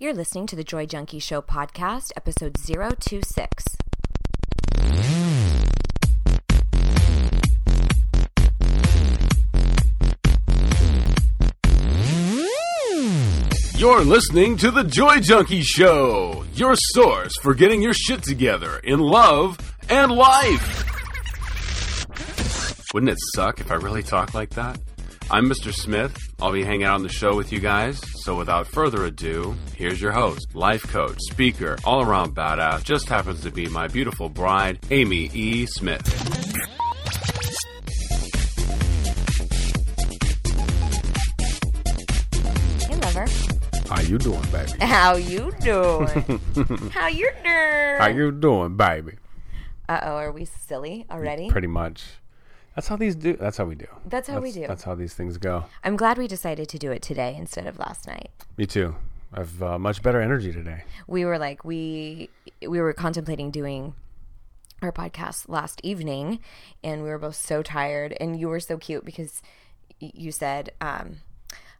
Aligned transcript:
You're 0.00 0.14
listening 0.14 0.46
to 0.46 0.54
the 0.54 0.62
Joy 0.62 0.86
Junkie 0.86 1.18
Show 1.18 1.42
podcast, 1.42 2.12
episode 2.16 2.54
026. 2.54 3.64
You're 13.76 14.02
listening 14.04 14.56
to 14.58 14.70
the 14.70 14.84
Joy 14.84 15.18
Junkie 15.18 15.62
Show, 15.62 16.44
your 16.54 16.76
source 16.76 17.36
for 17.42 17.54
getting 17.54 17.82
your 17.82 17.92
shit 17.92 18.22
together 18.22 18.78
in 18.84 19.00
love 19.00 19.58
and 19.88 20.12
life. 20.12 20.84
Wouldn't 22.94 23.10
it 23.10 23.18
suck 23.34 23.60
if 23.60 23.72
I 23.72 23.74
really 23.74 24.04
talked 24.04 24.32
like 24.32 24.50
that? 24.50 24.78
I'm 25.30 25.44
Mr. 25.44 25.74
Smith. 25.74 26.16
I'll 26.40 26.52
be 26.52 26.64
hanging 26.64 26.84
out 26.84 26.94
on 26.94 27.02
the 27.02 27.10
show 27.10 27.36
with 27.36 27.52
you 27.52 27.60
guys. 27.60 28.00
So 28.22 28.34
without 28.34 28.66
further 28.66 29.04
ado, 29.04 29.54
here's 29.76 30.00
your 30.00 30.12
host, 30.12 30.54
life 30.54 30.82
coach, 30.84 31.18
speaker, 31.30 31.76
all 31.84 32.00
around 32.02 32.34
badass, 32.34 32.82
just 32.82 33.08
happens 33.10 33.42
to 33.42 33.50
be 33.50 33.68
my 33.68 33.88
beautiful 33.88 34.30
bride, 34.30 34.78
Amy 34.90 35.28
E. 35.34 35.66
Smith. 35.66 36.06
Hey, 42.86 42.96
lover. 42.96 43.26
How 43.88 44.00
you 44.00 44.16
doing, 44.18 44.42
baby? 44.50 44.72
How 44.80 45.16
you 45.16 45.52
doing? 45.60 46.08
How 46.90 47.08
you 47.08 47.30
doing? 47.44 47.98
How 47.98 48.08
you 48.08 48.32
doing, 48.32 48.76
baby? 48.76 49.16
Uh-oh, 49.88 50.16
are 50.16 50.32
we 50.32 50.44
silly 50.46 51.06
already? 51.10 51.50
Pretty 51.50 51.66
much. 51.66 52.04
That's 52.78 52.86
how 52.86 52.94
these 52.94 53.16
do. 53.16 53.34
That's 53.34 53.56
how 53.56 53.64
we 53.64 53.74
do. 53.74 53.88
That's 54.06 54.28
how 54.28 54.38
we 54.38 54.52
do. 54.52 54.64
That's 54.68 54.84
how 54.84 54.94
these 54.94 55.12
things 55.12 55.36
go. 55.36 55.64
I'm 55.82 55.96
glad 55.96 56.16
we 56.16 56.28
decided 56.28 56.68
to 56.68 56.78
do 56.78 56.92
it 56.92 57.02
today 57.02 57.34
instead 57.36 57.66
of 57.66 57.76
last 57.76 58.06
night. 58.06 58.30
Me 58.56 58.66
too. 58.66 58.94
I've 59.32 59.60
uh, 59.60 59.80
much 59.80 60.00
better 60.00 60.20
energy 60.20 60.52
today. 60.52 60.84
We 61.08 61.24
were 61.24 61.38
like 61.40 61.64
we 61.64 62.30
we 62.60 62.80
were 62.80 62.92
contemplating 62.92 63.50
doing 63.50 63.96
our 64.80 64.92
podcast 64.92 65.48
last 65.48 65.80
evening 65.82 66.38
and 66.84 67.02
we 67.02 67.08
were 67.08 67.18
both 67.18 67.34
so 67.34 67.64
tired 67.64 68.16
and 68.20 68.38
you 68.38 68.48
were 68.48 68.60
so 68.60 68.78
cute 68.78 69.04
because 69.04 69.42
y- 70.00 70.12
you 70.14 70.30
said 70.30 70.70
um 70.80 71.16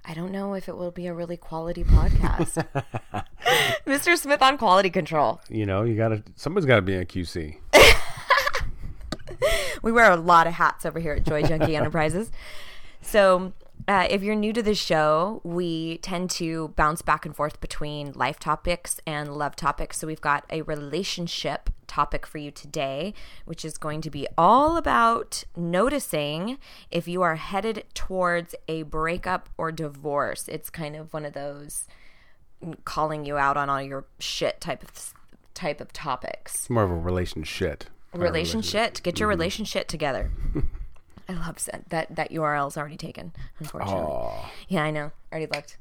I 0.04 0.14
don't 0.14 0.32
know 0.32 0.54
if 0.54 0.68
it 0.68 0.76
will 0.76 0.90
be 0.90 1.06
a 1.06 1.14
really 1.14 1.36
quality 1.36 1.84
podcast. 1.84 2.66
Mr. 3.86 4.16
Smith 4.16 4.42
on 4.42 4.58
quality 4.58 4.90
control. 4.90 5.40
You 5.48 5.66
know, 5.66 5.82
you 5.84 5.96
gotta. 5.96 6.22
Somebody's 6.34 6.66
got 6.66 6.76
to 6.76 6.82
be 6.82 6.94
a 6.94 7.04
QC. 7.04 7.56
We 9.82 9.92
wear 9.92 10.10
a 10.10 10.16
lot 10.16 10.46
of 10.46 10.54
hats 10.54 10.84
over 10.84 10.98
here 10.98 11.12
at 11.12 11.24
Joy 11.24 11.42
Junkie 11.42 11.76
Enterprises. 11.76 12.30
So, 13.00 13.52
uh, 13.86 14.06
if 14.10 14.22
you're 14.22 14.34
new 14.34 14.52
to 14.52 14.62
the 14.62 14.74
show, 14.74 15.40
we 15.44 15.98
tend 15.98 16.30
to 16.30 16.68
bounce 16.76 17.00
back 17.00 17.24
and 17.24 17.34
forth 17.34 17.60
between 17.60 18.12
life 18.12 18.38
topics 18.38 19.00
and 19.06 19.36
love 19.36 19.56
topics. 19.56 19.98
So, 19.98 20.06
we've 20.06 20.20
got 20.20 20.44
a 20.50 20.62
relationship 20.62 21.70
topic 21.86 22.26
for 22.26 22.38
you 22.38 22.50
today, 22.50 23.14
which 23.44 23.64
is 23.64 23.78
going 23.78 24.00
to 24.02 24.10
be 24.10 24.26
all 24.36 24.76
about 24.76 25.44
noticing 25.56 26.58
if 26.90 27.08
you 27.08 27.22
are 27.22 27.36
headed 27.36 27.84
towards 27.94 28.54
a 28.66 28.82
breakup 28.82 29.48
or 29.56 29.72
divorce. 29.72 30.48
It's 30.48 30.70
kind 30.70 30.94
of 30.96 31.12
one 31.12 31.24
of 31.24 31.32
those 31.32 31.86
calling 32.84 33.24
you 33.24 33.36
out 33.36 33.56
on 33.56 33.70
all 33.70 33.80
your 33.80 34.04
shit 34.18 34.60
type 34.60 34.82
of 34.82 35.14
type 35.54 35.80
of 35.80 35.92
topics 35.92 36.54
It's 36.54 36.70
more 36.70 36.84
of 36.84 36.90
a 36.90 36.96
relationship. 36.96 37.84
Relationship. 38.22 39.02
Get 39.02 39.18
your 39.18 39.28
mm-hmm. 39.28 39.38
relationship 39.38 39.88
together. 39.88 40.30
I 41.28 41.34
love 41.34 41.62
that 41.66 41.88
that 41.90 42.16
that 42.16 42.30
URL 42.30 42.68
is 42.68 42.76
already 42.76 42.96
taken. 42.96 43.32
Unfortunately, 43.58 44.00
Oh, 44.00 44.50
yeah, 44.68 44.82
I 44.82 44.90
know. 44.90 45.12
Already 45.30 45.50
looked. 45.52 45.76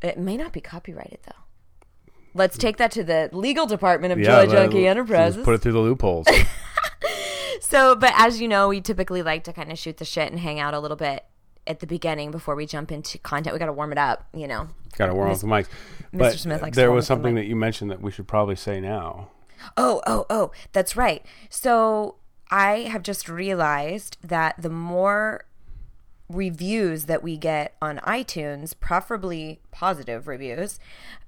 It 0.00 0.18
may 0.18 0.36
not 0.36 0.52
be 0.52 0.60
copyrighted 0.60 1.18
though. 1.26 2.12
Let's 2.34 2.56
take 2.56 2.76
that 2.76 2.90
to 2.92 3.02
the 3.02 3.28
legal 3.32 3.66
department 3.66 4.12
of 4.12 4.18
Joy 4.20 4.46
let- 4.46 4.50
Junkie 4.50 4.86
Enterprises. 4.86 5.44
Put 5.44 5.54
it 5.54 5.58
through 5.62 5.72
the 5.72 5.80
loopholes. 5.80 6.26
So, 7.68 7.94
but 7.94 8.14
as 8.16 8.40
you 8.40 8.48
know, 8.48 8.68
we 8.68 8.80
typically 8.80 9.22
like 9.22 9.44
to 9.44 9.52
kind 9.52 9.70
of 9.70 9.78
shoot 9.78 9.98
the 9.98 10.04
shit 10.06 10.30
and 10.30 10.40
hang 10.40 10.58
out 10.58 10.72
a 10.72 10.80
little 10.80 10.96
bit 10.96 11.26
at 11.66 11.80
the 11.80 11.86
beginning 11.86 12.30
before 12.30 12.54
we 12.54 12.64
jump 12.64 12.90
into 12.90 13.18
content. 13.18 13.52
We 13.52 13.58
got 13.58 13.66
to 13.66 13.74
warm 13.74 13.92
it 13.92 13.98
up, 13.98 14.26
you 14.32 14.48
know. 14.48 14.68
got 14.96 15.08
to 15.08 15.14
warm 15.14 15.30
up 15.30 15.38
the 15.38 15.46
mics. 15.46 15.68
But 16.10 16.38
Smith 16.38 16.62
likes 16.62 16.74
to 16.74 16.80
there 16.80 16.90
was 16.90 17.06
something 17.06 17.34
that 17.34 17.44
you 17.44 17.56
mentioned 17.56 17.90
that 17.90 18.00
we 18.00 18.10
should 18.10 18.26
probably 18.26 18.56
say 18.56 18.80
now. 18.80 19.28
Oh, 19.76 20.02
oh, 20.06 20.26
oh, 20.30 20.52
that's 20.72 20.96
right. 20.96 21.24
So 21.50 22.16
I 22.50 22.80
have 22.90 23.02
just 23.02 23.28
realized 23.28 24.16
that 24.22 24.54
the 24.60 24.70
more 24.70 25.44
reviews 26.28 27.06
that 27.06 27.22
we 27.22 27.38
get 27.38 27.74
on 27.80 27.98
iTunes, 27.98 28.74
preferably 28.78 29.60
positive 29.70 30.28
reviews, 30.28 30.78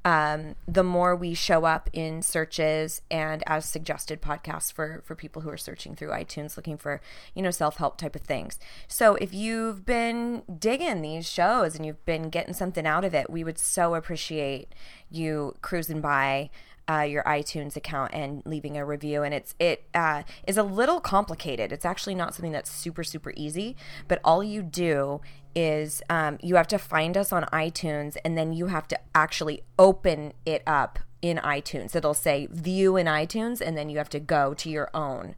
um, 0.04 0.56
the 0.68 0.82
more 0.82 1.16
we 1.16 1.32
show 1.32 1.64
up 1.64 1.88
in 1.92 2.20
searches 2.20 3.00
and 3.10 3.42
as 3.46 3.64
suggested 3.64 4.20
podcasts 4.20 4.72
for 4.72 5.02
for 5.04 5.14
people 5.14 5.42
who 5.42 5.48
are 5.48 5.56
searching 5.56 5.94
through 5.94 6.08
iTunes 6.08 6.56
looking 6.56 6.76
for 6.76 7.00
you 7.34 7.42
know 7.42 7.50
self 7.50 7.76
help 7.76 7.96
type 7.96 8.14
of 8.14 8.22
things. 8.22 8.58
So 8.88 9.14
if 9.16 9.32
you've 9.32 9.86
been 9.86 10.42
digging 10.58 11.00
these 11.00 11.28
shows 11.28 11.74
and 11.74 11.86
you've 11.86 12.04
been 12.04 12.28
getting 12.28 12.54
something 12.54 12.86
out 12.86 13.04
of 13.04 13.14
it, 13.14 13.30
we 13.30 13.42
would 13.42 13.58
so 13.58 13.94
appreciate 13.94 14.74
you 15.10 15.54
cruising 15.62 16.00
by 16.00 16.50
uh, 16.90 17.02
your 17.02 17.22
iTunes 17.24 17.76
account 17.76 18.10
and 18.12 18.42
leaving 18.44 18.76
a 18.76 18.84
review. 18.84 19.22
And 19.22 19.32
it's 19.34 19.54
it 19.58 19.84
uh, 19.94 20.22
is 20.46 20.56
a 20.56 20.62
little 20.62 21.00
complicated. 21.00 21.72
It's 21.72 21.84
actually 21.84 22.14
not 22.14 22.34
something 22.34 22.52
that's 22.52 22.70
super 22.70 23.04
super 23.04 23.32
easy. 23.36 23.76
But 24.08 24.20
all 24.24 24.42
you 24.42 24.62
do 24.62 25.20
is 25.54 26.02
um, 26.08 26.38
you 26.42 26.56
have 26.56 26.68
to 26.68 26.78
find 26.78 27.16
us 27.16 27.32
on 27.32 27.42
iTunes, 27.66 28.16
and 28.24 28.36
then 28.38 28.52
you 28.52 28.66
have 28.66 28.86
to 28.88 28.98
actually 29.14 29.62
open 29.78 30.32
it 30.46 30.62
up 30.66 30.98
in 31.22 31.36
iTunes. 31.38 31.94
It'll 31.94 32.14
say 32.14 32.46
view 32.50 32.96
in 32.96 33.06
iTunes, 33.06 33.60
and 33.60 33.76
then 33.76 33.88
you 33.90 33.98
have 33.98 34.10
to 34.10 34.20
go 34.20 34.54
to 34.54 34.70
your 34.70 34.88
own. 34.94 35.34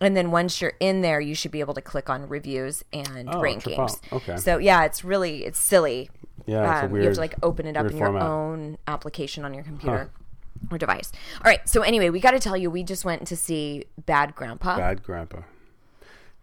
And 0.00 0.16
then 0.16 0.32
once 0.32 0.60
you're 0.60 0.74
in 0.80 1.02
there, 1.02 1.20
you 1.20 1.36
should 1.36 1.52
be 1.52 1.60
able 1.60 1.74
to 1.74 1.80
click 1.80 2.10
on 2.10 2.28
reviews 2.28 2.84
and 2.92 3.28
Oh, 3.28 3.40
rankings. 3.40 4.00
Okay. 4.12 4.36
So 4.36 4.58
yeah, 4.58 4.84
it's 4.84 5.04
really 5.04 5.44
it's 5.44 5.58
silly. 5.58 6.10
Yeah, 6.46 6.84
it's 6.84 6.92
Um, 6.92 6.96
you 6.96 7.04
have 7.04 7.14
to 7.14 7.20
like 7.20 7.36
open 7.42 7.66
it 7.66 7.76
up 7.76 7.86
in 7.90 7.96
your 7.96 8.08
format. 8.08 8.22
own 8.22 8.78
application 8.88 9.44
on 9.44 9.54
your 9.54 9.62
computer 9.62 10.10
or 10.70 10.78
device. 10.78 11.12
All 11.44 11.50
right. 11.50 11.66
So 11.68 11.82
anyway, 11.82 12.10
we 12.10 12.20
got 12.20 12.32
to 12.32 12.38
tell 12.40 12.56
you, 12.56 12.70
we 12.70 12.82
just 12.82 13.04
went 13.04 13.26
to 13.28 13.36
see 13.36 13.84
Bad 14.06 14.34
Grandpa. 14.34 14.76
Bad 14.76 15.02
grandpa. 15.02 15.42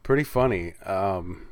Pretty 0.03 0.23
funny. 0.23 0.73
Um, 0.85 1.47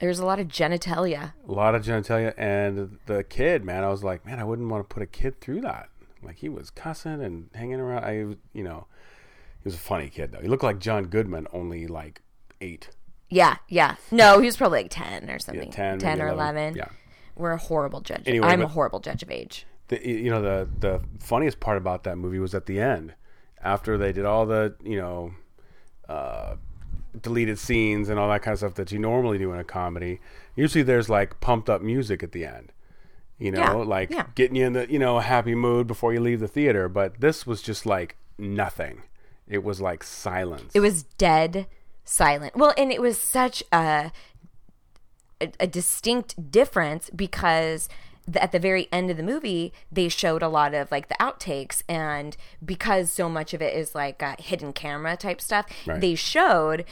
There's 0.00 0.18
a 0.18 0.26
lot 0.26 0.38
of 0.40 0.48
genitalia. 0.48 1.32
a 1.48 1.52
lot 1.52 1.74
of 1.74 1.82
genitalia 1.84 2.34
and 2.36 2.98
the 3.06 3.24
kid 3.24 3.64
man 3.64 3.82
i 3.84 3.88
was 3.88 4.04
like 4.04 4.26
man 4.26 4.38
i 4.38 4.44
wouldn't 4.44 4.68
want 4.68 4.86
to 4.86 4.92
put 4.92 5.02
a 5.02 5.06
kid 5.06 5.40
through 5.40 5.62
that 5.62 5.88
like 6.22 6.36
he 6.36 6.48
was 6.50 6.68
cussing 6.68 7.22
and 7.22 7.48
hanging 7.54 7.80
around 7.80 8.04
i 8.04 8.12
you 8.52 8.62
know 8.62 8.86
he 9.62 9.64
was 9.64 9.74
a 9.74 9.78
funny 9.78 10.10
kid 10.10 10.32
though 10.32 10.40
he 10.40 10.48
looked 10.48 10.62
like 10.64 10.78
john 10.78 11.04
goodman 11.04 11.46
only 11.52 11.86
like 11.86 12.20
eight 12.60 12.90
Yeah, 13.30 13.56
yeah. 13.68 13.96
No, 14.10 14.38
he 14.40 14.46
was 14.46 14.56
probably 14.56 14.82
like 14.82 14.90
ten 14.90 15.28
or 15.30 15.38
something. 15.38 15.70
10, 15.70 15.98
ten 15.98 16.20
or 16.22 16.28
11. 16.28 16.34
eleven. 16.38 16.76
Yeah. 16.76 16.88
We're 17.34 17.52
a 17.52 17.58
horrible 17.58 18.00
judge. 18.00 18.22
Anyway, 18.26 18.46
I'm 18.46 18.62
a 18.62 18.68
horrible 18.68 19.00
judge 19.00 19.22
of 19.22 19.30
age. 19.30 19.66
The, 19.88 20.06
you 20.06 20.30
know 20.30 20.42
the 20.42 20.68
the 20.78 21.00
funniest 21.20 21.60
part 21.60 21.76
about 21.76 22.04
that 22.04 22.16
movie 22.16 22.38
was 22.38 22.54
at 22.54 22.66
the 22.66 22.80
end 22.80 23.14
after 23.62 23.96
they 23.98 24.12
did 24.12 24.24
all 24.24 24.46
the 24.46 24.74
you 24.84 24.96
know 24.96 25.32
uh 26.08 26.56
deleted 27.20 27.58
scenes 27.58 28.08
and 28.08 28.18
all 28.18 28.28
that 28.28 28.42
kind 28.42 28.52
of 28.52 28.58
stuff 28.58 28.74
that 28.74 28.92
you 28.92 28.98
normally 28.98 29.38
do 29.38 29.52
in 29.52 29.58
a 29.58 29.64
comedy 29.64 30.20
usually 30.54 30.82
there's 30.82 31.08
like 31.08 31.40
pumped 31.40 31.70
up 31.70 31.80
music 31.80 32.22
at 32.22 32.32
the 32.32 32.44
end 32.44 32.72
you 33.38 33.50
know 33.50 33.60
Yeah, 33.60 33.72
like 33.72 34.10
yeah. 34.10 34.26
getting 34.34 34.56
you 34.56 34.66
in 34.66 34.72
the 34.74 34.90
you 34.90 34.98
know 34.98 35.18
happy 35.20 35.54
mood 35.54 35.86
before 35.86 36.12
you 36.12 36.20
leave 36.20 36.40
the 36.40 36.48
theater 36.48 36.88
but 36.88 37.20
this 37.20 37.46
was 37.46 37.62
just 37.62 37.86
like 37.86 38.16
nothing 38.38 39.02
it 39.48 39.62
was 39.64 39.80
like 39.80 40.02
silence 40.04 40.72
It 40.74 40.80
was 40.80 41.04
dead 41.04 41.66
silent. 42.08 42.54
Well, 42.56 42.72
and 42.78 42.92
it 42.92 43.00
was 43.02 43.18
such 43.18 43.62
a 43.72 44.12
a, 45.40 45.52
a 45.60 45.66
distinct 45.66 46.50
difference 46.50 47.10
because 47.14 47.88
at 48.34 48.50
the 48.52 48.58
very 48.58 48.88
end 48.90 49.10
of 49.10 49.16
the 49.16 49.22
movie 49.22 49.72
they 49.92 50.08
showed 50.08 50.42
a 50.42 50.48
lot 50.48 50.74
of 50.74 50.90
like 50.90 51.08
the 51.08 51.14
outtakes 51.20 51.82
and 51.88 52.36
because 52.64 53.10
so 53.12 53.28
much 53.28 53.54
of 53.54 53.62
it 53.62 53.72
is 53.74 53.94
like 53.94 54.22
uh, 54.22 54.34
hidden 54.38 54.72
camera 54.72 55.16
type 55.16 55.40
stuff 55.40 55.66
Right. 55.86 56.00
they 56.00 56.14
showed 56.16 56.84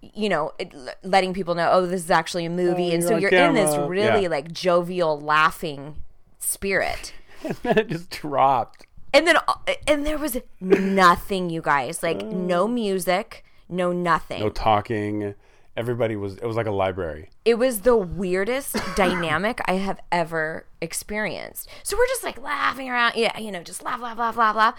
you 0.00 0.28
know 0.28 0.52
it, 0.58 0.72
letting 1.04 1.32
people 1.32 1.54
know 1.54 1.70
oh 1.70 1.86
this 1.86 2.02
is 2.04 2.10
actually 2.10 2.44
a 2.44 2.50
movie 2.50 2.90
Oh, 2.90 2.94
and 2.94 3.02
you're 3.02 3.08
so 3.12 3.16
you're 3.18 3.30
in 3.30 3.54
this 3.54 3.76
really 3.76 4.22
Yeah. 4.22 4.28
like 4.28 4.50
jovial 4.52 5.20
laughing 5.20 5.96
spirit. 6.38 7.12
And 7.44 7.56
then 7.64 7.78
it 7.78 7.88
just 7.88 8.10
dropped. 8.10 8.86
And 9.12 9.26
then 9.26 9.36
uh, 9.48 9.54
and 9.88 10.06
there 10.06 10.16
was 10.18 10.38
nothing 10.60 11.50
you 11.50 11.60
guys. 11.60 12.00
Like 12.02 12.22
no 12.24 12.66
music 12.68 13.44
no 13.68 13.90
nothing. 13.92 14.40
No 14.40 14.48
talking 14.50 15.34
everybody 15.76 16.16
was 16.16 16.36
it 16.36 16.44
was 16.44 16.56
like 16.56 16.66
a 16.66 16.70
library 16.70 17.30
it 17.44 17.54
was 17.54 17.80
the 17.80 17.96
weirdest 17.96 18.76
dynamic 18.96 19.60
I 19.66 19.74
have 19.74 20.00
ever 20.10 20.66
experienced. 20.80 21.68
So 21.82 21.96
we're 21.96 22.06
just 22.08 22.22
like 22.22 22.40
laughing 22.40 22.88
around, 22.90 23.14
yeah, 23.16 23.38
you 23.38 23.50
know, 23.50 23.62
just 23.62 23.82
laugh, 23.82 24.00
laugh, 24.00 24.18
laugh, 24.18 24.36
laugh, 24.36 24.56
laugh, 24.56 24.74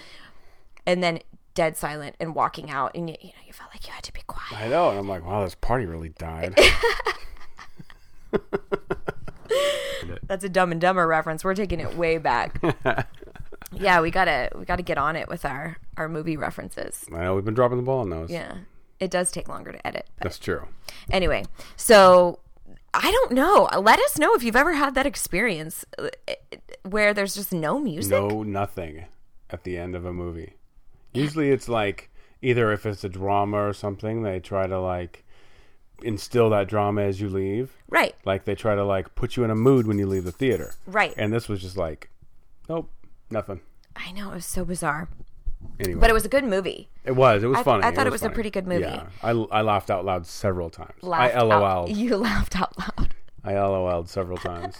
and 0.86 1.04
then 1.04 1.20
dead 1.56 1.78
silent 1.78 2.16
and 2.20 2.36
walking 2.36 2.70
out, 2.70 2.92
and 2.96 3.10
you, 3.10 3.16
you 3.22 3.30
know, 3.30 3.44
you 3.46 3.54
felt 3.54 3.70
like 3.74 3.86
you 3.88 3.94
had 3.94 4.04
to 4.04 4.14
be 4.14 4.22
quiet. 4.28 4.62
I 4.62 4.68
know, 4.70 4.90
and 4.90 5.00
I'm 5.00 5.08
like, 5.08 5.26
wow, 5.26 5.44
this 5.44 5.56
party 5.56 5.86
really 5.86 6.10
died. 6.10 6.58
That's 10.24 10.44
a 10.44 10.50
Dumb 10.50 10.72
and 10.72 10.82
Dumber 10.82 11.08
reference. 11.08 11.44
We're 11.44 11.56
taking 11.56 11.80
it 11.80 11.96
way 11.96 12.18
back. 12.18 12.62
Yeah, 13.76 14.02
we 14.02 14.12
gotta 14.12 14.50
we 14.56 14.66
gotta 14.66 14.84
get 14.84 15.00
on 15.00 15.16
it 15.16 15.28
with 15.28 15.46
our 15.46 15.78
our 15.98 16.08
movie 16.08 16.38
references. 16.38 17.06
I 17.12 17.24
know 17.24 17.34
we've 17.34 17.44
been 17.44 17.56
dropping 17.56 17.78
the 17.78 17.84
ball 17.84 18.02
on 18.02 18.10
those. 18.12 18.30
Yeah, 18.30 18.58
it 19.00 19.12
does 19.12 19.32
take 19.32 19.48
longer 19.48 19.72
to 19.72 19.88
edit. 19.88 20.08
But 20.18 20.24
That's 20.24 20.40
true. 20.40 20.68
anyway, 21.12 21.46
so 21.76 22.40
I 22.94 23.12
don't 23.12 23.32
know. 23.32 23.68
Let 23.80 24.00
us 24.00 24.18
know 24.20 24.34
if 24.36 24.44
you've 24.44 24.56
ever 24.56 24.74
had 24.74 24.96
that 24.96 25.06
experience 25.06 25.84
uh, 25.98 26.10
where 26.84 27.14
there's 27.14 27.36
just 27.36 27.52
no 27.52 27.80
music. 27.80 28.12
No 28.12 28.44
nothing 28.44 29.06
at 29.50 29.64
the 29.64 29.78
end 29.78 29.96
of 29.96 30.06
a 30.06 30.14
movie. 30.14 30.54
Usually 31.14 31.52
it's 31.52 31.70
like 31.70 32.10
either 32.42 32.72
if 32.72 32.86
it's 32.86 33.04
a 33.04 33.10
drama 33.10 33.58
or 33.68 33.74
something, 33.74 34.24
they 34.24 34.40
try 34.40 34.68
to 34.68 34.80
like 34.80 35.24
instill 36.04 36.50
that 36.52 36.68
drama 36.68 37.02
as 37.02 37.22
you 37.22 37.30
leave. 37.30 37.72
Right. 37.90 38.16
Like 38.26 38.46
they 38.46 38.56
try 38.56 38.76
to 38.76 38.84
like 38.84 39.16
put 39.16 39.38
you 39.38 39.44
in 39.44 39.50
a 39.52 39.56
mood 39.56 39.88
when 39.88 39.98
you 39.98 40.06
leave 40.08 40.26
the 40.26 40.32
theater. 40.32 40.74
Right. 40.86 41.14
And 41.18 41.32
this 41.32 41.48
was 41.48 41.62
just 41.62 41.78
like, 41.78 42.10
nope, 42.68 42.90
nothing. 43.30 43.62
I 43.96 44.12
know 44.12 44.32
it 44.32 44.36
was 44.36 44.46
so 44.46 44.66
bizarre, 44.66 45.08
Anyway, 45.80 46.00
but 46.00 46.10
it 46.10 46.14
was 46.14 46.26
a 46.26 46.30
good 46.30 46.44
movie. 46.46 46.88
it 47.04 47.12
was 47.14 47.44
it 47.44 47.48
was 47.48 47.58
I- 47.60 47.64
funny. 47.64 47.84
I 47.84 47.92
thought 47.92 48.08
it 48.08 48.12
was 48.12 48.22
a 48.22 48.26
funny. 48.26 48.34
pretty 48.36 48.50
good 48.52 48.68
movie. 48.68 48.82
Yeah, 48.84 49.08
I, 49.22 49.32
I 49.32 49.62
laughed 49.62 49.90
out 49.90 50.06
loud 50.06 50.26
several 50.28 50.70
times. 50.70 51.02
Laughed 51.02 51.36
I 51.36 51.38
out- 51.40 51.48
LOL'd. 51.48 51.90
You 51.98 52.18
laughed 52.18 52.56
out 52.60 52.78
loud. 52.78 53.14
I 53.44 53.54
LOL'd 53.56 54.08
several 54.10 54.38
times. 54.38 54.78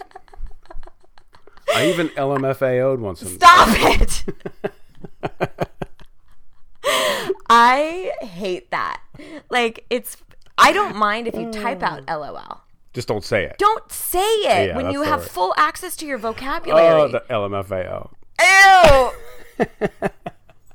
I 1.76 1.88
even 1.88 2.10
LMFAO'd 2.10 3.00
once. 3.00 3.22
in- 3.24 3.30
Stop 3.30 3.70
it. 3.72 4.24
I 7.50 8.12
hate 8.22 8.72
that. 8.72 9.02
Like 9.50 9.86
it's 9.90 10.18
I 10.58 10.72
don't 10.74 10.96
mind 10.96 11.28
if 11.28 11.36
you 11.36 11.52
type 11.52 11.82
out 11.84 12.04
LOL. 12.08 12.62
Just 12.94 13.08
don't 13.08 13.24
say 13.24 13.46
it. 13.46 13.56
Don't 13.58 13.92
say 13.92 14.20
it 14.22 14.68
Yeah, 14.68 14.76
when 14.78 14.92
you 14.92 15.02
have 15.02 15.26
full 15.26 15.54
access 15.58 15.96
to 15.98 16.06
your 16.06 16.18
oh, 16.20 16.22
vocabulary. 16.22 17.02
Oh, 17.02 17.08
the 17.08 17.22
LMFAO. 17.30 18.12
Ew. 19.60 20.10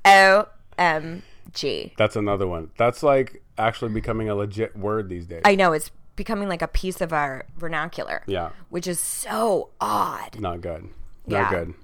O 0.08 0.49
M 0.78 1.22
G. 1.52 1.93
That's 1.96 2.16
another 2.16 2.46
one. 2.46 2.70
That's 2.76 3.02
like 3.02 3.43
actually 3.56 3.93
becoming 3.93 4.28
a 4.28 4.34
legit 4.34 4.76
word 4.76 5.08
these 5.08 5.26
days. 5.26 5.43
I 5.44 5.55
know 5.55 5.72
it's 5.72 5.90
becoming 6.16 6.49
like 6.49 6.62
a 6.62 6.69
piece 6.69 7.00
of 7.00 7.12
our 7.12 7.46
vernacular. 7.56 8.22
Yeah. 8.26 8.50
Which 8.70 8.87
is 8.87 8.99
so 9.00 9.70
odd. 9.81 10.40
Not 10.40 10.60
good. 10.60 10.88
Yeah. 11.26 11.43
Not 11.43 11.50
good. 11.50 11.75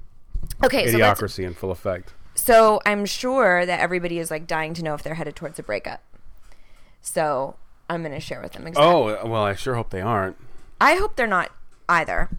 Okay, 0.63 0.91
so 0.91 0.99
Idiocracy 0.99 1.45
in 1.45 1.55
full 1.55 1.71
effect. 1.71 2.13
so 2.35 2.81
I'm 2.85 3.07
sure 3.07 3.65
that 3.65 3.81
everybody 3.81 4.19
is 4.19 4.31
like 4.31 4.47
dying 4.47 4.75
to 4.75 4.83
know 4.83 4.95
if 4.95 5.03
they're 5.03 5.15
headed 5.15 5.37
towards 5.37 5.59
a 5.59 5.63
breakup. 5.63 6.03
So 7.01 7.57
I'm 7.89 8.03
going 8.03 8.13
to 8.15 8.21
share 8.21 8.41
with 8.43 8.53
them 8.53 8.67
exactly. 8.67 8.93
Oh 8.93 9.27
well, 9.27 9.43
I 9.43 9.55
sure 9.55 9.75
hope 9.75 9.91
they 9.91 10.01
aren't. 10.01 10.37
I 10.81 10.97
hope 10.97 11.17
they're 11.17 11.27
not 11.27 11.51
either. 11.89 12.31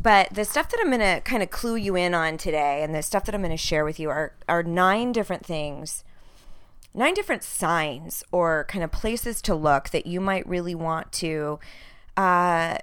But 0.00 0.32
the 0.32 0.44
stuff 0.44 0.68
that 0.70 0.80
I'm 0.80 0.88
going 0.88 1.00
to 1.00 1.20
kind 1.22 1.42
of 1.42 1.50
clue 1.50 1.76
you 1.76 1.96
in 1.96 2.14
on 2.14 2.38
today 2.38 2.82
and 2.82 2.94
the 2.94 3.02
stuff 3.02 3.24
that 3.24 3.34
I'm 3.34 3.42
going 3.42 3.50
to 3.50 3.56
share 3.56 3.84
with 3.84 3.98
you 3.98 4.10
are, 4.10 4.34
are 4.48 4.62
nine 4.62 5.12
different 5.12 5.44
things, 5.44 6.04
nine 6.94 7.14
different 7.14 7.42
signs 7.42 8.22
or 8.30 8.64
kind 8.68 8.84
of 8.84 8.92
places 8.92 9.42
to 9.42 9.54
look 9.54 9.90
that 9.90 10.06
you 10.06 10.20
might 10.20 10.46
really 10.48 10.74
want 10.74 11.10
to 11.12 11.58
uh, 12.16 12.78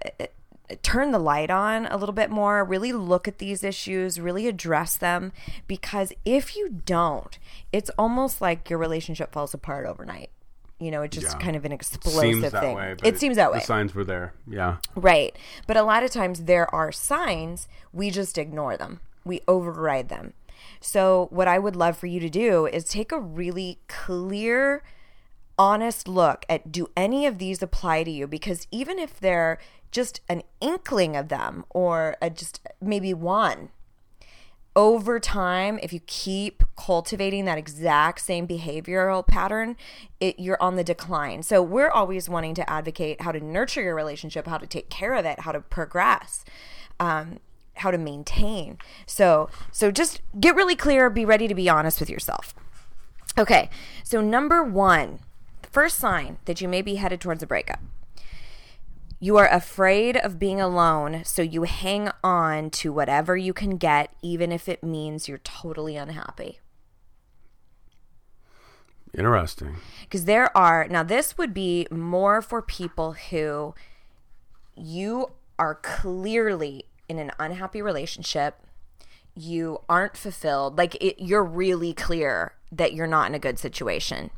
turn 0.81 1.11
the 1.11 1.19
light 1.19 1.49
on 1.49 1.85
a 1.87 1.97
little 1.97 2.13
bit 2.13 2.29
more, 2.29 2.63
really 2.63 2.91
look 2.91 3.27
at 3.27 3.37
these 3.37 3.63
issues, 3.63 4.19
really 4.19 4.47
address 4.47 4.97
them. 4.97 5.31
Because 5.67 6.11
if 6.25 6.55
you 6.55 6.81
don't, 6.85 7.37
it's 7.71 7.91
almost 7.97 8.41
like 8.41 8.69
your 8.69 8.79
relationship 8.79 9.31
falls 9.31 9.53
apart 9.53 9.85
overnight. 9.85 10.31
You 10.79 10.91
know, 10.91 11.03
it's 11.03 11.15
just 11.15 11.37
Yeah. 11.37 11.39
kind 11.43 11.55
of 11.55 11.63
an 11.65 11.71
explosive 11.71 12.19
Seems 12.21 12.51
that 12.51 12.61
thing. 12.61 12.75
way. 12.75 12.95
but 12.97 13.07
it 13.07 13.17
seems 13.19 13.37
that 13.37 13.51
way. 13.51 13.59
The 13.59 13.65
signs 13.65 13.95
were 13.95 14.03
there. 14.03 14.33
Yeah. 14.45 14.77
Right. 14.95 15.35
But 15.67 15.77
a 15.77 15.83
lot 15.83 16.03
of 16.03 16.11
times 16.11 16.43
there 16.43 16.73
are 16.75 16.91
signs, 16.91 17.67
we 17.93 18.09
just 18.11 18.37
ignore 18.37 18.75
them, 18.75 18.99
we 19.23 19.41
override 19.47 20.09
them. 20.09 20.33
So, 20.81 21.27
what 21.31 21.47
I 21.47 21.59
would 21.59 21.75
love 21.75 21.97
for 21.97 22.07
you 22.07 22.19
to 22.19 22.29
do 22.29 22.65
is 22.67 22.83
take 22.85 23.11
a 23.11 23.19
really 23.19 23.79
clear, 23.87 24.83
honest 25.57 26.07
look 26.07 26.45
at 26.49 26.71
do 26.71 26.87
any 26.97 27.25
of 27.25 27.37
these 27.37 27.61
apply 27.61 28.03
to 28.03 28.11
you? 28.11 28.27
Because 28.27 28.67
even 28.71 28.99
if 28.99 29.19
they're 29.19 29.57
just 29.91 30.19
an 30.27 30.43
inkling 30.59 31.15
of 31.15 31.29
them 31.29 31.63
or 31.69 32.17
a, 32.21 32.29
just 32.29 32.59
maybe 32.81 33.13
one, 33.13 33.69
over 34.75 35.19
time, 35.19 35.79
if 35.81 35.93
you 35.93 36.01
keep 36.05 36.63
cultivating 36.75 37.45
that 37.45 37.57
exact 37.57 38.19
same 38.19 38.47
behavioral 38.47 39.25
pattern, 39.25 39.77
it, 40.19 40.37
you're 40.37 40.61
on 40.61 40.75
the 40.75 40.83
decline. 40.83 41.43
So 41.43 41.61
we're 41.61 41.89
always 41.89 42.27
wanting 42.27 42.55
to 42.55 42.69
advocate 42.69 43.21
how 43.21 43.31
to 43.31 43.39
nurture 43.39 43.81
your 43.81 43.95
relationship, 43.95 44.47
how 44.47 44.57
to 44.57 44.67
take 44.67 44.89
care 44.89 45.13
of 45.13 45.25
it, 45.25 45.41
how 45.41 45.53
to 45.53 45.61
progress, 45.61 46.43
um, 46.99 47.39
how 47.75 47.91
to 47.91 47.97
maintain. 47.97 48.77
So 49.05 49.49
so 49.71 49.91
just 49.91 50.21
get 50.39 50.55
really 50.55 50.75
clear. 50.75 51.09
Be 51.09 51.25
ready 51.25 51.47
to 51.47 51.55
be 51.55 51.69
honest 51.69 51.99
with 51.99 52.09
yourself. 52.09 52.53
Okay. 53.37 53.69
So 54.03 54.21
number 54.21 54.63
one, 54.63 55.19
the 55.61 55.69
first 55.69 55.97
sign 55.97 56.37
that 56.45 56.61
you 56.61 56.67
may 56.67 56.81
be 56.81 56.95
headed 56.95 57.21
towards 57.21 57.43
a 57.43 57.47
breakup. 57.47 57.79
You 59.25 59.37
are 59.37 59.51
afraid 59.51 60.17
of 60.17 60.37
being 60.37 60.61
alone, 60.61 61.23
so 61.25 61.41
you 61.41 61.63
hang 61.63 62.11
on 62.23 62.69
to 62.69 62.93
whatever 62.93 63.35
you 63.35 63.53
can 63.53 63.77
get, 63.77 64.13
even 64.21 64.51
if 64.51 64.69
it 64.69 64.83
means 64.83 65.27
you're 65.27 65.39
totally 65.39 65.95
unhappy. 65.95 66.59
Interesting. 69.17 69.77
Because 70.03 70.25
there 70.25 70.55
are, 70.55 70.87
now, 70.87 71.01
this 71.01 71.39
would 71.39 71.55
be 71.55 71.87
more 71.89 72.39
for 72.43 72.61
people 72.61 73.13
who 73.13 73.73
you 74.75 75.31
are 75.57 75.73
clearly 75.73 76.85
in 77.09 77.17
an 77.17 77.31
unhappy 77.39 77.81
relationship. 77.81 78.61
You 79.33 79.79
aren't 79.89 80.17
fulfilled. 80.17 80.77
Like, 80.77 80.93
it, 81.01 81.15
you're 81.19 81.43
really 81.43 81.95
clear 81.95 82.53
that 82.71 82.93
you're 82.93 83.07
not 83.07 83.27
in 83.29 83.33
a 83.33 83.39
good 83.39 83.57
situation. 83.57 84.29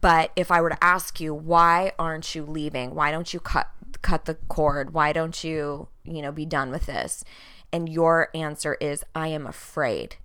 But 0.00 0.32
if 0.34 0.50
I 0.50 0.60
were 0.60 0.70
to 0.70 0.84
ask 0.84 1.20
you, 1.20 1.32
why 1.32 1.92
aren't 1.98 2.34
you 2.34 2.44
leaving? 2.44 2.94
Why 2.94 3.10
don't 3.10 3.32
you 3.32 3.40
cut 3.40 3.68
cut 4.02 4.24
the 4.24 4.34
cord? 4.34 4.92
Why 4.92 5.12
don't 5.12 5.44
you, 5.44 5.88
you 6.04 6.20
know, 6.20 6.32
be 6.32 6.44
done 6.44 6.70
with 6.70 6.86
this? 6.86 7.24
And 7.72 7.88
your 7.88 8.28
answer 8.34 8.76
is, 8.80 9.04
I 9.14 9.28
am 9.28 9.46
afraid. 9.46 10.16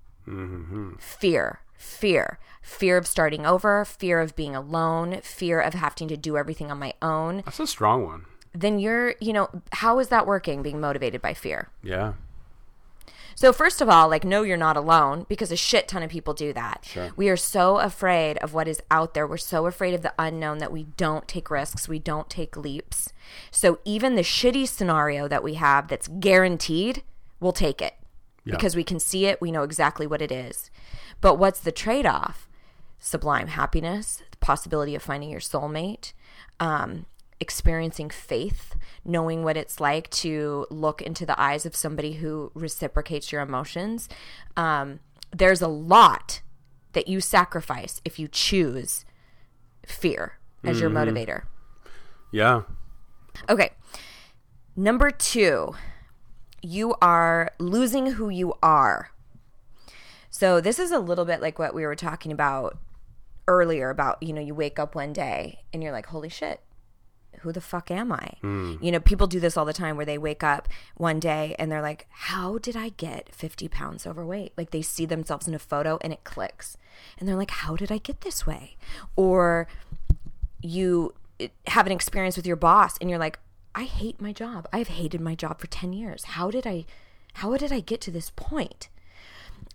Fear, 1.00 1.62
fear, 1.76 2.40
fear 2.62 2.98
of 2.98 3.08
starting 3.08 3.46
over, 3.46 3.84
fear 3.86 4.20
of 4.22 4.36
being 4.36 4.56
alone, 4.56 5.22
fear 5.22 5.60
of 5.60 5.74
having 5.74 6.08
to 6.08 6.18
do 6.18 6.38
everything 6.38 6.70
on 6.70 6.78
my 6.78 6.94
own. 7.02 7.42
That's 7.46 7.60
a 7.60 7.68
strong 7.68 8.06
one. 8.06 8.26
Then 8.54 8.80
you're, 8.80 9.16
you 9.20 9.34
know, 9.34 9.50
how 9.72 10.00
is 10.00 10.10
that 10.10 10.28
working? 10.28 10.62
Being 10.62 10.80
motivated 10.80 11.22
by 11.22 11.34
fear. 11.34 11.70
Yeah. 11.84 12.14
So 13.40 13.54
first 13.54 13.80
of 13.80 13.88
all, 13.88 14.10
like 14.10 14.26
no 14.26 14.44
you're 14.44 14.58
not 14.58 14.76
alone 14.76 15.26
because 15.30 15.50
a 15.50 15.56
shit 15.56 15.88
ton 15.88 16.04
of 16.04 16.10
people 16.10 16.34
do 16.34 16.52
that. 16.52 16.84
Sure. 16.84 17.12
We 17.16 17.30
are 17.30 17.38
so 17.38 17.78
afraid 17.78 18.38
of 18.40 18.54
what 18.54 18.68
is 18.68 18.82
out 18.92 19.14
there. 19.14 19.26
We're 19.26 19.38
so 19.38 19.66
afraid 19.66 19.94
of 19.94 20.02
the 20.02 20.14
unknown 20.20 20.58
that 20.58 20.74
we 20.74 20.84
don't 20.98 21.26
take 21.26 21.50
risks, 21.50 21.88
we 21.88 22.00
don't 22.00 22.30
take 22.30 22.58
leaps. 22.58 23.14
So 23.50 23.80
even 23.86 24.16
the 24.16 24.24
shitty 24.24 24.68
scenario 24.68 25.30
that 25.30 25.42
we 25.42 25.54
have 25.54 25.88
that's 25.88 26.10
guaranteed, 26.10 27.02
we'll 27.40 27.54
take 27.54 27.82
it. 27.82 27.94
Yeah. 28.44 28.56
Because 28.56 28.76
we 28.76 28.84
can 28.84 29.00
see 29.00 29.26
it, 29.28 29.40
we 29.40 29.54
know 29.54 29.64
exactly 29.64 30.06
what 30.06 30.22
it 30.22 30.34
is. 30.34 30.70
But 31.22 31.36
what's 31.36 31.62
the 31.62 31.72
trade-off? 31.72 32.50
Sublime 33.00 33.48
happiness, 33.48 34.22
the 34.32 34.38
possibility 34.40 34.96
of 34.96 35.02
finding 35.02 35.30
your 35.30 35.40
soulmate, 35.40 36.12
um, 36.60 37.06
experiencing 37.40 38.10
faith, 38.10 38.76
knowing 39.06 39.44
what 39.44 39.58
it's 39.58 39.80
like 39.80 40.10
to 40.10 40.68
look 40.70 41.02
into 41.02 41.26
the 41.26 41.40
eyes 41.40 41.66
of 41.66 41.76
somebody 41.76 42.14
who 42.14 42.52
reciprocates 42.54 43.32
your 43.32 43.42
emotions. 43.42 44.10
Um, 44.58 45.00
there's 45.32 45.62
a 45.62 45.68
lot 45.68 46.42
that 46.94 47.08
you 47.08 47.22
sacrifice 47.22 48.02
if 48.04 48.20
you 48.20 48.28
choose 48.28 49.06
fear 49.86 50.40
as 50.64 50.82
your 50.82 50.90
motivator. 50.90 51.44
Yeah. 52.32 52.64
Okay. 53.48 53.72
Number 54.76 55.12
two, 55.12 55.76
you 56.62 56.96
are 57.02 57.52
losing 57.60 58.14
who 58.14 58.30
you 58.30 58.54
are. 58.62 59.12
So 60.30 60.62
this 60.62 60.80
is 60.80 60.92
a 60.92 61.00
little 61.00 61.26
bit 61.26 61.42
like 61.42 61.58
what 61.58 61.74
we 61.74 61.86
were 61.86 61.96
talking 61.96 62.32
about 62.32 62.78
earlier 63.48 63.90
about, 63.90 64.22
you 64.22 64.34
know, 64.34 64.42
you 64.42 64.54
wake 64.54 64.78
up 64.78 64.96
one 64.96 65.12
day 65.14 65.60
and 65.74 65.82
you're 65.82 65.92
like, 65.92 66.08
holy 66.08 66.30
shit, 66.30 66.62
who 67.40 67.52
the 67.52 67.62
fuck 67.62 67.90
am 67.90 68.12
I? 68.12 68.34
Hmm. 68.42 68.76
You 68.82 68.92
know, 68.92 69.00
people 69.00 69.28
do 69.28 69.40
this 69.40 69.58
all 69.58 69.66
the 69.66 69.74
time 69.74 69.96
where 69.96 70.06
they 70.06 70.18
wake 70.18 70.44
up 70.44 70.68
one 70.96 71.20
day 71.20 71.56
and 71.58 71.72
they're 71.72 71.82
like, 71.82 72.08
how 72.10 72.58
did 72.58 72.76
I 72.76 72.90
get 72.90 73.34
50 73.34 73.68
pounds 73.68 74.06
overweight? 74.06 74.54
Like 74.58 74.72
they 74.72 74.82
see 74.82 75.06
themselves 75.06 75.48
in 75.48 75.54
a 75.54 75.60
photo 75.60 75.98
and 76.02 76.12
it 76.12 76.24
clicks. 76.24 76.78
And 77.18 77.28
they're 77.28 77.36
like, 77.36 77.52
how 77.52 77.76
did 77.76 77.92
I 77.92 77.98
get 77.98 78.22
this 78.22 78.46
way? 78.46 78.76
Or 79.16 79.68
you 80.62 81.14
eh, 81.40 81.48
have 81.68 81.86
an 81.86 81.92
experience 81.92 82.36
with 82.36 82.46
your 82.46 82.56
boss 82.56 82.98
and 83.00 83.10
you're 83.10 83.20
like, 83.20 83.40
I 83.74 83.84
hate 83.84 84.20
my 84.20 84.34
job. 84.34 84.68
I've 84.74 84.90
hated 84.90 85.22
my 85.22 85.36
job 85.36 85.60
for 85.60 85.68
10 85.68 85.94
years. 85.94 86.26
How 86.26 86.52
did 86.52 86.68
I 86.68 86.86
how 87.34 87.56
did 87.56 87.72
I 87.72 87.80
get 87.80 88.02
to 88.02 88.12
this 88.12 88.32
point? 88.36 88.90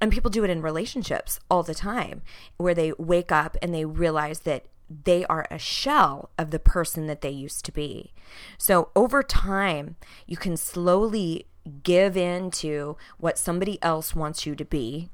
And 0.01 0.13
people 0.13 0.31
do 0.31 0.45
it 0.45 0.51
in 0.51 0.61
relationships 0.61 1.41
all 1.51 1.63
the 1.63 1.75
time 1.75 2.23
where 2.57 2.75
they 2.75 2.93
wake 2.99 3.31
up 3.31 3.57
and 3.63 3.73
they 3.73 3.85
realize 3.85 4.41
that 4.41 4.67
they 4.89 5.25
are 5.27 5.47
a 5.51 5.59
shell 5.59 6.31
of 6.39 6.51
the 6.51 6.59
person 6.59 7.07
that 7.07 7.21
they 7.21 7.31
used 7.31 7.65
to 7.65 7.73
be. 7.73 8.13
So 8.59 8.91
over 8.95 9.23
time, 9.23 9.97
you 10.27 10.37
can 10.37 10.57
slowly 10.57 11.47
give 11.83 12.17
in 12.17 12.51
to 12.51 12.97
what 13.19 13.39
somebody 13.39 13.83
else 13.83 14.15
wants 14.15 14.45
you 14.45 14.55
to 14.55 14.65
be 14.65 15.09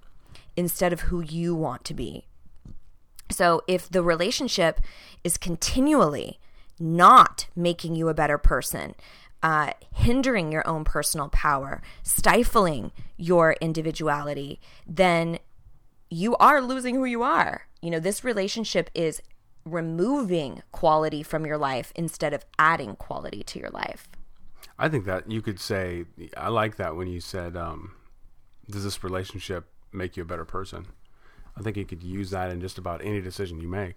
instead 0.56 0.92
of 0.92 1.02
who 1.02 1.20
you 1.20 1.54
want 1.54 1.84
to 1.84 1.94
be. 1.94 2.26
So 3.30 3.62
if 3.68 3.88
the 3.88 4.02
relationship 4.02 4.80
is 5.22 5.36
continually 5.36 6.40
not 6.78 7.46
making 7.54 7.94
you 7.94 8.08
a 8.08 8.14
better 8.14 8.38
person, 8.38 8.94
uh, 9.42 9.72
hindering 9.94 10.50
your 10.50 10.66
own 10.66 10.84
personal 10.84 11.28
power, 11.28 11.80
stifling 12.02 12.90
your 13.16 13.52
individuality, 13.60 14.60
then 14.86 15.38
you 16.10 16.36
are 16.36 16.60
losing 16.60 16.96
who 16.96 17.04
you 17.04 17.22
are. 17.22 17.66
You 17.80 17.90
know, 17.90 18.00
this 18.00 18.24
relationship 18.24 18.90
is 18.94 19.22
removing 19.70 20.62
quality 20.72 21.22
from 21.22 21.46
your 21.46 21.58
life 21.58 21.92
instead 21.94 22.34
of 22.34 22.44
adding 22.58 22.96
quality 22.96 23.42
to 23.44 23.58
your 23.58 23.70
life. 23.70 24.08
I 24.78 24.88
think 24.88 25.04
that 25.04 25.30
you 25.30 25.42
could 25.42 25.60
say, 25.60 26.04
I 26.36 26.48
like 26.48 26.76
that 26.76 26.96
when 26.96 27.08
you 27.08 27.20
said, 27.20 27.56
um, 27.56 27.92
does 28.68 28.84
this 28.84 29.04
relationship 29.04 29.66
make 29.92 30.16
you 30.16 30.22
a 30.22 30.26
better 30.26 30.44
person? 30.44 30.86
I 31.56 31.62
think 31.62 31.76
you 31.76 31.84
could 31.84 32.02
use 32.02 32.30
that 32.30 32.50
in 32.50 32.60
just 32.60 32.78
about 32.78 33.04
any 33.04 33.20
decision 33.20 33.60
you 33.60 33.68
make, 33.68 33.96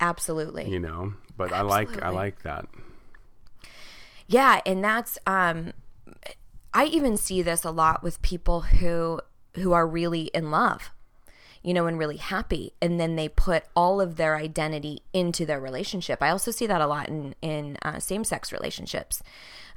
Absolutely. 0.00 0.68
you 0.68 0.78
know, 0.78 1.14
but 1.36 1.52
I 1.52 1.62
like, 1.62 2.02
I 2.02 2.10
like 2.10 2.42
that. 2.42 2.66
Yeah, 4.26 4.60
and 4.64 4.82
that's 4.82 5.18
um 5.26 5.72
I 6.74 6.86
even 6.86 7.16
see 7.16 7.42
this 7.42 7.64
a 7.64 7.70
lot 7.70 8.02
with 8.02 8.22
people 8.22 8.62
who 8.62 9.20
who 9.56 9.72
are 9.72 9.86
really 9.86 10.30
in 10.32 10.50
love. 10.50 10.90
You 11.62 11.74
know, 11.74 11.86
and 11.86 11.98
really 11.98 12.16
happy 12.16 12.72
and 12.82 12.98
then 12.98 13.16
they 13.16 13.28
put 13.28 13.64
all 13.76 14.00
of 14.00 14.16
their 14.16 14.36
identity 14.36 15.02
into 15.12 15.46
their 15.46 15.60
relationship. 15.60 16.20
I 16.20 16.30
also 16.30 16.50
see 16.50 16.66
that 16.66 16.80
a 16.80 16.86
lot 16.86 17.08
in 17.08 17.34
in 17.40 17.78
uh, 17.82 18.00
same-sex 18.00 18.52
relationships. 18.52 19.22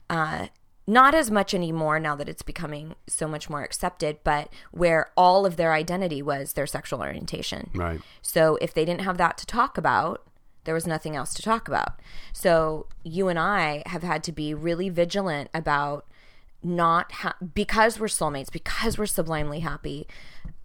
Uh 0.10 0.48
not 0.88 1.15
as 1.15 1.32
much 1.32 1.54
anymore 1.54 2.00
now 2.00 2.15
that 2.15 2.30
it's 2.30 2.44
becoming 2.44 2.96
so 3.08 3.27
much 3.27 3.50
more 3.50 3.63
accepted, 3.63 4.20
but 4.24 4.54
where 4.72 5.12
all 5.18 5.46
of 5.46 5.56
their 5.56 5.74
identity 5.74 6.22
was 6.22 6.54
their 6.54 6.68
sexual 6.68 7.01
orientation. 7.01 7.72
Right. 7.74 8.01
So 8.22 8.58
if 8.62 8.74
they 8.74 8.86
didn't 8.86 9.01
have 9.01 9.18
that 9.18 9.38
to 9.39 9.46
talk 9.48 9.80
about, 9.80 10.24
there 10.65 10.75
was 10.75 10.86
nothing 10.86 11.15
else 11.15 11.34
to 11.36 11.42
talk 11.42 11.68
about. 11.68 12.00
So 12.34 12.88
you 13.04 13.30
and 13.30 13.39
I 13.39 13.82
have 13.88 14.04
had 14.04 14.24
to 14.25 14.32
be 14.32 14.54
really 14.54 14.89
vigilant 14.89 15.50
about 15.54 16.06
not 16.62 17.12
ha- 17.12 17.38
because 17.54 18.00
we're 18.00 18.08
soulmates, 18.08 18.51
because 18.51 18.98
we're 18.98 19.06
sublimely 19.08 19.62
happy, 19.62 20.08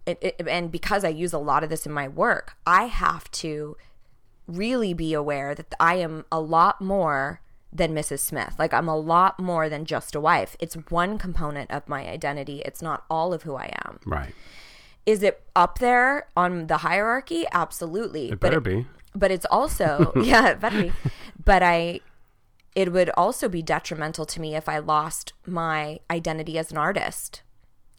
it, 0.05 0.17
it, 0.21 0.47
and 0.47 0.71
because 0.71 1.03
I 1.03 1.09
use 1.09 1.33
a 1.33 1.37
lot 1.37 1.63
of 1.63 1.69
this 1.69 1.85
in 1.85 1.91
my 1.91 2.07
work, 2.07 2.55
I 2.65 2.85
have 2.85 3.29
to 3.31 3.77
really 4.47 4.93
be 4.93 5.13
aware 5.13 5.55
that 5.55 5.73
I 5.79 5.95
am 5.95 6.25
a 6.31 6.39
lot 6.39 6.81
more 6.81 7.41
than 7.71 7.93
Mrs. 7.93 8.19
Smith. 8.19 8.55
Like 8.59 8.73
I'm 8.73 8.87
a 8.87 8.97
lot 8.97 9.39
more 9.39 9.69
than 9.69 9.85
just 9.85 10.15
a 10.15 10.19
wife. 10.19 10.55
It's 10.59 10.75
one 10.89 11.17
component 11.17 11.71
of 11.71 11.87
my 11.87 12.07
identity. 12.07 12.61
It's 12.65 12.81
not 12.81 13.05
all 13.09 13.33
of 13.33 13.43
who 13.43 13.55
I 13.55 13.73
am. 13.85 13.99
Right. 14.05 14.33
Is 15.05 15.23
it 15.23 15.41
up 15.55 15.79
there 15.79 16.27
on 16.35 16.67
the 16.67 16.77
hierarchy? 16.77 17.45
Absolutely. 17.51 18.31
It 18.31 18.39
better 18.39 18.59
be. 18.59 18.85
But 19.15 19.31
it's 19.31 19.45
also 19.45 20.11
yeah, 20.21 20.49
it 20.49 20.59
better 20.59 20.83
be. 20.83 20.91
But 21.43 21.63
I 21.63 22.01
it 22.75 22.93
would 22.93 23.09
also 23.11 23.49
be 23.49 23.61
detrimental 23.61 24.25
to 24.25 24.39
me 24.39 24.55
if 24.55 24.69
I 24.69 24.79
lost 24.79 25.33
my 25.45 25.99
identity 26.09 26.57
as 26.57 26.71
an 26.71 26.77
artist, 26.77 27.41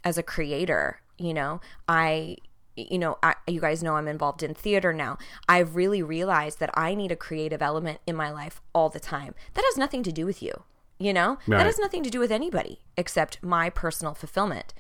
as 0.03 0.17
a 0.17 0.23
creator, 0.23 1.02
you 1.23 1.35
know. 1.35 1.61
I 1.89 2.37
you 2.75 2.99
know, 2.99 3.19
I, 3.23 3.35
you 3.47 3.61
guys 3.61 3.83
know 3.83 3.97
I'm 3.97 4.09
involved 4.09 4.43
in 4.43 4.55
theater 4.55 4.93
now. 4.93 5.19
I've 5.49 5.77
really 5.77 6.03
realized 6.03 6.59
that 6.61 6.71
I 6.75 6.95
need 6.95 7.13
a 7.13 7.17
creative 7.17 7.61
element 7.61 8.01
in 8.07 8.17
my 8.17 8.31
life 8.31 8.61
all 8.75 8.89
the 8.89 9.01
time. 9.01 9.35
That 9.55 9.65
has 9.67 9.77
nothing 9.77 10.03
to 10.05 10.13
do 10.13 10.25
with 10.25 10.43
you, 10.43 10.63
you 10.99 11.13
know? 11.13 11.39
Right. 11.47 11.59
That 11.59 11.67
has 11.67 11.79
nothing 11.79 12.03
to 12.03 12.11
do 12.11 12.19
with 12.19 12.33
anybody 12.33 12.81
except 12.97 13.43
my 13.43 13.69
personal 13.69 14.15
fulfillment. 14.15 14.73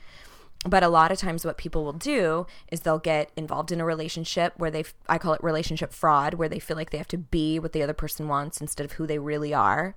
But 0.65 0.85
a 0.85 0.89
lot 0.89 1.11
of 1.11 1.19
times, 1.19 1.45
what 1.45 1.59
people 1.59 1.85
will 1.85 1.93
do 1.93 2.47
is 2.71 2.81
they'll 2.81 3.01
get 3.01 3.33
involved 3.37 3.73
in 3.73 3.81
a 3.81 3.85
relationship 3.85 4.55
where 4.57 4.71
they, 4.71 4.85
I 5.09 5.19
call 5.19 5.33
it 5.33 5.43
relationship 5.43 5.93
fraud, 5.93 6.35
where 6.35 6.49
they 6.49 6.61
feel 6.61 6.77
like 6.77 6.91
they 6.91 6.99
have 6.99 7.09
to 7.09 7.19
be 7.19 7.59
what 7.59 7.73
the 7.73 7.83
other 7.83 7.93
person 7.93 8.29
wants 8.29 8.61
instead 8.61 8.85
of 8.85 8.93
who 8.93 9.07
they 9.07 9.19
really 9.19 9.53
are. 9.53 9.97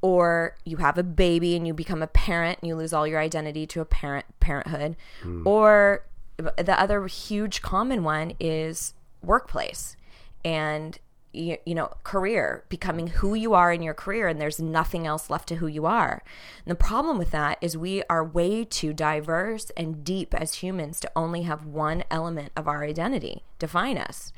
Or 0.00 0.54
you 0.64 0.76
have 0.76 0.96
a 0.96 1.02
baby 1.02 1.56
and 1.56 1.66
you 1.66 1.74
become 1.74 2.02
a 2.02 2.06
parent 2.06 2.60
and 2.60 2.68
you 2.68 2.76
lose 2.76 2.92
all 2.92 3.06
your 3.06 3.20
identity 3.20 3.66
to 3.66 3.80
a 3.80 3.84
parent 3.84 4.26
parenthood. 4.38 4.96
Hmm. 5.22 5.46
Or 5.46 6.04
the 6.36 6.80
other 6.80 7.06
huge 7.06 7.62
common 7.62 8.04
one 8.04 8.32
is 8.38 8.94
workplace 9.22 9.96
and 10.44 10.98
you, 11.32 11.58
you 11.66 11.74
know 11.74 11.92
career 12.04 12.64
becoming 12.68 13.08
who 13.08 13.34
you 13.34 13.54
are 13.54 13.72
in 13.72 13.82
your 13.82 13.94
career 13.94 14.28
and 14.28 14.40
there's 14.40 14.60
nothing 14.60 15.06
else 15.06 15.28
left 15.28 15.48
to 15.48 15.56
who 15.56 15.66
you 15.66 15.84
are. 15.86 16.22
And 16.64 16.70
the 16.70 16.76
problem 16.76 17.18
with 17.18 17.30
that 17.32 17.58
is 17.60 17.76
we 17.76 18.02
are 18.08 18.24
way 18.24 18.64
too 18.64 18.92
diverse 18.92 19.70
and 19.76 20.04
deep 20.04 20.34
as 20.34 20.54
humans 20.54 21.00
to 21.00 21.10
only 21.14 21.42
have 21.42 21.66
one 21.66 22.04
element 22.10 22.52
of 22.56 22.66
our 22.66 22.84
identity 22.84 23.42
define 23.58 23.98
us. 23.98 24.32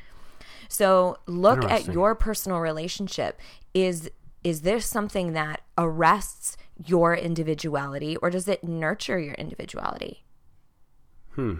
So 0.69 1.19
look 1.27 1.65
at 1.65 1.93
your 1.93 2.15
personal 2.15 2.61
relationship. 2.61 3.41
Is 3.75 4.11
is 4.43 4.63
this 4.63 4.87
something 4.87 5.33
that 5.33 5.61
arrests 5.77 6.57
your 6.87 7.15
individuality 7.15 8.17
or 8.17 8.31
does 8.31 8.49
it 8.49 8.65
nurture 8.65 9.19
your 9.19 9.35
individuality 9.35 10.25
Hmm. 11.35 11.57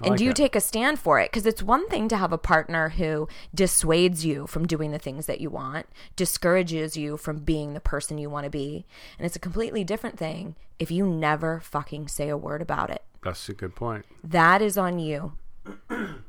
and 0.00 0.10
like 0.10 0.18
do 0.18 0.24
you 0.24 0.30
that. 0.30 0.36
take 0.36 0.56
a 0.56 0.60
stand 0.60 0.98
for 0.98 1.18
it? 1.20 1.30
Because 1.30 1.46
it's 1.46 1.62
one 1.62 1.88
thing 1.88 2.08
to 2.08 2.16
have 2.16 2.32
a 2.32 2.38
partner 2.38 2.90
who 2.90 3.28
dissuades 3.54 4.24
you 4.24 4.46
from 4.46 4.66
doing 4.66 4.90
the 4.90 4.98
things 4.98 5.26
that 5.26 5.40
you 5.40 5.48
want, 5.50 5.86
discourages 6.16 6.96
you 6.96 7.16
from 7.16 7.38
being 7.38 7.72
the 7.74 7.80
person 7.80 8.18
you 8.18 8.28
want 8.28 8.44
to 8.44 8.50
be. 8.50 8.84
And 9.18 9.24
it's 9.26 9.36
a 9.36 9.40
completely 9.40 9.84
different 9.84 10.18
thing 10.18 10.56
if 10.78 10.90
you 10.90 11.06
never 11.06 11.60
fucking 11.60 12.08
say 12.08 12.28
a 12.28 12.36
word 12.36 12.60
about 12.60 12.90
it. 12.90 13.02
That's 13.22 13.48
a 13.48 13.54
good 13.54 13.76
point. 13.76 14.04
That 14.24 14.60
is 14.60 14.76
on 14.76 14.98
you. 14.98 15.34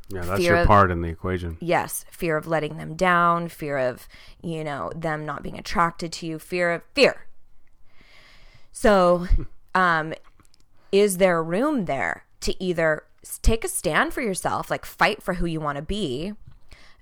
Yeah, 0.09 0.21
that's 0.21 0.41
Fear 0.41 0.51
your 0.51 0.57
of- 0.57 0.67
part 0.67 0.91
in 0.91 1.01
the 1.01 1.09
equation. 1.09 1.57
Yes, 1.59 2.05
fear 2.11 2.37
of 2.37 2.45
letting 2.45 2.77
them 2.77 2.95
down, 2.95 3.47
fear 3.47 3.77
of, 3.77 4.07
you 4.41 4.63
know, 4.63 4.91
them 4.95 5.25
not 5.25 5.41
being 5.41 5.57
attracted 5.57 6.11
to 6.13 6.27
you, 6.27 6.37
fear 6.39 6.71
of 6.71 6.81
fear. 6.93 7.25
So, 8.71 9.27
um, 9.75 10.13
is 10.91 11.17
there 11.17 11.41
room 11.41 11.85
there 11.85 12.25
to 12.41 12.61
either 12.63 13.03
take 13.41 13.63
a 13.63 13.67
stand 13.67 14.13
for 14.13 14.21
yourself, 14.21 14.69
like 14.69 14.85
fight 14.85 15.23
for 15.23 15.35
who 15.35 15.45
you 15.45 15.59
want 15.59 15.77
to 15.77 15.81
be 15.81 16.33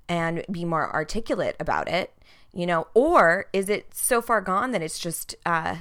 and 0.07 0.45
be 0.51 0.63
more 0.63 0.93
articulate 0.93 1.55
about 1.59 1.89
it, 1.89 2.13
you 2.53 2.65
know, 2.65 2.87
or 2.93 3.47
is 3.51 3.67
it 3.69 3.93
so 3.93 4.21
far 4.21 4.39
gone 4.39 4.71
that 4.71 4.81
it's 4.81 4.99
just, 4.99 5.35
uh, 5.45 5.77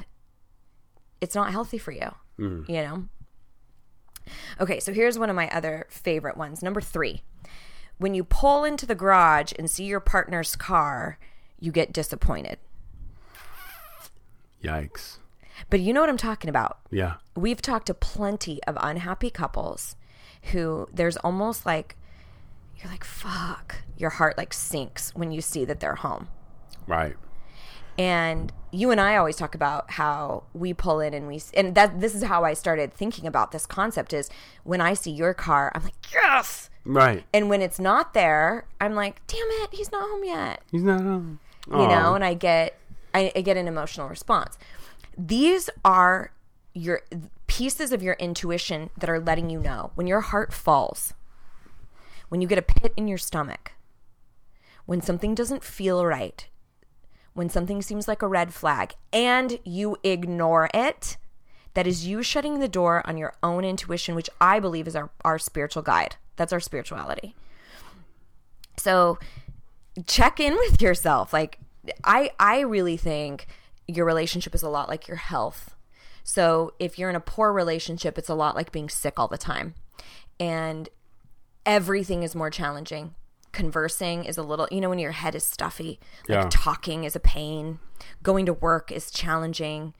it's 1.20 1.34
not 1.34 1.50
healthy 1.52 1.78
for 1.78 1.92
you, 1.92 2.10
you 2.68 2.82
know? 2.82 3.04
Okay, 4.60 4.80
so 4.80 4.92
here's 4.92 5.18
one 5.18 5.30
of 5.30 5.36
my 5.36 5.48
other 5.50 5.86
favorite 5.88 6.36
ones. 6.36 6.62
Number 6.62 6.80
three. 6.80 7.22
When 7.98 8.14
you 8.14 8.24
pull 8.24 8.64
into 8.64 8.86
the 8.86 8.94
garage 8.94 9.52
and 9.58 9.70
see 9.70 9.84
your 9.84 10.00
partner's 10.00 10.56
car, 10.56 11.18
you 11.58 11.70
get 11.70 11.92
disappointed. 11.92 12.58
Yikes. 14.64 15.18
But 15.68 15.80
you 15.80 15.92
know 15.92 16.00
what 16.00 16.08
I'm 16.08 16.16
talking 16.16 16.48
about. 16.48 16.78
Yeah. 16.90 17.14
We've 17.36 17.60
talked 17.60 17.86
to 17.86 17.94
plenty 17.94 18.62
of 18.64 18.78
unhappy 18.80 19.28
couples 19.30 19.96
who 20.52 20.88
there's 20.92 21.18
almost 21.18 21.66
like, 21.66 21.96
you're 22.78 22.90
like, 22.90 23.04
fuck. 23.04 23.76
Your 23.98 24.10
heart 24.10 24.38
like 24.38 24.54
sinks 24.54 25.14
when 25.14 25.30
you 25.30 25.42
see 25.42 25.66
that 25.66 25.80
they're 25.80 25.96
home. 25.96 26.28
Right. 26.86 27.16
And 27.98 28.52
you 28.72 28.90
and 28.90 29.00
I 29.00 29.16
always 29.16 29.36
talk 29.36 29.54
about 29.54 29.92
how 29.92 30.44
we 30.54 30.72
pull 30.72 31.00
in 31.00 31.12
and 31.12 31.26
we 31.26 31.40
and 31.54 31.74
that 31.74 32.00
this 32.00 32.14
is 32.14 32.22
how 32.22 32.44
I 32.44 32.54
started 32.54 32.94
thinking 32.94 33.26
about 33.26 33.52
this 33.52 33.66
concept 33.66 34.12
is 34.12 34.30
when 34.64 34.80
I 34.80 34.94
see 34.94 35.10
your 35.10 35.34
car, 35.34 35.72
I'm 35.74 35.82
like, 35.82 35.94
yes. 36.12 36.70
Right. 36.84 37.24
And 37.34 37.48
when 37.48 37.60
it's 37.60 37.78
not 37.78 38.14
there, 38.14 38.64
I'm 38.80 38.94
like, 38.94 39.26
damn 39.26 39.46
it, 39.62 39.70
he's 39.72 39.92
not 39.92 40.08
home 40.08 40.24
yet. 40.24 40.62
He's 40.70 40.82
not 40.82 41.00
home. 41.02 41.40
You 41.70 41.86
know, 41.86 42.14
and 42.14 42.24
I 42.24 42.34
get 42.34 42.78
I, 43.14 43.32
I 43.36 43.40
get 43.42 43.56
an 43.56 43.68
emotional 43.68 44.08
response. 44.08 44.58
These 45.16 45.68
are 45.84 46.32
your 46.72 47.02
pieces 47.46 47.92
of 47.92 48.02
your 48.02 48.14
intuition 48.14 48.90
that 48.96 49.10
are 49.10 49.20
letting 49.20 49.50
you 49.50 49.60
know 49.60 49.90
when 49.94 50.06
your 50.06 50.20
heart 50.20 50.52
falls, 50.52 51.14
when 52.28 52.40
you 52.40 52.48
get 52.48 52.58
a 52.58 52.62
pit 52.62 52.92
in 52.96 53.08
your 53.08 53.18
stomach, 53.18 53.72
when 54.86 55.00
something 55.00 55.34
doesn't 55.34 55.64
feel 55.64 56.04
right, 56.06 56.46
when 57.40 57.48
something 57.48 57.80
seems 57.80 58.06
like 58.06 58.20
a 58.20 58.28
red 58.28 58.52
flag, 58.52 58.92
and 59.14 59.60
you 59.64 59.96
ignore 60.04 60.68
it, 60.74 61.16
that 61.72 61.86
is 61.86 62.06
you 62.06 62.22
shutting 62.22 62.58
the 62.58 62.68
door 62.68 63.02
on 63.08 63.16
your 63.16 63.32
own 63.42 63.64
intuition, 63.64 64.14
which 64.14 64.28
I 64.42 64.60
believe 64.60 64.86
is 64.86 64.94
our, 64.94 65.08
our 65.24 65.38
spiritual 65.38 65.80
guide. 65.82 66.16
That's 66.36 66.52
our 66.52 66.60
spirituality. 66.60 67.34
So 68.76 69.18
check 70.06 70.38
in 70.38 70.52
with 70.52 70.82
yourself. 70.82 71.32
Like 71.32 71.60
I 72.04 72.30
I 72.38 72.60
really 72.60 72.98
think 72.98 73.46
your 73.88 74.04
relationship 74.04 74.54
is 74.54 74.62
a 74.62 74.68
lot 74.68 74.90
like 74.90 75.08
your 75.08 75.16
health. 75.16 75.74
So 76.22 76.74
if 76.78 76.98
you're 76.98 77.08
in 77.08 77.16
a 77.16 77.20
poor 77.20 77.54
relationship, 77.54 78.18
it's 78.18 78.28
a 78.28 78.34
lot 78.34 78.54
like 78.54 78.70
being 78.70 78.90
sick 78.90 79.18
all 79.18 79.28
the 79.28 79.38
time. 79.38 79.72
And 80.38 80.90
everything 81.64 82.22
is 82.22 82.34
more 82.34 82.50
challenging. 82.50 83.14
Conversing 83.52 84.24
is 84.24 84.38
a 84.38 84.42
little, 84.42 84.68
you 84.70 84.80
know, 84.80 84.88
when 84.88 84.98
your 84.98 85.12
head 85.12 85.34
is 85.34 85.44
stuffy, 85.44 85.98
like 86.28 86.42
Yeah. 86.44 86.48
talking 86.50 87.04
is 87.04 87.16
a 87.16 87.20
pain. 87.20 87.78
Going 88.22 88.46
to 88.46 88.52
work 88.52 88.90
is 88.92 89.10
challenging. 89.10 89.94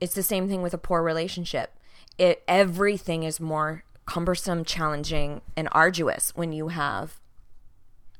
It's 0.00 0.14
the 0.14 0.22
same 0.22 0.48
thing 0.48 0.62
with 0.62 0.74
a 0.74 0.78
poor 0.78 1.02
relationship. 1.02 1.74
It 2.18 2.42
everything 2.46 3.22
is 3.22 3.40
more 3.40 3.84
cumbersome, 4.04 4.64
challenging, 4.64 5.40
and 5.56 5.68
arduous 5.72 6.32
when 6.34 6.52
you 6.52 6.68
have 6.68 7.18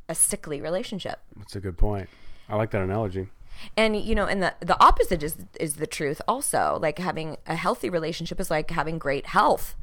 a 0.09 0.15
sickly 0.15 0.61
relationship. 0.61 1.21
That's 1.37 1.57
a 1.57 1.61
good 1.61 1.77
point. 1.77 2.09
I 2.49 2.57
like 2.57 2.71
that 2.71 2.83
analogy. 2.83 3.29
And 3.77 3.97
you 3.97 4.15
know, 4.15 4.27
and 4.27 4.43
the 4.43 4.55
the 4.61 4.83
opposite 4.83 5.23
is 5.23 5.37
is 5.61 5.77
the 5.77 5.87
truth 5.87 6.23
also. 6.27 6.79
Like 6.81 6.99
having 6.99 7.37
a 7.47 7.55
healthy 7.55 7.91
relationship 7.91 8.41
is 8.41 8.51
like 8.51 8.71
having 8.71 8.99
great 8.99 9.27
health. 9.27 9.77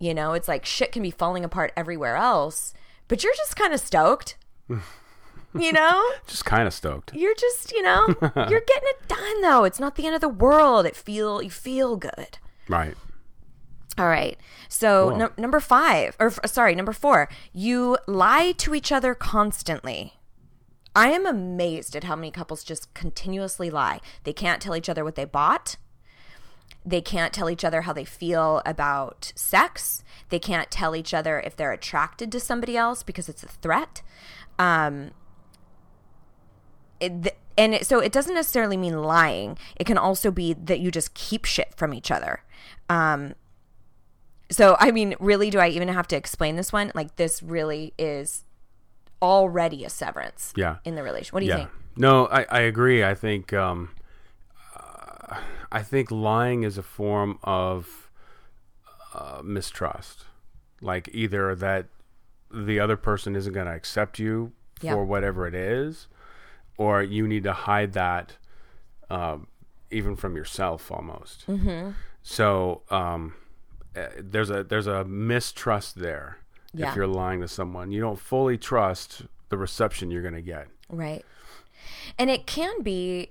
You 0.00 0.12
know, 0.12 0.32
it's 0.32 0.48
like 0.48 0.66
shit 0.66 0.90
can 0.92 1.02
be 1.02 1.10
falling 1.12 1.44
apart 1.44 1.72
everywhere 1.76 2.16
else, 2.16 2.74
but 3.08 3.22
you're 3.24 3.34
just 3.36 3.56
kind 3.56 3.72
of 3.74 3.80
stoked. 3.80 4.36
you 4.68 5.72
know? 5.72 6.02
Just 6.26 6.44
kind 6.44 6.66
of 6.66 6.74
stoked. 6.74 7.14
You're 7.14 7.34
just, 7.34 7.70
you 7.72 7.82
know, 7.82 8.06
you're 8.20 8.24
getting 8.32 8.88
it 8.94 9.08
done 9.08 9.40
though. 9.42 9.62
It's 9.64 9.78
not 9.78 9.94
the 9.94 10.04
end 10.06 10.14
of 10.16 10.20
the 10.20 10.28
world. 10.28 10.84
It 10.86 10.96
feel 10.96 11.40
you 11.42 11.50
feel 11.50 11.96
good. 11.96 12.38
Right. 12.68 12.94
All 13.96 14.06
right. 14.08 14.36
So 14.68 15.10
Cool. 15.10 15.18
num 15.18 15.30
number 15.36 15.60
five, 15.60 16.16
or 16.18 16.28
f- 16.28 16.40
sorry, 16.50 16.74
number 16.74 16.92
four, 16.92 17.28
you 17.52 17.96
lie 18.08 18.52
to 18.58 18.74
each 18.74 18.90
other 18.90 19.14
constantly. 19.14 20.14
I 20.96 21.10
am 21.10 21.26
amazed 21.26 21.94
at 21.94 22.04
how 22.04 22.16
many 22.16 22.30
couples 22.32 22.64
just 22.64 22.92
continuously 22.94 23.70
lie. 23.70 24.00
They 24.24 24.32
can't 24.32 24.60
tell 24.62 24.74
each 24.74 24.88
other 24.88 25.04
what 25.04 25.14
they 25.14 25.24
bought. 25.24 25.76
They 26.86 27.00
can't 27.00 27.32
tell 27.32 27.48
each 27.48 27.64
other 27.64 27.82
how 27.82 27.92
they 27.92 28.04
feel 28.04 28.60
about 28.66 29.32
sex. 29.34 30.04
They 30.28 30.38
can't 30.38 30.70
tell 30.70 30.94
each 30.94 31.14
other 31.14 31.40
if 31.40 31.56
they're 31.56 31.72
attracted 31.72 32.30
to 32.32 32.40
somebody 32.40 32.76
else 32.76 33.02
because 33.02 33.28
it's 33.28 33.42
a 33.42 33.48
threat. 33.48 34.02
Um, 34.58 35.12
it, 37.00 37.22
th- 37.22 37.36
and 37.56 37.74
it, 37.74 37.86
so 37.86 38.00
it 38.00 38.12
doesn't 38.12 38.34
necessarily 38.34 38.76
mean 38.76 39.02
lying. 39.02 39.58
It 39.76 39.84
can 39.84 39.98
also 39.98 40.30
be 40.30 40.52
that 40.52 40.80
you 40.80 40.90
just 40.90 41.14
keep 41.14 41.44
shit 41.44 41.74
from 41.76 41.94
each 41.94 42.10
other. 42.10 42.42
Um, 42.88 43.34
so 44.50 44.76
I 44.78 44.90
mean, 44.90 45.14
really, 45.18 45.50
do 45.50 45.58
I 45.58 45.68
even 45.68 45.88
have 45.88 46.08
to 46.08 46.16
explain 46.16 46.56
this 46.56 46.72
one? 46.72 46.92
Like, 46.94 47.16
this 47.16 47.42
really 47.42 47.94
is 47.98 48.44
already 49.22 49.84
a 49.84 49.90
severance. 49.90 50.52
Yeah. 50.56 50.76
In 50.84 50.94
the 50.94 51.02
relation, 51.02 51.32
what 51.32 51.40
do 51.40 51.46
you 51.46 51.52
yeah. 51.52 51.56
think? 51.56 51.70
No, 51.96 52.26
I, 52.26 52.44
I 52.50 52.60
agree. 52.60 53.04
I 53.04 53.14
think 53.14 53.52
um, 53.52 53.90
uh, 54.76 55.38
I 55.74 55.82
think 55.82 56.10
lying 56.10 56.62
is 56.62 56.78
a 56.78 56.82
form 56.82 57.38
of 57.42 58.10
uh, 59.12 59.40
mistrust. 59.42 60.24
Like 60.80 61.08
either 61.12 61.54
that 61.54 61.86
the 62.50 62.78
other 62.78 62.96
person 62.96 63.34
isn't 63.34 63.52
going 63.52 63.66
to 63.66 63.72
accept 63.72 64.18
you 64.18 64.52
for 64.80 65.04
whatever 65.04 65.46
it 65.46 65.54
is, 65.54 66.08
or 66.76 67.02
you 67.02 67.26
need 67.26 67.42
to 67.44 67.52
hide 67.52 67.92
that 67.94 68.36
um, 69.10 69.46
even 69.90 70.14
from 70.14 70.36
yourself 70.36 70.92
almost. 70.92 71.46
Mm-hmm. 71.46 71.90
So 72.22 72.82
um, 72.90 73.34
uh, 73.96 74.06
there's 74.18 74.50
a 74.50 74.62
there's 74.62 74.86
a 74.86 75.04
mistrust 75.04 75.96
there. 75.96 76.38
Yeah. 76.72 76.90
If 76.90 76.96
you're 76.96 77.06
lying 77.06 77.40
to 77.40 77.48
someone, 77.48 77.92
you 77.92 78.00
don't 78.00 78.18
fully 78.18 78.58
trust 78.58 79.22
the 79.48 79.56
reception 79.56 80.10
you're 80.10 80.22
going 80.22 80.34
to 80.34 80.42
get. 80.42 80.66
Right. 80.88 81.24
And 82.18 82.30
it 82.30 82.46
can 82.46 82.82
be, 82.82 83.30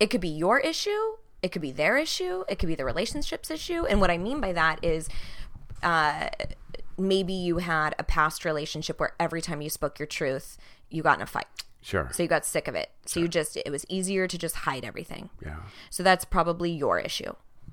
it 0.00 0.10
could 0.10 0.20
be 0.20 0.28
your 0.28 0.58
issue, 0.58 1.16
it 1.42 1.50
could 1.52 1.62
be 1.62 1.72
their 1.72 1.96
issue, 1.98 2.44
it 2.48 2.58
could 2.58 2.68
be 2.68 2.74
the 2.74 2.84
relationship's 2.84 3.50
issue. 3.50 3.84
And 3.84 4.00
what 4.00 4.10
I 4.10 4.18
mean 4.18 4.40
by 4.40 4.52
that 4.52 4.82
is, 4.82 5.08
uh, 5.82 6.28
maybe 6.96 7.32
you 7.32 7.58
had 7.58 7.94
a 7.98 8.04
past 8.04 8.44
relationship 8.44 9.00
where 9.00 9.14
every 9.18 9.42
time 9.42 9.60
you 9.60 9.70
spoke 9.70 9.98
your 9.98 10.06
truth, 10.06 10.56
you 10.88 11.02
got 11.02 11.18
in 11.18 11.22
a 11.22 11.26
fight. 11.26 11.46
Sure. 11.80 12.08
So 12.12 12.22
you 12.22 12.28
got 12.28 12.44
sick 12.44 12.68
of 12.68 12.74
it. 12.76 12.90
So 13.06 13.18
you 13.18 13.26
just, 13.26 13.56
it 13.56 13.70
was 13.70 13.84
easier 13.88 14.28
to 14.28 14.38
just 14.38 14.54
hide 14.56 14.84
everything. 14.84 15.30
yeah. 15.44 15.56
So 15.90 16.02
that's 16.02 16.24
probably 16.24 16.70
your 16.70 17.00
issue. 17.00 17.32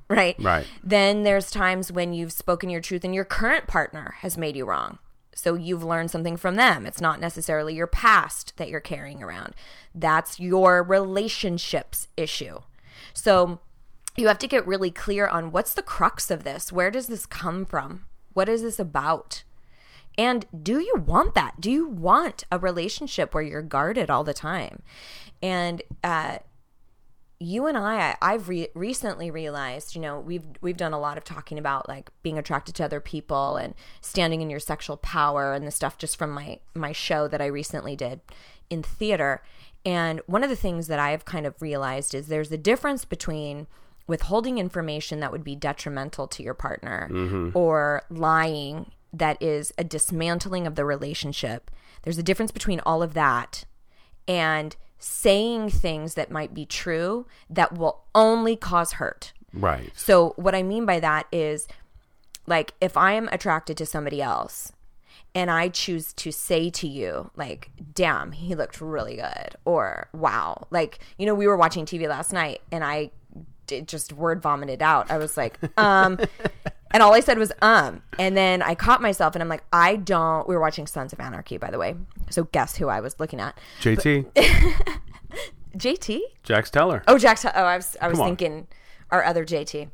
Right. 0.09 0.35
Right. 0.39 0.65
Then 0.83 1.21
there's 1.21 1.51
times 1.51 1.91
when 1.91 2.13
you've 2.13 2.31
spoken 2.31 2.71
your 2.71 2.81
truth 2.81 3.03
and 3.03 3.13
your 3.13 3.25
current 3.25 3.67
partner 3.67 4.15
has 4.21 4.35
made 4.35 4.55
you 4.55 4.65
wrong. 4.65 4.97
So 5.35 5.53
you've 5.53 5.83
learned 5.83 6.09
something 6.09 6.35
from 6.35 6.55
them. 6.55 6.87
It's 6.87 6.99
not 6.99 7.19
necessarily 7.21 7.75
your 7.75 7.87
past 7.87 8.57
that 8.57 8.69
you're 8.69 8.79
carrying 8.79 9.21
around. 9.21 9.53
That's 9.93 10.39
your 10.39 10.81
relationships 10.81 12.07
issue. 12.17 12.61
So 13.13 13.59
you 14.19 14.27
have 14.27 14.39
to 14.39 14.47
get 14.47 14.67
really 14.67 14.91
clear 14.91 15.27
on 15.27 15.51
what's 15.51 15.73
the 15.73 15.81
crux 15.81 16.29
of 16.29 16.43
this? 16.43 16.71
Where 16.71 16.91
does 16.91 17.07
this 17.07 17.25
come 17.25 17.65
from? 17.65 18.05
What 18.33 18.49
is 18.49 18.61
this 18.61 18.79
about? 18.79 19.43
And 20.17 20.45
do 20.63 20.79
you 20.79 20.95
want 20.95 21.33
that? 21.35 21.61
Do 21.61 21.71
you 21.71 21.87
want 21.87 22.43
a 22.51 22.59
relationship 22.59 23.33
where 23.33 23.43
you're 23.43 23.61
guarded 23.61 24.09
all 24.09 24.23
the 24.23 24.33
time? 24.33 24.81
And 25.41 25.81
uh, 26.03 26.39
you 27.39 27.67
and 27.67 27.77
I, 27.77 28.17
I 28.21 28.33
have 28.33 28.49
re- 28.49 28.67
recently 28.73 29.31
realized, 29.31 29.95
you 29.95 30.01
know, 30.01 30.19
we've 30.19 30.45
we've 30.61 30.75
done 30.75 30.91
a 30.91 30.99
lot 30.99 31.17
of 31.17 31.23
talking 31.23 31.57
about 31.57 31.87
like 31.87 32.09
being 32.21 32.37
attracted 32.37 32.75
to 32.75 32.83
other 32.83 32.99
people 32.99 33.55
and 33.55 33.73
standing 34.01 34.41
in 34.41 34.49
your 34.49 34.59
sexual 34.59 34.97
power 34.97 35.53
and 35.53 35.65
the 35.65 35.71
stuff 35.71 35.97
just 35.97 36.17
from 36.17 36.31
my 36.31 36.59
my 36.75 36.91
show 36.91 37.29
that 37.29 37.41
I 37.41 37.45
recently 37.45 37.95
did 37.95 38.19
in 38.69 38.83
theater. 38.83 39.41
And 39.85 40.19
one 40.25 40.43
of 40.43 40.49
the 40.49 40.55
things 40.57 40.87
that 40.87 40.99
I 40.99 41.11
have 41.11 41.23
kind 41.23 41.45
of 41.45 41.61
realized 41.61 42.13
is 42.13 42.27
there's 42.27 42.51
a 42.51 42.57
difference 42.57 43.05
between 43.05 43.67
withholding 44.09 44.57
information 44.57 45.19
that 45.19 45.31
would 45.31 45.43
be 45.43 45.55
detrimental 45.55 46.27
to 46.27 46.41
your 46.41 46.55
partner 46.55 47.07
mm-hmm. 47.11 47.55
or 47.55 48.01
lying 48.09 48.91
that 49.13 49.41
is 49.41 49.71
a 49.77 49.83
dismantling 49.83 50.65
of 50.65 50.73
the 50.73 50.83
relationship. 50.83 51.69
There's 52.01 52.17
a 52.17 52.23
difference 52.23 52.51
between 52.51 52.79
all 52.81 53.03
of 53.03 53.13
that 53.13 53.65
and 54.27 54.75
saying 54.97 55.69
things 55.69 56.15
that 56.15 56.31
might 56.31 56.55
be 56.55 56.65
true 56.65 57.27
that 57.51 57.77
will 57.77 58.01
only 58.15 58.55
cause 58.55 58.93
hurt. 58.93 59.31
Right. 59.53 59.91
So, 59.95 60.33
what 60.37 60.55
I 60.55 60.63
mean 60.63 60.87
by 60.87 60.99
that 60.99 61.27
is 61.31 61.67
like 62.47 62.73
if 62.81 62.97
I 62.97 63.13
am 63.13 63.29
attracted 63.31 63.77
to 63.77 63.85
somebody 63.85 64.23
else 64.23 64.71
and 65.35 65.51
I 65.51 65.69
choose 65.69 66.13
to 66.13 66.31
say 66.31 66.71
to 66.71 66.87
you, 66.87 67.29
like, 67.35 67.69
damn, 67.93 68.31
he 68.31 68.55
looked 68.55 68.81
really 68.81 69.17
good, 69.17 69.55
or 69.65 70.09
wow, 70.13 70.65
like, 70.71 70.97
you 71.19 71.27
know, 71.27 71.35
we 71.35 71.45
were 71.45 71.57
watching 71.57 71.85
TV 71.85 72.07
last 72.07 72.33
night 72.33 72.61
and 72.71 72.83
I 72.83 73.11
did 73.69 73.87
just 73.87 74.11
word 74.11 74.41
vomited 74.41 74.81
out. 74.81 75.09
I 75.09 75.17
was 75.17 75.37
like, 75.37 75.57
um, 75.77 76.19
and 76.91 77.01
all 77.01 77.13
I 77.13 77.21
said 77.21 77.37
was, 77.37 77.53
um, 77.61 78.01
and 78.17 78.35
then 78.35 78.61
I 78.61 78.75
caught 78.75 79.01
myself 79.01 79.35
and 79.35 79.41
I'm 79.41 79.47
like, 79.47 79.63
I 79.71 79.95
don't, 79.95 80.47
we 80.49 80.55
were 80.55 80.61
watching 80.61 80.87
Sons 80.87 81.13
of 81.13 81.19
Anarchy, 81.19 81.57
by 81.57 81.71
the 81.71 81.77
way. 81.77 81.95
So, 82.29 82.45
guess 82.45 82.75
who 82.75 82.89
I 82.89 82.99
was 82.99 83.19
looking 83.19 83.39
at? 83.39 83.57
JT, 83.81 84.25
JT? 85.77 86.19
Jax 86.43 86.69
Teller. 86.69 87.03
Oh, 87.07 87.17
Jack. 87.17 87.39
Oh, 87.45 87.49
I 87.49 87.77
was 87.77 87.95
I 88.01 88.07
was 88.07 88.17
thinking 88.17 88.67
our 89.11 89.23
other 89.23 89.45
JT. 89.45 89.89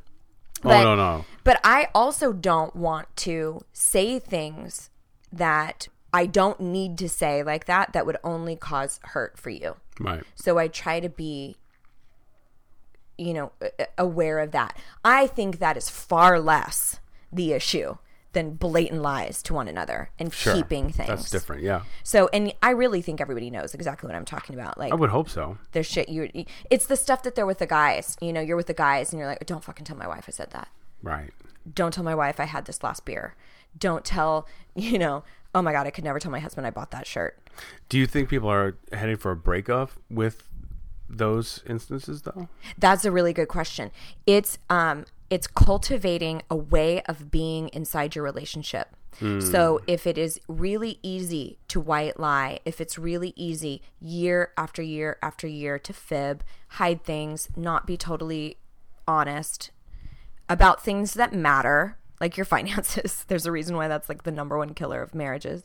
oh 0.64 0.68
no 0.68 0.96
no. 0.96 1.24
But 1.44 1.60
I 1.62 1.88
also 1.94 2.32
don't 2.32 2.74
want 2.74 3.14
to 3.18 3.60
say 3.72 4.18
things 4.18 4.90
that 5.30 5.88
I 6.12 6.24
don't 6.26 6.58
need 6.60 6.96
to 6.98 7.08
say 7.08 7.42
like 7.42 7.66
that 7.66 7.92
that 7.92 8.06
would 8.06 8.16
only 8.24 8.56
cause 8.56 9.00
hurt 9.04 9.38
for 9.38 9.50
you. 9.50 9.76
Right. 10.00 10.22
So 10.34 10.58
I 10.58 10.68
try 10.68 10.98
to 11.00 11.10
be 11.10 11.56
you 13.18 13.34
know 13.34 13.52
aware 13.98 14.38
of 14.40 14.50
that. 14.52 14.76
I 15.04 15.26
think 15.26 15.58
that 15.58 15.76
is 15.76 15.88
far 15.88 16.38
less 16.40 17.00
the 17.32 17.52
issue 17.52 17.96
than 18.32 18.50
blatant 18.54 19.00
lies 19.00 19.42
to 19.42 19.54
one 19.54 19.66
another 19.66 20.10
and 20.18 20.30
Sure. 20.32 20.52
keeping 20.54 20.90
things. 20.92 21.08
That's 21.08 21.30
different. 21.30 21.62
Yeah. 21.62 21.82
So 22.02 22.28
and 22.34 22.52
I 22.62 22.70
really 22.70 23.00
think 23.00 23.20
everybody 23.20 23.48
knows 23.50 23.72
exactly 23.74 24.06
what 24.08 24.14
I'm 24.14 24.26
talking 24.26 24.54
about. 24.54 24.76
Like 24.76 24.92
I 24.92 24.94
would 24.94 25.08
hope 25.10 25.30
so. 25.30 25.56
there's 25.72 25.86
shit 25.86 26.08
you 26.10 26.28
it's 26.70 26.84
the 26.86 26.96
stuff 26.96 27.22
that 27.22 27.34
they're 27.34 27.46
with 27.46 27.58
the 27.58 27.66
guys 27.66 28.16
you 28.20 28.32
know 28.34 28.40
you're 28.42 28.56
with 28.58 28.66
the 28.66 28.74
guys 28.74 29.10
and 29.12 29.18
you're 29.20 29.28
like 29.28 29.44
don't 29.46 29.64
fucking 29.64 29.84
tell 29.86 29.96
my 29.96 30.06
wife 30.06 30.24
i 30.28 30.30
said 30.30 30.50
that 30.50 30.68
Right. 31.02 31.30
don't 31.74 31.92
tell 31.94 32.04
my 32.04 32.14
wife 32.14 32.38
i 32.38 32.44
had 32.44 32.66
this 32.66 32.82
last 32.82 33.04
beer 33.06 33.34
don't 33.78 34.04
tell 34.04 34.46
you 34.74 34.98
know 34.98 35.24
oh 35.54 35.62
my 35.62 35.72
god 35.72 35.86
i 35.86 35.90
could 35.90 36.04
never 36.04 36.18
tell 36.18 36.30
my 36.32 36.38
husband 36.40 36.66
i 36.66 36.70
bought 36.70 36.90
that 36.90 37.06
shirt 37.06 37.38
Do 37.88 37.96
you 37.98 38.06
think 38.06 38.28
people 38.28 38.50
are 38.50 38.76
heading 38.92 39.16
for 39.16 39.30
a 39.30 39.36
breakup 39.36 39.92
with 40.10 40.46
those 41.08 41.62
instances 41.68 42.22
though? 42.22 42.48
that's 42.78 43.04
a 43.04 43.10
really 43.10 43.32
good 43.32 43.48
question 43.48 43.90
it's 44.26 44.58
um 44.70 45.04
it's 45.30 45.46
cultivating 45.46 46.42
a 46.50 46.56
way 46.56 47.02
of 47.02 47.30
being 47.30 47.68
inside 47.68 48.14
your 48.14 48.24
relationship 48.24 48.88
so 49.40 49.80
if 49.86 50.06
it 50.06 50.18
is 50.18 50.38
really 50.46 50.98
easy 51.02 51.58
to 51.68 51.80
white 51.80 52.20
lie 52.20 52.58
if 52.66 52.82
it's 52.82 52.98
really 52.98 53.32
easy 53.34 53.80
year 53.98 54.52
after 54.58 54.82
year 54.82 55.16
after 55.22 55.46
year 55.46 55.78
to 55.78 55.94
fib 55.94 56.44
hide 56.68 57.02
things 57.02 57.48
not 57.56 57.86
be 57.86 57.96
totally 57.96 58.58
honest 59.08 59.70
about 60.48 60.82
things 60.82 61.14
that 61.14 61.32
matter, 61.32 61.98
like 62.20 62.36
your 62.36 62.44
finances. 62.46 63.24
There's 63.28 63.46
a 63.46 63.52
reason 63.52 63.76
why 63.76 63.88
that's 63.88 64.08
like 64.08 64.24
the 64.24 64.32
number 64.32 64.56
one 64.58 64.74
killer 64.74 65.02
of 65.02 65.14
marriages. 65.14 65.62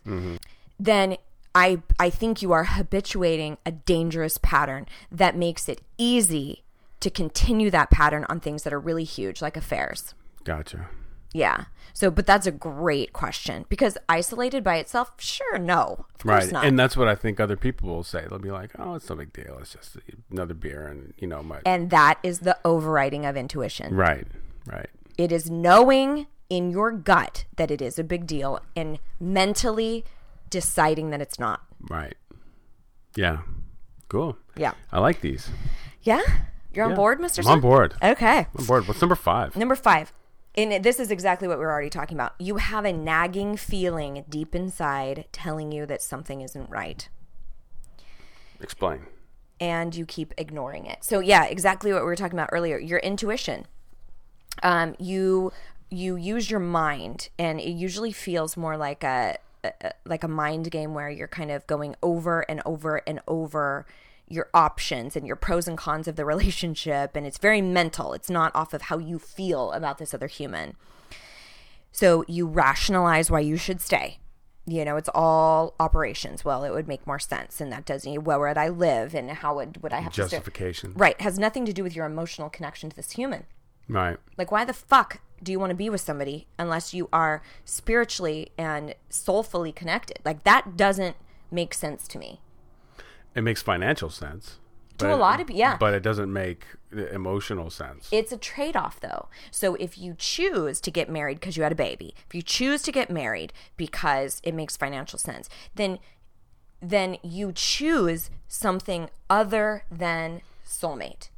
Then 0.80 1.18
I 1.54 1.82
I 2.00 2.10
think 2.10 2.42
you 2.42 2.52
are 2.52 2.64
habituating 2.66 3.58
a 3.66 3.72
dangerous 3.72 4.38
pattern 4.38 4.88
that 5.12 5.36
makes 5.36 5.68
it 5.68 5.82
easy 5.98 6.64
to 7.02 7.10
continue 7.10 7.70
that 7.72 7.90
pattern 7.90 8.26
on 8.30 8.40
things 8.40 8.64
that 8.64 8.72
are 8.74 8.80
really 8.80 9.04
huge, 9.04 9.42
like 9.42 9.58
affairs. 9.58 10.14
Gotcha. 10.44 10.88
Yeah. 11.34 11.66
So, 11.94 12.12
but 12.12 12.26
that's 12.26 12.46
a 12.48 12.52
great 12.52 13.12
question 13.14 13.66
because 13.70 13.98
isolated 14.08 14.64
by 14.64 14.78
itself, 14.78 15.14
sure, 15.18 15.58
no, 15.58 16.06
Right. 16.24 16.52
not. 16.52 16.66
And 16.66 16.78
that's 16.78 16.96
what 16.96 17.08
I 17.08 17.16
think 17.16 17.40
other 17.40 17.58
people 17.58 17.90
will 17.90 18.04
say. 18.04 18.26
They'll 18.30 18.40
be 18.40 18.52
like, 18.52 18.72
"Oh, 18.78 18.96
it's 18.96 19.10
no 19.10 19.16
big 19.16 19.34
deal. 19.34 19.58
It's 19.60 19.74
just 19.74 19.98
another 20.30 20.54
beer," 20.54 20.88
and 20.88 21.14
you 21.18 21.28
know, 21.28 21.42
my 21.44 21.60
and 21.66 21.90
that 21.90 22.18
is 22.24 22.40
the 22.40 22.58
overriding 22.66 23.26
of 23.26 23.36
intuition. 23.38 23.94
right, 23.96 24.28
right, 24.68 24.90
It 25.18 25.32
is 25.32 25.50
knowing 25.50 26.28
in 26.50 26.70
your 26.70 26.92
gut 26.92 27.46
that 27.56 27.72
it 27.72 27.82
is 27.82 27.98
a 27.98 28.04
big 28.04 28.28
deal 28.28 28.60
and 28.76 29.00
mentally 29.20 30.04
deciding 30.52 31.10
that 31.10 31.22
it's 31.22 31.40
not. 31.40 31.62
Right. 31.90 32.16
Yeah. 33.16 33.40
Cool. 34.10 34.38
Yeah. 34.56 34.74
I 34.92 35.00
like 35.00 35.22
these. 35.22 35.50
Yeah? 36.04 36.22
You're 36.74 36.86
on 36.86 36.92
Yeah. 36.92 36.96
board, 36.98 37.20
Mr. 37.20 37.40
I'm 37.40 37.48
on 37.54 37.60
board. 37.62 37.96
Okay. 38.04 38.40
I'm 38.40 38.48
on 38.60 38.66
board. 38.66 38.88
What's 38.88 39.02
number 39.02 39.16
five? 39.16 39.56
Number 39.58 39.76
five, 39.76 40.14
and 40.56 40.84
this 40.84 41.00
is 41.00 41.12
exactly 41.12 41.48
what 41.48 41.58
we 41.58 41.66
were 41.66 41.72
already 41.72 41.90
talking 41.90 42.16
about. 42.16 42.34
You 42.40 42.58
have 42.58 42.86
a 42.86 42.94
nagging 42.94 43.58
feeling 43.58 44.24
deep 44.30 44.54
inside 44.56 45.26
telling 45.32 45.72
you 45.72 45.86
that 45.88 46.02
something 46.02 46.42
isn't 46.42 46.70
right, 46.70 47.10
Explain. 48.62 49.02
and 49.60 49.96
you 49.96 50.06
keep 50.06 50.34
ignoring 50.38 50.86
it. 50.86 51.04
So 51.04 51.20
yeah, 51.20 51.46
exactly 51.46 51.92
what 51.92 52.02
we 52.04 52.06
were 52.06 52.16
talking 52.16 52.38
about 52.38 52.50
earlier. 52.52 52.78
Your 52.78 53.00
intuition. 53.00 53.66
Um, 54.64 54.96
you 55.00 55.52
you 55.90 56.16
use 56.16 56.50
your 56.50 56.60
mind, 56.62 57.30
and 57.38 57.60
it 57.60 57.72
usually 57.72 58.12
feels 58.14 58.56
more 58.56 58.78
like 58.78 59.04
a, 59.04 59.36
a 59.64 59.92
like 60.06 60.24
a 60.24 60.28
mind 60.28 60.72
game 60.72 60.94
where 60.94 61.10
you're 61.10 61.28
kind 61.28 61.52
of 61.52 61.66
going 61.68 61.96
over 62.02 62.42
and 62.42 62.62
over 62.66 63.02
and 63.08 63.20
over 63.28 63.86
your 64.28 64.50
options 64.54 65.16
and 65.16 65.28
your 65.28 65.36
pros 65.36 65.68
and 65.68 65.78
cons 65.78 66.08
of 66.08 66.16
the 66.16 66.26
relationship 66.34 67.16
and 67.16 67.26
it's 67.26 67.38
very 67.38 67.62
mental. 67.62 68.14
It's 68.14 68.30
not 68.30 68.56
off 68.56 68.74
of 68.74 68.84
how 68.84 68.98
you 68.98 69.20
feel 69.20 69.72
about 69.72 69.98
this 69.98 70.14
other 70.14 70.28
human. 70.28 70.76
So 71.92 72.24
you 72.28 72.48
rationalize 72.48 73.30
why 73.30 73.42
you 73.42 73.58
should 73.58 73.82
stay. 73.82 74.20
You 74.66 74.86
know 74.86 74.96
it's 74.96 75.10
all 75.14 75.76
operations. 75.80 76.46
Well 76.46 76.64
it 76.64 76.72
would 76.72 76.88
make 76.88 77.06
more 77.06 77.20
sense 77.20 77.60
and 77.60 77.72
that 77.72 77.86
doesn't 77.86 78.24
where 78.24 78.40
would 78.40 78.58
i 78.58 78.70
live 78.70 79.14
and 79.16 79.30
how 79.32 79.56
would, 79.56 79.82
would 79.82 79.92
i 79.94 80.00
have 80.00 80.14
Justification. 80.14 80.94
right 80.96 81.20
has 81.20 81.38
nothing 81.40 81.66
to 81.66 81.74
do 81.74 81.84
with 81.84 81.96
your 81.96 82.06
emotional 82.06 82.50
connection 82.50 82.90
to 82.90 82.96
this 82.96 83.12
human. 83.12 83.46
Right. 83.90 84.18
like, 84.38 84.52
why 84.52 84.64
the 84.64 84.74
fuck 84.74 85.20
do 85.44 85.52
you 85.52 85.60
want 85.60 85.72
to 85.72 85.76
be 85.76 85.90
with 85.90 86.02
somebody 86.02 86.48
unless 86.60 86.94
you 86.94 87.10
are 87.12 87.42
spiritually 87.66 88.52
and 88.58 88.96
soulfully 89.10 89.72
connected? 89.72 90.20
Like, 90.24 90.44
that 90.44 90.78
doesn't 90.78 91.16
make 91.50 91.74
sense 91.74 92.08
to 92.10 92.18
me. 92.18 92.42
It 93.36 93.42
makes 93.42 93.62
financial 93.62 94.10
sense. 94.10 94.60
To 94.98 95.06
but 95.06 95.12
a 95.12 95.14
it- 95.14 95.18
lot 95.18 95.40
of 95.42 95.48
pe- 95.48 95.56
yeah. 95.56 95.78
But 95.78 95.94
it 95.94 96.04
doesn't 96.04 96.32
make 96.32 96.66
emotional 96.92 97.70
sense. 97.70 98.10
It's 98.12 98.32
a 98.32 98.38
trade 98.38 98.76
off, 98.76 99.00
though. 99.00 99.30
So, 99.50 99.76
if 99.76 99.98
you 99.98 100.14
choose 100.18 100.80
to 100.82 100.92
get 100.92 101.10
married 101.10 101.40
because 101.40 101.58
you 101.58 101.64
had 101.64 101.72
a 101.72 101.76
baby, 101.76 102.14
if 102.28 102.36
you 102.36 102.42
choose 102.42 102.82
to 102.84 102.92
get 102.92 103.10
married 103.10 103.52
because 103.78 104.42
it 104.44 104.54
makes 104.54 104.78
financial 104.78 105.18
sense, 105.18 105.50
then 105.76 105.98
then 106.84 107.18
you 107.24 107.52
choose 107.54 108.30
something 108.48 109.10
other 109.30 109.84
than 109.92 110.42
soulmate. 110.66 111.30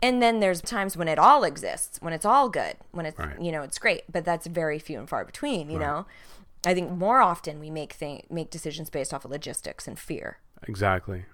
And 0.00 0.22
then 0.22 0.38
there's 0.40 0.60
times 0.62 0.96
when 0.96 1.08
it 1.08 1.18
all 1.18 1.42
exists, 1.44 1.98
when 2.00 2.12
it's 2.12 2.24
all 2.24 2.48
good, 2.48 2.76
when 2.92 3.04
it's 3.06 3.18
Right. 3.18 3.40
you 3.40 3.50
know 3.50 3.62
it's 3.62 3.78
great, 3.78 4.02
but 4.10 4.24
that's 4.24 4.46
very 4.46 4.78
few 4.78 4.98
and 4.98 5.08
far 5.08 5.24
between. 5.24 5.70
You 5.70 5.78
know, 5.78 6.06
I 6.64 6.74
think 6.74 6.90
more 6.90 7.20
often 7.20 7.58
we 7.60 7.70
make 7.70 7.92
thing 7.94 8.24
make 8.30 8.50
decisions 8.50 8.90
based 8.90 9.12
off 9.12 9.24
of 9.24 9.30
logistics 9.30 9.86
and 9.88 9.98
fear. 9.98 10.38
exactly. 10.66 11.24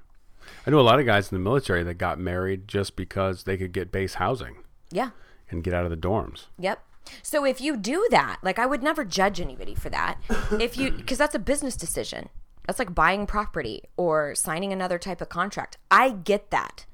I 0.66 0.70
know 0.70 0.79
a 0.79 0.83
lot 0.83 1.00
of 1.00 1.07
guys 1.07 1.33
in 1.33 1.37
the 1.37 1.42
military 1.42 1.83
that 1.85 1.94
got 1.94 2.18
married 2.18 2.68
just 2.68 2.96
because 2.96 3.44
they 3.44 3.57
could 3.57 3.72
get 3.72 3.90
base 3.90 4.14
housing 4.14 4.57
Yeah. 4.90 5.11
and 5.50 5.64
get 5.64 5.72
out 5.72 5.85
of 5.85 5.90
the 5.90 5.96
dorms. 5.96 6.44
Yep. 6.59 6.83
So 7.22 7.44
if 7.46 7.61
you 7.61 7.77
do 7.79 8.07
that, 8.11 8.38
like 8.42 8.59
I 8.59 8.66
would 8.66 8.83
never 8.83 9.05
judge 9.05 9.40
anybody 9.40 9.74
for 9.74 9.88
that. 9.90 10.18
If 10.61 10.77
you 10.79 10.90
because 10.90 11.18
that's 11.18 11.35
a 11.35 11.38
business 11.38 11.77
decision. 11.77 12.29
That's 12.66 12.79
like 12.79 12.94
buying 12.94 13.27
property 13.27 13.83
or 13.98 14.35
signing 14.35 14.72
another 14.72 14.98
type 14.98 15.20
of 15.20 15.29
contract. 15.29 15.77
I 15.90 16.09
get 16.11 16.50
that. 16.50 16.87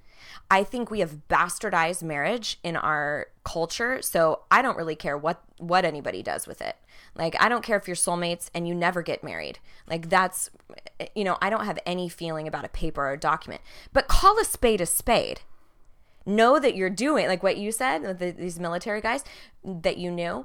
I 0.50 0.64
think 0.64 0.90
we 0.90 1.00
have 1.00 1.28
bastardized 1.28 2.02
marriage 2.02 2.58
in 2.64 2.76
our 2.76 3.28
culture, 3.44 4.02
so 4.02 4.40
I 4.50 4.62
don't 4.62 4.76
really 4.76 4.96
care 4.96 5.16
what 5.16 5.42
what 5.58 5.84
anybody 5.84 6.22
does 6.22 6.46
with 6.46 6.60
it. 6.60 6.76
Like 7.14 7.36
I 7.40 7.48
don't 7.48 7.62
care 7.62 7.76
if 7.76 7.86
you're 7.86 7.96
soulmates 7.96 8.50
and 8.54 8.66
you 8.66 8.74
never 8.74 9.02
get 9.02 9.22
married. 9.22 9.58
Like 9.88 10.08
that's 10.10 10.50
you 11.14 11.24
know, 11.24 11.38
I 11.40 11.50
don't 11.50 11.64
have 11.64 11.78
any 11.86 12.08
feeling 12.08 12.48
about 12.48 12.64
a 12.64 12.68
paper 12.68 13.02
or 13.02 13.12
a 13.12 13.18
document. 13.18 13.62
But 13.92 14.08
call 14.08 14.38
a 14.40 14.44
spade 14.44 14.80
a 14.80 14.86
spade 14.86 15.40
know 16.26 16.58
that 16.60 16.76
you're 16.76 16.90
doing 16.90 17.26
like 17.26 17.42
what 17.42 17.56
you 17.56 17.72
said 17.72 18.02
with 18.02 18.18
the, 18.18 18.30
these 18.30 18.60
military 18.60 19.00
guys 19.00 19.24
that 19.64 19.96
you 19.96 20.10
knew 20.10 20.44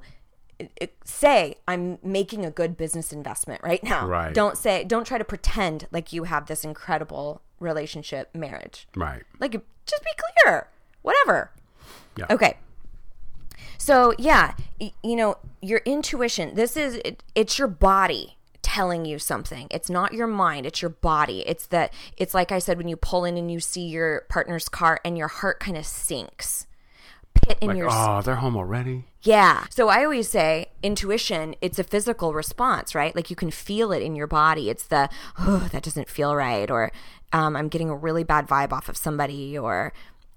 say 1.04 1.56
i'm 1.68 2.00
making 2.02 2.46
a 2.46 2.50
good 2.50 2.78
business 2.78 3.12
investment 3.12 3.62
right 3.62 3.84
now 3.84 4.08
Right. 4.08 4.34
don't 4.34 4.58
say 4.58 4.86
don't 4.86 5.06
try 5.06 5.18
to 5.18 5.26
pretend 5.26 5.86
like 5.92 6.14
you 6.14 6.24
have 6.24 6.46
this 6.48 6.64
incredible 6.64 7.42
relationship 7.60 8.30
marriage 8.36 8.88
Right. 8.96 9.24
like 9.40 9.52
just 9.86 10.04
be 10.04 10.12
clear 10.44 10.68
whatever 11.02 11.52
Yeah. 12.18 12.26
okay 12.30 12.58
so 13.78 14.14
yeah 14.18 14.54
y- 14.80 14.92
you 15.04 15.16
know 15.16 15.38
your 15.62 15.80
intuition 15.86 16.56
this 16.56 16.76
is 16.78 16.96
it, 17.06 17.24
it's 17.36 17.58
your 17.60 17.68
body 17.68 18.38
telling 18.62 19.06
you 19.06 19.20
something 19.20 19.68
it's 19.70 19.90
not 19.90 20.14
your 20.14 20.28
mind 20.28 20.66
it's 20.66 20.82
your 20.82 20.90
body 20.90 21.44
it's 21.48 21.68
that 21.68 21.94
it's 22.18 22.34
like 22.34 22.52
i 22.52 22.60
said 22.60 22.78
when 22.78 22.88
you 22.88 22.96
pull 22.98 23.24
in 23.24 23.38
and 23.38 23.52
you 23.52 23.60
see 23.60 23.86
your 23.86 24.22
partner's 24.28 24.68
car 24.68 25.00
and 25.06 25.18
your 25.18 25.28
heart 25.28 25.60
kind 25.60 25.78
of 25.78 25.86
sinks 25.86 26.66
pit 27.36 27.58
in 27.62 27.68
Like, 27.70 27.78
your 27.78 27.90
oh, 27.92 28.22
they're 28.24 28.36
home 28.38 28.56
already. 28.56 29.04
yeah. 29.22 29.66
So 29.70 29.90
I 29.90 30.06
always 30.06 30.30
say 30.30 30.68
intuition, 30.82 31.54
it's 31.60 31.78
a 31.78 31.84
physical 31.84 32.34
response, 32.34 32.96
right? 32.96 33.14
Like 33.14 33.30
you 33.30 33.36
can 33.36 33.52
feel 33.52 33.92
it 33.92 34.02
in 34.02 34.16
your 34.16 34.26
body. 34.26 34.70
It's 34.70 34.88
the, 34.88 35.10
oh, 35.40 35.68
that 35.74 35.84
doesn't 35.84 36.08
feel 36.10 36.34
right. 36.34 36.72
Or 36.72 36.94
um, 37.36 37.58
I'm 37.58 37.68
getting 37.68 37.90
a 37.90 37.96
really 37.96 38.24
bad 38.24 38.48
vibe 38.48 38.72
off 38.72 38.88
of 38.88 38.96
somebody. 38.96 39.58
Or, 39.58 39.92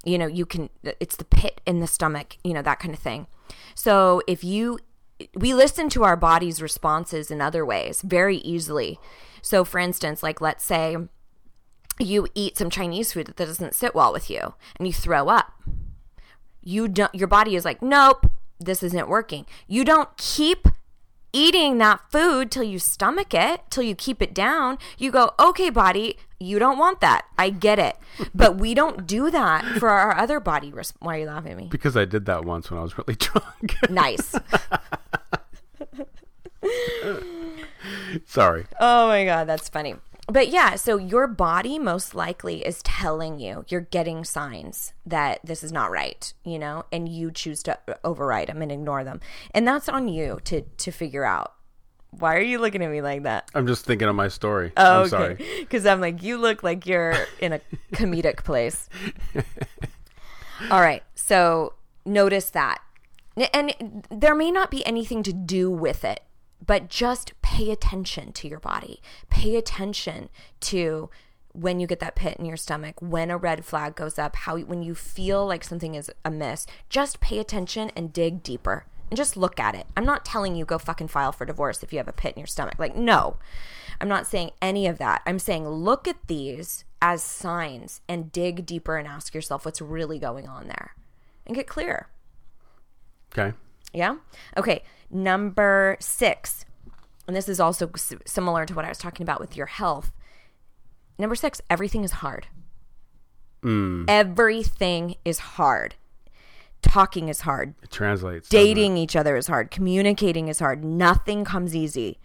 you 0.05 0.19
know, 0.19 0.27
you 0.27 0.45
can, 0.45 0.69
it's 0.83 1.15
the 1.15 1.25
pit 1.25 1.61
in 1.65 1.79
the 1.79 1.87
stomach, 1.87 2.37
you 2.43 2.53
know, 2.53 2.63
that 2.63 2.81
kind 2.81 2.93
of 2.93 2.99
thing. 2.99 3.29
So 3.77 4.21
if 4.27 4.43
you, 4.43 4.81
we 5.35 5.55
listen 5.55 5.89
to 5.91 6.03
our 6.03 6.17
body's 6.17 6.61
responses 6.61 7.31
in 7.31 7.41
other 7.41 7.65
ways 7.65 8.03
very 8.03 8.39
easily. 8.39 8.99
So 9.43 9.65
for 9.65 9.79
instance, 9.79 10.25
like 10.25 10.41
let's 10.41 10.65
say 10.65 10.97
you 12.01 12.27
eat 12.35 12.59
some 12.59 12.69
Chinese 12.69 13.13
food 13.13 13.29
that 13.29 13.37
doesn't 13.37 13.75
sit 13.75 13.95
well 13.95 14.13
with 14.13 14.29
you 14.29 14.55
and 14.77 14.87
you 14.87 14.93
throw 14.93 15.29
up 15.29 15.53
you 16.63 16.87
don't 16.87 17.15
your 17.15 17.29
body 17.29 17.57
is 17.57 17.65
like 17.65 17.81
nope 17.81 18.31
this 18.61 18.83
isn't 18.83 19.09
working 19.09 19.47
you 19.67 19.85
don't 19.85 20.15
keep 20.17 20.69
eating 21.33 21.79
that 21.79 22.01
food 22.11 22.51
till 22.51 22.63
you 22.63 22.79
stomach 22.79 23.35
it 23.35 23.61
till 23.71 23.83
you 23.83 23.95
keep 23.95 24.23
it 24.23 24.33
down 24.35 24.79
you 24.97 25.11
go 25.11 25.33
okay 25.39 25.69
body 25.71 26.17
you 26.41 26.59
don't 26.59 26.79
want 26.79 27.01
that 27.01 27.27
i 27.39 27.51
get 27.51 27.79
it 27.79 27.97
but 28.35 28.57
we 28.57 28.73
don't 28.75 29.07
do 29.07 29.31
that 29.31 29.65
for 29.79 29.89
our 29.91 30.17
other 30.17 30.41
body 30.41 30.73
res- 30.73 30.95
why 31.01 31.17
are 31.17 31.21
you 31.21 31.27
laughing 31.27 31.53
at 31.53 31.59
me 31.59 31.69
Because 31.71 31.97
I 31.97 32.05
did 32.05 32.25
that 32.27 32.45
once 32.45 32.71
when 32.71 32.79
I 32.81 32.83
was 32.83 32.97
really 32.97 33.15
drunk. 33.19 33.77
nice 33.91 34.35
Sorry. 38.27 38.67
Oh 38.81 39.07
my 39.09 39.25
god, 39.25 39.47
that's 39.47 39.69
funny. 39.69 39.95
But 40.31 40.49
yeah, 40.49 40.75
so 40.75 40.99
your 40.99 41.27
body 41.27 41.79
most 41.79 42.15
likely 42.15 42.65
is 42.65 42.83
telling 42.83 43.41
you 43.41 43.65
you're 43.69 43.81
getting 43.81 44.25
signs 44.25 44.93
that 45.07 45.41
this 45.43 45.65
is 45.65 45.73
not 45.73 45.91
right, 45.91 46.33
you 46.45 46.59
know, 46.59 46.85
and 46.93 47.09
you 47.09 47.31
choose 47.31 47.63
to 47.63 47.79
override 48.05 48.49
them 48.49 48.61
and 48.61 48.71
ignore 48.71 49.05
them. 49.05 49.21
And 49.53 49.67
that's 49.67 49.89
on 49.89 50.07
you 50.09 50.39
to 50.45 50.61
to 50.63 50.91
figure 50.91 51.25
out. 51.25 51.55
Why 52.11 52.37
are 52.37 52.43
you 52.43 52.59
looking 52.59 52.83
at 52.83 52.91
me 52.91 53.01
like 53.01 53.23
that? 53.25 53.51
I'm 53.55 53.67
just 53.67 53.85
thinking 53.85 54.09
of 54.09 54.15
my 54.15 54.29
story. 54.29 54.73
Oh, 54.77 55.03
I'm 55.03 55.09
sorry. 55.09 55.37
Because 55.61 55.85
I'm 55.87 56.01
like, 56.01 56.23
you 56.23 56.39
look 56.39 56.63
like 56.63 56.87
you're 56.87 57.15
in 57.41 57.53
a 57.55 57.61
comedic 57.93 58.45
place. 58.45 58.89
All 60.71 60.81
right. 60.81 61.03
So 61.15 61.75
notice 62.05 62.51
that. 62.51 62.81
And 63.53 64.07
there 64.11 64.35
may 64.35 64.51
not 64.51 64.71
be 64.71 64.85
anything 64.85 65.23
to 65.23 65.33
do 65.33 65.71
with 65.71 66.05
it, 66.05 66.21
but 66.65 66.89
just 66.89 67.41
pay 67.43 67.71
attention 67.71 68.33
to 68.33 68.49
your 68.49 68.61
body. 68.61 69.01
Pay 69.31 69.57
attention 69.57 70.29
to 70.61 71.11
when 71.53 71.81
you 71.81 71.87
get 71.87 72.01
that 72.01 72.15
pit 72.15 72.37
in 72.39 72.45
your 72.45 72.57
stomach, 72.57 73.01
when 73.01 73.31
a 73.31 73.37
red 73.37 73.65
flag 73.65 73.97
goes 73.97 74.19
up, 74.19 74.37
how 74.37 74.59
when 74.59 74.83
you 74.83 74.95
feel 74.95 75.47
like 75.47 75.65
something 75.65 75.95
is 75.95 76.11
amiss, 76.25 76.67
just 76.89 77.21
pay 77.21 77.39
attention 77.39 77.91
and 77.97 78.13
dig 78.13 78.43
deeper 78.43 78.85
and 79.11 79.17
just 79.17 79.37
look 79.37 79.59
at 79.59 79.75
it. 79.75 79.87
I'm 79.97 80.05
not 80.05 80.25
telling 80.25 80.55
you 80.55 80.65
go 80.65 80.79
fucking 80.79 81.09
file 81.09 81.33
for 81.33 81.45
divorce 81.45 81.83
if 81.83 81.93
you 81.93 81.99
have 81.99 82.09
a 82.09 82.13
pit 82.13 82.35
in 82.35 82.41
your 82.41 82.47
stomach. 82.47 82.79
Like 82.79 82.97
no. 82.97 83.37
I'm 84.01 84.09
not 84.09 84.27
saying 84.27 84.53
any 84.63 84.87
of 84.87 84.99
that. 84.99 85.23
I'm 85.27 85.39
saying 85.39 85.67
look 85.69 86.07
at 86.07 86.27
these 86.29 86.85
as 87.03 87.23
signs 87.23 88.01
and 88.09 88.31
dig 88.31 88.67
deeper 88.67 88.97
and 88.97 89.09
ask 89.09 89.35
yourself 89.35 89.65
what's 89.65 89.81
really 89.81 90.19
going 90.19 90.47
on 90.47 90.69
there 90.69 90.95
and 91.47 91.57
get 91.57 91.67
clear. 91.67 92.09
Okay. 93.33 93.57
Yeah. 93.93 94.17
Okay. 94.57 94.83
Number 95.11 95.97
six, 96.01 96.65
and 97.27 97.35
this 97.35 97.49
is 97.49 97.61
also 97.61 97.91
s- 97.95 98.15
similar 98.27 98.67
to 98.67 98.75
what 98.75 98.85
I 98.85 98.89
was 98.89 98.99
talking 98.99 99.23
about 99.25 99.41
with 99.41 99.57
your 99.57 99.67
health. 99.67 100.13
Number 101.19 101.35
six, 101.35 101.61
everything 101.71 102.05
is 102.05 102.13
hard. 102.13 102.47
Mm. 103.63 104.05
Everything 104.07 105.17
is 105.25 105.39
hard. 105.41 105.95
Talking 106.83 107.29
is 107.29 107.41
hard. 107.41 107.75
It 107.83 107.91
translates. 107.91 108.49
Dating 108.49 108.97
each 108.97 109.17
other 109.17 109.37
is 109.37 109.49
hard. 109.49 109.71
Communicating 109.71 110.47
is 110.49 110.61
hard. 110.61 110.85
Nothing 110.85 111.45
comes 111.45 111.75
easy. 111.75 112.19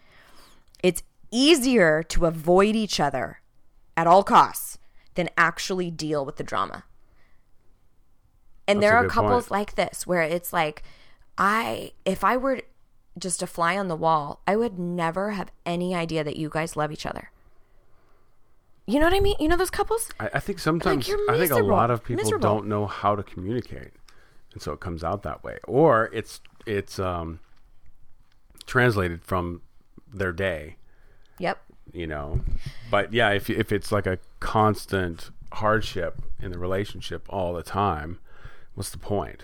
It's 0.84 1.02
easier 1.32 2.04
to 2.04 2.26
avoid 2.28 2.76
each 2.76 3.00
other 3.00 3.42
at 3.98 4.06
all 4.06 4.24
costs 4.24 4.78
than 5.16 5.30
actually 5.38 5.90
deal 5.90 6.24
with 6.26 6.36
the 6.36 6.44
drama. 6.44 6.84
And 8.68 8.78
That's 8.82 8.92
there 8.92 8.98
are 8.98 9.08
couples 9.08 9.46
point. 9.46 9.52
like 9.52 9.76
this 9.76 10.06
where 10.06 10.22
it's 10.22 10.54
like, 10.54 10.84
I, 11.38 11.92
if 12.06 12.24
I 12.24 12.38
were, 12.38 12.62
just 13.18 13.42
a 13.44 13.48
fly 13.48 13.78
on 13.78 13.88
the 13.88 13.96
wall, 13.96 14.42
I 14.48 14.56
would 14.56 14.80
never 14.80 15.32
have 15.32 15.52
any 15.66 15.94
idea 15.96 16.24
that 16.24 16.36
you 16.36 16.50
guys 16.50 16.76
love 16.76 16.92
each 16.92 17.06
other. 17.06 17.30
You 18.86 19.00
know 19.00 19.06
what 19.06 19.14
I 19.14 19.20
mean? 19.20 19.36
You 19.40 19.48
know 19.48 19.56
those 19.58 19.70
couples? 19.70 20.10
I, 20.20 20.30
I 20.34 20.40
think 20.40 20.60
sometimes 20.60 21.08
you're 21.08 21.20
I 21.32 21.38
think 21.38 21.52
a 21.52 21.64
lot 21.64 21.90
of 21.90 22.04
people 22.04 22.24
Miserable. 22.24 22.44
don't 22.56 22.68
know 22.68 22.86
how 22.86 23.16
to 23.16 23.24
communicate, 23.24 23.92
and 24.52 24.62
so 24.62 24.74
it 24.74 24.80
comes 24.82 25.04
out 25.04 25.24
that 25.24 25.44
way, 25.44 25.58
or 25.66 26.10
it's 26.12 26.42
it's 26.66 27.00
um, 27.00 27.40
translated 28.66 29.24
from 29.24 29.62
their 30.14 30.34
day, 30.34 30.76
Yep. 31.40 31.62
you 31.94 32.08
know. 32.08 32.42
But 32.92 33.14
yeah, 33.14 33.30
if 33.30 33.50
if 33.50 33.72
it's 33.72 33.92
like 33.92 34.06
a 34.06 34.20
constant 34.42 35.30
hardship 35.54 36.22
in 36.42 36.52
the 36.52 36.60
relationship 36.60 37.26
all 37.30 37.54
the 37.54 37.64
time, 37.64 38.20
what's 38.76 38.90
the 38.90 38.98
point? 38.98 39.44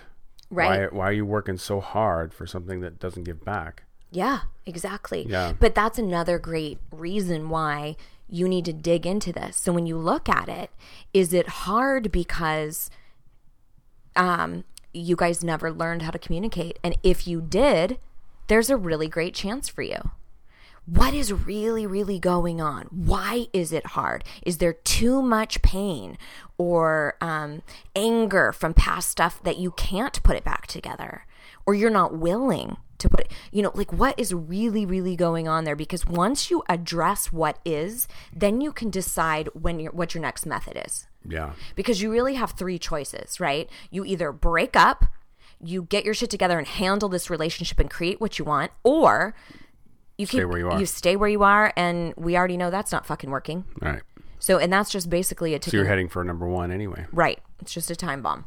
Right. 0.49 0.91
Why, 0.91 0.97
why 0.97 1.09
are 1.09 1.13
you 1.13 1.25
working 1.25 1.57
so 1.57 1.79
hard 1.79 2.33
for 2.33 2.47
something 2.47 2.81
that 2.81 2.99
doesn't 2.99 3.23
give 3.23 3.43
back? 3.43 3.83
Yeah, 4.11 4.41
exactly. 4.65 5.25
Yeah. 5.27 5.53
But 5.59 5.75
that's 5.75 5.99
another 5.99 6.39
great 6.39 6.79
reason 6.91 7.49
why 7.49 7.95
you 8.27 8.47
need 8.47 8.65
to 8.65 8.73
dig 8.73 9.05
into 9.05 9.31
this. 9.31 9.57
So 9.57 9.71
when 9.71 9.85
you 9.85 9.97
look 9.97 10.27
at 10.29 10.49
it, 10.49 10.71
is 11.13 11.33
it 11.33 11.47
hard 11.47 12.11
because 12.11 12.89
um 14.15 14.63
you 14.91 15.15
guys 15.15 15.43
never 15.43 15.71
learned 15.71 16.01
how 16.01 16.11
to 16.11 16.19
communicate? 16.19 16.79
And 16.83 16.97
if 17.03 17.27
you 17.27 17.41
did, 17.41 17.99
there's 18.47 18.71
a 18.71 18.77
really 18.77 19.07
great 19.07 19.35
chance 19.35 19.69
for 19.69 19.83
you. 19.83 20.11
What 20.89 21.13
is 21.13 21.31
really, 21.31 21.85
really 21.85 22.19
going 22.19 22.61
on? 22.61 22.83
Why 22.85 23.47
is 23.53 23.71
it 23.71 23.85
hard? 23.87 24.23
Is 24.43 24.57
there 24.57 24.73
too 24.73 25.21
much 25.21 25.61
pain 25.61 26.17
or 26.57 27.15
um, 27.21 27.61
anger 27.95 28.51
from 28.51 28.73
past 28.73 29.09
stuff 29.09 29.41
that 29.43 29.57
you 29.57 29.71
can't 29.71 30.21
put 30.23 30.35
it 30.35 30.43
back 30.43 30.67
together? 30.67 31.25
Or 31.65 31.73
you're 31.75 31.89
not 31.89 32.17
willing 32.17 32.77
to 32.97 33.09
put 33.09 33.21
it, 33.21 33.31
you 33.51 33.61
know, 33.61 33.71
like 33.75 33.93
what 33.93 34.19
is 34.19 34.33
really, 34.33 34.85
really 34.85 35.15
going 35.15 35.47
on 35.47 35.63
there? 35.63 35.75
Because 35.75 36.05
once 36.05 36.49
you 36.49 36.63
address 36.67 37.31
what 37.31 37.59
is, 37.63 38.07
then 38.35 38.59
you 38.59 38.71
can 38.73 38.89
decide 38.89 39.47
when 39.53 39.79
your 39.79 39.91
what 39.91 40.13
your 40.13 40.21
next 40.21 40.45
method 40.45 40.81
is 40.85 41.07
Yeah. 41.25 41.51
because 41.75 42.01
you 42.01 42.11
really 42.11 42.33
have 42.35 42.51
three 42.51 42.77
choices, 42.79 43.39
right? 43.39 43.69
You 43.89 44.03
either 44.05 44.31
break 44.31 44.75
up, 44.75 45.05
you 45.63 45.83
get 45.83 46.03
your 46.03 46.13
shit 46.13 46.29
together 46.29 46.57
and 46.57 46.67
handle 46.67 47.07
this 47.09 47.29
relationship 47.29 47.79
and 47.79 47.89
create 47.89 48.19
what 48.19 48.37
you 48.39 48.43
want, 48.45 48.71
or 48.83 49.33
you 50.19 50.25
Stay 50.25 50.39
keep 50.39 50.47
where 50.49 50.59
you 50.59 50.69
are. 50.69 50.79
you 50.79 50.85
stay 50.85 51.15
where 51.15 51.29
you 51.29 51.43
are, 51.43 51.73
and 51.77 52.13
we 52.17 52.35
already 52.37 52.57
know 52.57 52.69
that's 52.69 52.91
not 52.91 53.05
fucking 53.05 53.29
working. 53.31 53.63
All 53.81 53.89
right. 53.89 54.01
So, 54.37 54.57
and 54.57 54.71
that's 54.71 54.89
just 54.89 55.09
basically 55.09 55.53
a 55.55 55.61
So 55.61 55.75
you're 55.75 55.85
heading 55.85 56.09
for 56.09 56.23
number 56.23 56.47
one 56.47 56.71
anyway. 56.71 57.05
Right. 57.11 57.39
It's 57.61 57.73
just 57.73 57.89
a 57.89 57.95
time 57.95 58.21
bomb. 58.21 58.45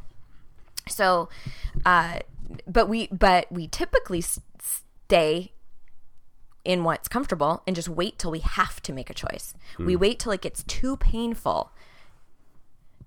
So, 0.87 1.29
uh, 1.85 2.19
but 2.67 2.87
we 2.89 3.07
but 3.07 3.51
we 3.51 3.67
typically 3.67 4.19
s- 4.19 4.39
stay 4.59 5.51
in 6.63 6.83
what's 6.83 7.07
comfortable 7.07 7.61
and 7.67 7.75
just 7.75 7.89
wait 7.89 8.17
till 8.19 8.31
we 8.31 8.39
have 8.39 8.81
to 8.83 8.93
make 8.93 9.09
a 9.09 9.13
choice. 9.13 9.53
We 9.77 9.95
wait 9.95 10.19
till 10.19 10.31
it 10.31 10.41
gets 10.41 10.63
too 10.63 10.95
painful 10.97 11.71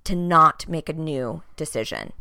to 0.04 0.14
not 0.14 0.68
make 0.68 0.88
a 0.88 0.92
new 0.92 1.42
decision. 1.56 2.12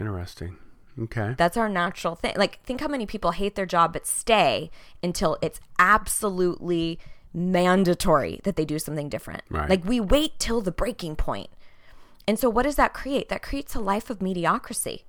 Interesting. 0.00 0.56
Okay. 1.00 1.34
That's 1.36 1.56
our 1.56 1.68
natural 1.68 2.14
thing. 2.14 2.34
Like, 2.36 2.62
think 2.64 2.80
how 2.80 2.88
many 2.88 3.06
people 3.06 3.30
hate 3.32 3.54
their 3.54 3.66
job 3.66 3.92
but 3.92 4.06
stay 4.06 4.70
until 5.02 5.38
it's 5.40 5.60
absolutely 5.78 6.98
mandatory 7.34 8.40
that 8.44 8.56
they 8.56 8.64
do 8.64 8.78
something 8.78 9.08
different. 9.08 9.42
Right. 9.48 9.68
Like, 9.68 9.84
we 9.84 10.00
wait 10.00 10.38
till 10.38 10.60
the 10.60 10.72
breaking 10.72 11.16
point. 11.16 11.48
And 12.28 12.38
so, 12.38 12.48
what 12.50 12.64
does 12.64 12.76
that 12.76 12.92
create? 12.92 13.28
That 13.30 13.42
creates 13.42 13.74
a 13.74 13.80
life 13.80 14.10
of 14.10 14.20
mediocrity. 14.22 15.04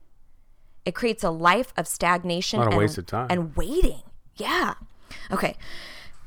It 0.85 0.95
creates 0.95 1.23
a 1.23 1.29
life 1.29 1.73
of 1.77 1.87
stagnation 1.87 2.59
A 2.59 2.69
lot 2.69 2.97
of 2.97 3.05
time. 3.05 3.27
and 3.29 3.55
waiting. 3.55 4.01
Yeah. 4.35 4.73
Okay. 5.31 5.55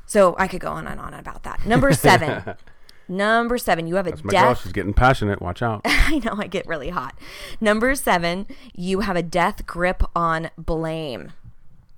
So 0.05 0.35
I 0.39 0.47
could 0.47 0.61
go 0.61 0.71
on 0.71 0.87
and 0.87 0.99
on 0.99 1.13
about 1.13 1.43
that. 1.43 1.65
Number 1.65 1.91
seven. 1.93 2.43
Number 3.07 3.57
seven. 3.57 3.87
You 3.87 3.95
have 3.95 4.07
a 4.07 4.11
That's 4.11 4.23
my 4.23 4.31
girl. 4.31 4.41
death 4.41 4.61
She's 4.63 4.71
getting 4.71 4.93
passionate. 4.93 5.41
Watch 5.41 5.61
out. 5.61 5.81
I 5.85 6.19
know 6.23 6.35
I 6.37 6.47
get 6.47 6.67
really 6.67 6.89
hot. 6.89 7.17
Number 7.61 7.95
seven, 7.95 8.47
you 8.73 9.01
have 9.01 9.15
a 9.15 9.23
death 9.23 9.65
grip 9.65 10.03
on 10.15 10.49
blame. 10.57 11.31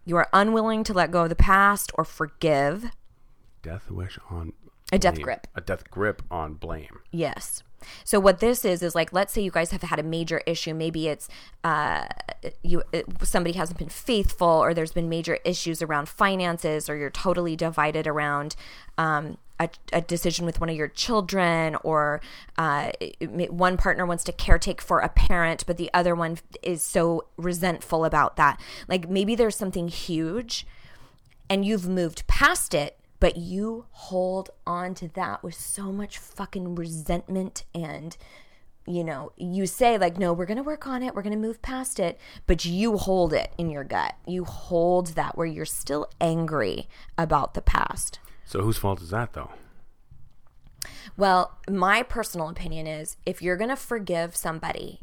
You 0.06 0.18
are 0.18 0.28
unwilling 0.34 0.84
to 0.86 0.94
let 0.94 1.12
go 1.12 1.24
of 1.24 1.30
the 1.30 1.36
past 1.36 1.92
or 1.96 2.04
forgive. 2.04 2.92
Death 3.62 3.92
wish 3.92 4.18
on 4.30 4.54
A 4.92 4.98
death 4.98 5.22
grip. 5.22 5.48
A 5.56 5.62
death 5.62 5.90
grip 5.92 6.22
on 6.32 6.56
blame. 6.56 7.00
Yes. 7.12 7.64
So 8.04 8.20
what 8.20 8.40
this 8.40 8.66
is 8.66 8.82
is 8.84 8.96
like, 8.96 9.14
let's 9.14 9.32
say 9.34 9.42
you 9.42 9.52
guys 9.52 9.72
have 9.72 9.84
had 9.84 10.00
a 10.00 10.04
major 10.04 10.42
issue. 10.46 10.74
Maybe 10.74 11.08
it's 11.08 11.30
uh, 11.64 12.08
you 12.64 12.84
it, 12.92 13.06
somebody 13.24 13.56
hasn't 13.56 13.80
been 13.80 13.90
faithful, 13.90 14.48
or 14.48 14.74
there's 14.74 14.92
been 14.92 15.10
major 15.10 15.40
issues 15.46 15.82
around 15.82 16.10
finances, 16.10 16.90
or 16.90 16.98
you're 16.98 17.10
totally 17.10 17.56
divided 17.56 18.08
around 18.08 18.56
um, 18.98 19.38
a, 19.60 19.70
a 19.92 20.02
decision 20.02 20.46
with 20.46 20.60
one 20.60 20.70
of 20.70 20.76
your 20.76 20.88
children, 20.88 21.76
or 21.84 22.22
uh, 22.58 22.92
one 23.50 23.78
partner 23.78 24.06
wants 24.06 24.24
to 24.26 24.32
caretake 24.32 24.82
for 24.82 25.00
a 25.00 25.10
parent, 25.10 25.66
but 25.68 25.78
the 25.78 25.90
other 25.94 26.16
one 26.16 26.38
is 26.64 26.82
so 26.82 27.26
resentful 27.38 28.06
about 28.06 28.36
that. 28.38 28.60
Like 28.88 29.10
maybe 29.10 29.36
there's 29.36 29.56
something 29.56 29.88
huge 29.88 30.66
and 31.50 31.66
you've 31.66 31.88
moved 31.88 32.28
past 32.28 32.74
it, 32.74 32.98
but 33.20 33.36
you 33.36 33.86
hold 33.92 34.50
on 34.66 34.94
to 34.96 35.08
that 35.10 35.44
with 35.44 35.56
so 35.56 35.92
much 35.92 36.18
fucking 36.18 36.76
resentment 36.76 37.66
and 37.74 38.16
you 38.86 39.04
know, 39.04 39.32
you 39.38 39.68
say 39.68 40.00
like 40.00 40.18
no, 40.18 40.34
we're 40.34 40.48
going 40.48 40.58
to 40.58 40.64
work 40.64 40.88
on 40.88 41.04
it, 41.04 41.14
we're 41.14 41.22
going 41.22 41.34
to 41.34 41.38
move 41.38 41.62
past 41.62 42.00
it, 42.00 42.18
but 42.48 42.66
you 42.66 42.98
hold 42.98 43.34
it 43.34 43.52
in 43.58 43.70
your 43.70 43.84
gut. 43.84 44.16
You 44.26 44.46
hold 44.46 45.08
that 45.10 45.38
where 45.38 45.46
you're 45.46 45.66
still 45.66 46.10
angry 46.20 46.88
about 47.18 47.54
the 47.54 47.62
past. 47.62 48.20
So 48.50 48.64
whose 48.64 48.80
fault 48.80 49.00
is 49.04 49.12
that 49.12 49.34
though? 49.34 49.52
Well, 51.16 51.60
my 51.70 52.02
personal 52.02 52.50
opinion 52.50 52.88
is 52.88 53.16
if 53.24 53.44
you're 53.44 53.58
going 53.58 53.70
to 53.70 53.76
forgive 53.76 54.36
somebody 54.36 55.02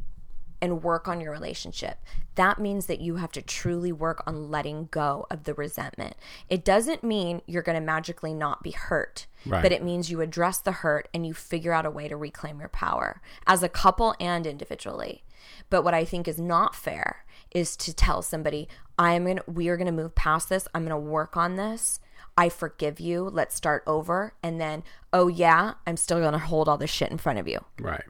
and 0.61 0.83
work 0.83 1.07
on 1.07 1.21
your 1.21 1.31
relationship, 1.31 1.99
that 2.35 2.59
means 2.59 2.87
that 2.87 2.99
you 2.99 3.15
have 3.15 3.31
to 3.31 3.41
truly 3.41 3.93
work 3.93 4.21
on 4.27 4.51
letting 4.51 4.89
go 4.91 5.27
of 5.31 5.45
the 5.45 5.53
resentment. 5.53 6.17
It 6.49 6.65
doesn't 6.65 7.05
mean 7.05 7.41
you're 7.45 7.61
going 7.61 7.79
to 7.79 7.85
magically 7.85 8.33
not 8.33 8.63
be 8.63 8.71
hurt, 8.71 9.27
Right. 9.45 9.63
but 9.63 9.71
it 9.71 9.81
means 9.81 10.11
you 10.11 10.19
address 10.19 10.57
the 10.57 10.73
hurt 10.73 11.07
and 11.13 11.25
you 11.25 11.33
figure 11.33 11.71
out 11.71 11.85
a 11.85 11.91
way 11.91 12.09
to 12.09 12.17
reclaim 12.17 12.59
your 12.59 12.67
power 12.67 13.21
as 13.45 13.63
a 13.63 13.69
couple 13.69 14.13
and 14.19 14.45
individually. 14.45 15.23
But 15.69 15.83
what 15.83 15.93
I 15.93 16.03
think 16.03 16.27
is 16.27 16.37
not 16.37 16.75
fair 16.75 17.23
is 17.51 17.77
to 17.77 17.93
tell 17.93 18.21
somebody, 18.21 18.67
I'm 18.99 19.23
going 19.23 19.37
to 19.37 19.43
we 19.47 19.69
are 19.69 19.77
going 19.77 19.85
to 19.85 19.93
move 19.93 20.15
past 20.15 20.49
this. 20.49 20.67
I'm 20.75 20.81
going 20.85 20.89
to 21.01 21.09
work 21.09 21.37
on 21.37 21.55
this. 21.55 22.01
I 22.37 22.49
forgive 22.49 22.99
you. 22.99 23.23
Let's 23.23 23.55
start 23.55 23.83
over. 23.87 24.33
And 24.43 24.61
then, 24.61 24.83
oh 25.11 25.27
yeah, 25.27 25.73
I'm 25.85 25.97
still 25.97 26.19
going 26.19 26.33
to 26.33 26.39
hold 26.39 26.69
all 26.69 26.77
this 26.77 26.91
shit 26.91 27.11
in 27.11 27.17
front 27.17 27.39
of 27.39 27.47
you. 27.47 27.65
Right. 27.79 28.03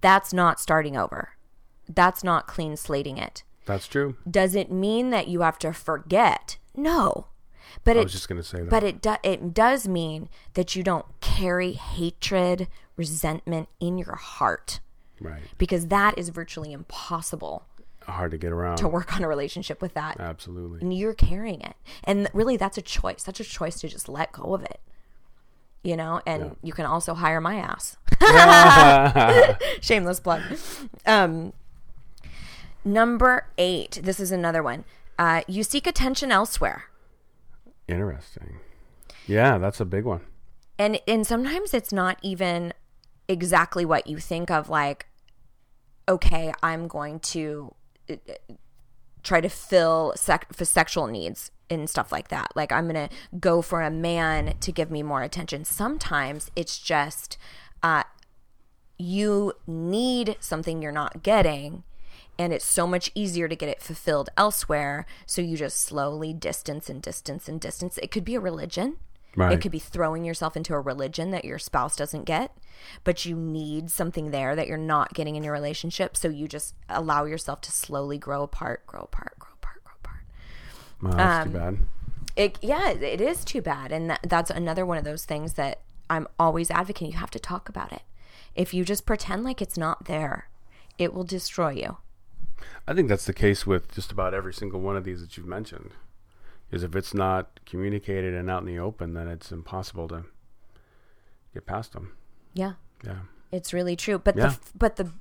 That's 0.00 0.32
not 0.32 0.58
starting 0.58 0.96
over. 0.96 1.30
That's 1.88 2.24
not 2.24 2.46
clean 2.46 2.76
slating 2.76 3.18
it. 3.18 3.42
That's 3.66 3.86
true. 3.86 4.16
Does 4.28 4.54
it 4.54 4.72
mean 4.72 5.10
that 5.10 5.28
you 5.28 5.42
have 5.42 5.58
to 5.60 5.72
forget? 5.72 6.56
No. 6.74 7.28
But 7.84 7.96
I 7.96 8.00
it 8.00 8.04
was 8.04 8.12
just 8.12 8.28
gonna 8.28 8.42
say 8.42 8.60
that. 8.60 8.70
but 8.70 8.82
it 8.82 9.02
do, 9.02 9.16
it 9.22 9.52
does 9.52 9.86
mean 9.86 10.30
that 10.54 10.74
you 10.74 10.82
don't 10.82 11.04
carry 11.20 11.72
hatred, 11.72 12.68
resentment 12.96 13.68
in 13.78 13.98
your 13.98 14.16
heart 14.16 14.80
right. 15.20 15.42
because 15.58 15.88
that 15.88 16.16
is 16.18 16.30
virtually 16.30 16.72
impossible 16.72 17.67
Hard 18.08 18.30
to 18.32 18.38
get 18.38 18.52
around. 18.52 18.78
to 18.78 18.88
work 18.88 19.14
on 19.16 19.22
a 19.22 19.28
relationship 19.28 19.80
with 19.82 19.94
that. 19.94 20.18
Absolutely. 20.18 20.80
And 20.80 20.96
you're 20.96 21.14
carrying 21.14 21.60
it. 21.60 21.74
And 22.04 22.28
really 22.32 22.56
that's 22.56 22.78
a 22.78 22.82
choice. 22.82 23.22
That's 23.22 23.38
a 23.40 23.44
choice 23.44 23.80
to 23.80 23.88
just 23.88 24.08
let 24.08 24.32
go 24.32 24.54
of 24.54 24.62
it. 24.64 24.80
You 25.84 25.96
know, 25.96 26.20
and 26.26 26.56
you 26.62 26.72
can 26.72 26.86
also 26.86 27.14
hire 27.14 27.40
my 27.40 27.56
ass. 27.56 27.96
Shameless 29.80 30.20
plug. 30.20 30.42
Um 31.06 31.52
number 32.84 33.46
8. 33.58 34.00
This 34.02 34.18
is 34.20 34.32
another 34.32 34.62
one. 34.62 34.84
Uh, 35.18 35.42
you 35.48 35.62
seek 35.62 35.86
attention 35.86 36.30
elsewhere. 36.32 36.84
Interesting. 37.86 38.56
Yeah, 39.26 39.58
that's 39.58 39.80
a 39.80 39.84
big 39.84 40.04
one. 40.04 40.20
and 40.78 41.00
and 41.06 41.26
sometimes 41.26 41.74
it's 41.74 41.92
not 41.92 42.18
even 42.22 42.72
exactly 43.28 43.84
what 43.84 44.06
you 44.06 44.16
think 44.18 44.50
of 44.50 44.70
like 44.70 45.06
okay 46.08 46.50
i'm 46.62 46.88
going 46.88 47.20
to 47.20 47.74
try 49.22 49.40
to 49.40 49.48
fill 49.48 50.12
sec- 50.16 50.52
for 50.52 50.64
sexual 50.64 51.06
needs 51.06 51.50
and 51.70 51.88
stuff 51.88 52.10
like 52.12 52.28
that. 52.28 52.52
Like 52.54 52.72
i'm 52.72 52.88
going 52.88 53.08
to 53.08 53.14
go 53.38 53.60
for 53.62 53.82
a 53.82 53.90
man 53.90 54.54
to 54.60 54.72
give 54.72 54.90
me 54.90 55.02
more 55.02 55.22
attention. 55.22 55.64
Sometimes 55.64 56.50
it's 56.56 56.78
just 56.78 57.36
uh 57.82 58.04
you 58.96 59.52
need 59.66 60.36
something 60.40 60.82
you're 60.82 60.90
not 60.90 61.22
getting 61.22 61.84
and 62.38 62.52
it's 62.52 62.64
so 62.64 62.86
much 62.86 63.10
easier 63.14 63.48
to 63.48 63.56
get 63.56 63.68
it 63.68 63.82
fulfilled 63.82 64.30
elsewhere. 64.36 65.06
So 65.26 65.42
you 65.42 65.56
just 65.56 65.80
slowly 65.80 66.32
distance 66.32 66.88
and 66.88 67.02
distance 67.02 67.48
and 67.48 67.60
distance. 67.60 67.98
It 67.98 68.10
could 68.10 68.24
be 68.24 68.36
a 68.36 68.40
religion. 68.40 68.96
Right. 69.36 69.52
it 69.52 69.60
could 69.60 69.70
be 69.72 69.78
throwing 69.78 70.24
yourself 70.24 70.56
into 70.56 70.74
a 70.74 70.80
religion 70.80 71.30
that 71.30 71.44
your 71.44 71.58
spouse 71.60 71.94
doesn't 71.94 72.24
get, 72.24 72.56
but 73.04 73.24
you 73.24 73.36
need 73.36 73.90
something 73.90 74.30
there 74.30 74.56
that 74.56 74.66
you're 74.66 74.76
not 74.78 75.14
getting 75.14 75.36
in 75.36 75.42
your 75.42 75.52
relationship. 75.52 76.16
So 76.16 76.28
you 76.28 76.48
just 76.48 76.74
allow 76.88 77.24
yourself 77.24 77.60
to 77.62 77.72
slowly 77.72 78.18
grow 78.18 78.42
apart, 78.42 78.86
grow 78.86 79.02
apart, 79.02 79.38
grow 79.38 79.52
apart, 79.54 79.84
grow 79.84 79.94
apart. 80.00 80.22
Well, 81.02 81.12
that's 81.12 81.46
Um, 81.46 81.52
too 81.52 81.58
bad. 81.58 81.78
It 82.36 82.58
yeah, 82.62 82.90
it 82.90 83.20
is 83.20 83.44
too 83.44 83.60
bad, 83.60 83.90
and 83.90 84.10
that, 84.10 84.20
that's 84.22 84.50
another 84.50 84.86
one 84.86 84.96
of 84.96 85.04
those 85.04 85.24
things 85.24 85.54
that 85.54 85.80
I'm 86.08 86.28
always 86.38 86.70
advocating. 86.70 87.12
You 87.12 87.18
have 87.18 87.30
to 87.32 87.40
talk 87.40 87.68
about 87.68 87.92
it. 87.92 88.02
If 88.54 88.72
you 88.72 88.84
just 88.84 89.06
pretend 89.06 89.44
like 89.44 89.60
it's 89.60 89.76
not 89.76 90.04
there, 90.04 90.48
it 90.98 91.12
will 91.12 91.24
destroy 91.24 91.70
you. 91.70 91.96
I 92.86 92.94
think 92.94 93.08
that's 93.08 93.26
the 93.26 93.32
case 93.34 93.66
with 93.66 93.92
just 93.92 94.12
about 94.12 94.34
every 94.34 94.54
single 94.54 94.80
one 94.80 94.96
of 94.96 95.04
these 95.04 95.20
that 95.20 95.36
you've 95.36 95.46
mentioned. 95.46 95.90
Is 96.70 96.82
if 96.82 96.94
it's 96.94 97.14
not 97.14 97.60
communicated 97.66 98.34
and 98.34 98.50
out 98.50 98.60
in 98.62 98.66
the 98.66 98.78
open, 98.78 99.14
then 99.14 99.26
it's 99.26 99.50
impossible 99.50 100.06
to 100.08 100.24
get 101.54 101.66
past 101.66 101.92
them. 101.92 102.12
Yeah, 102.54 102.74
Yeah. 103.04 103.20
it's 103.52 103.72
really 103.72 103.96
true. 103.96 104.18
But 104.18 104.36
Yeah. 104.36 104.48
the 104.48 104.58
but 104.74 104.96
the 104.96 105.12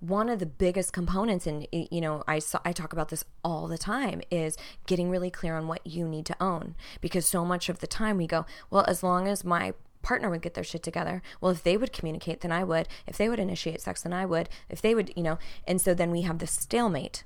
one 0.00 0.30
of 0.30 0.38
the 0.38 0.46
biggest 0.46 0.92
components, 0.94 1.46
and 1.46 1.66
you 1.72 2.00
know, 2.00 2.24
I 2.26 2.38
saw, 2.38 2.58
I 2.64 2.72
talk 2.72 2.92
about 2.94 3.10
this 3.10 3.24
all 3.44 3.68
the 3.68 3.76
time, 3.78 4.22
is 4.30 4.56
getting 4.86 5.10
really 5.10 5.30
clear 5.30 5.56
on 5.56 5.68
what 5.68 5.86
you 5.86 6.08
need 6.08 6.24
to 6.26 6.36
own. 6.42 6.74
Because 7.02 7.26
so 7.26 7.44
much 7.44 7.68
of 7.68 7.80
the 7.80 7.86
time 7.86 8.16
we 8.16 8.26
go, 8.26 8.46
well, 8.70 8.84
as 8.88 9.02
long 9.02 9.28
as 9.28 9.44
my 9.44 9.74
partner 10.02 10.30
would 10.30 10.40
get 10.40 10.54
their 10.54 10.64
shit 10.64 10.82
together, 10.82 11.20
well, 11.40 11.52
if 11.52 11.62
they 11.62 11.76
would 11.76 11.92
communicate, 11.92 12.40
then 12.40 12.50
I 12.50 12.64
would. 12.64 12.88
If 13.06 13.18
they 13.18 13.28
would 13.28 13.38
initiate 13.38 13.82
sex, 13.82 14.02
then 14.02 14.14
I 14.14 14.24
would. 14.24 14.48
If 14.70 14.80
they 14.80 14.94
would, 14.94 15.12
you 15.14 15.22
know, 15.22 15.38
and 15.66 15.78
so 15.80 15.92
then 15.92 16.10
we 16.10 16.22
have 16.22 16.38
this 16.38 16.52
stalemate. 16.52 17.24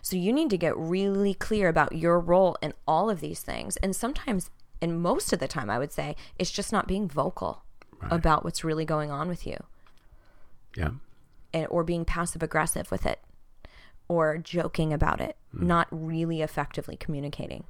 So 0.00 0.16
you 0.16 0.32
need 0.32 0.48
to 0.48 0.56
get 0.56 0.76
really 0.78 1.34
clear 1.34 1.68
about 1.68 1.92
your 1.94 2.18
role 2.18 2.56
in 2.62 2.72
all 2.86 3.10
of 3.10 3.20
these 3.20 3.42
things. 3.42 3.76
And 3.78 3.94
sometimes, 3.94 4.50
and 4.80 5.02
most 5.02 5.32
of 5.34 5.40
the 5.40 5.48
time, 5.48 5.68
I 5.68 5.78
would 5.78 5.92
say, 5.92 6.16
it's 6.38 6.50
just 6.50 6.72
not 6.72 6.88
being 6.88 7.06
vocal 7.06 7.64
about 8.02 8.44
what's 8.44 8.62
really 8.64 8.84
going 8.84 9.10
on 9.10 9.28
with 9.28 9.46
you 9.46 9.56
Yeah. 10.76 10.90
and, 11.52 11.66
or 11.70 11.82
being 11.84 12.04
passive 12.04 12.42
aggressive 12.42 12.90
with 12.90 13.04
it 13.06 13.20
or 14.08 14.38
joking 14.38 14.92
about 14.92 15.20
it, 15.20 15.36
hmm. 15.52 15.66
not 15.66 15.86
really 15.90 16.40
effectively 16.42 16.96
communicating. 16.96 17.64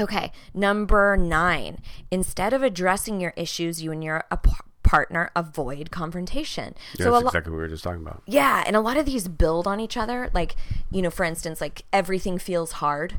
Okay, 0.00 0.32
number 0.54 1.16
nine. 1.16 1.78
Instead 2.10 2.52
of 2.54 2.62
addressing 2.62 3.20
your 3.20 3.34
issues, 3.36 3.82
you 3.82 3.92
and 3.92 4.02
your 4.02 4.24
a 4.30 4.38
par- 4.38 4.64
partner 4.82 5.30
avoid 5.36 5.90
confrontation. 5.90 6.74
Yeah, 6.98 7.04
so 7.04 7.10
that's 7.12 7.22
lo- 7.24 7.28
exactly 7.28 7.50
what 7.52 7.56
we 7.58 7.62
were 7.62 7.68
just 7.68 7.84
talking 7.84 8.00
about. 8.00 8.22
yeah, 8.26 8.64
and 8.66 8.74
a 8.74 8.80
lot 8.80 8.96
of 8.96 9.04
these 9.04 9.28
build 9.28 9.66
on 9.66 9.80
each 9.80 9.96
other. 9.98 10.30
Like, 10.32 10.56
you 10.90 11.02
know, 11.02 11.10
for 11.10 11.24
instance, 11.24 11.60
like 11.60 11.84
everything 11.92 12.38
feels 12.38 12.72
hard. 12.72 13.18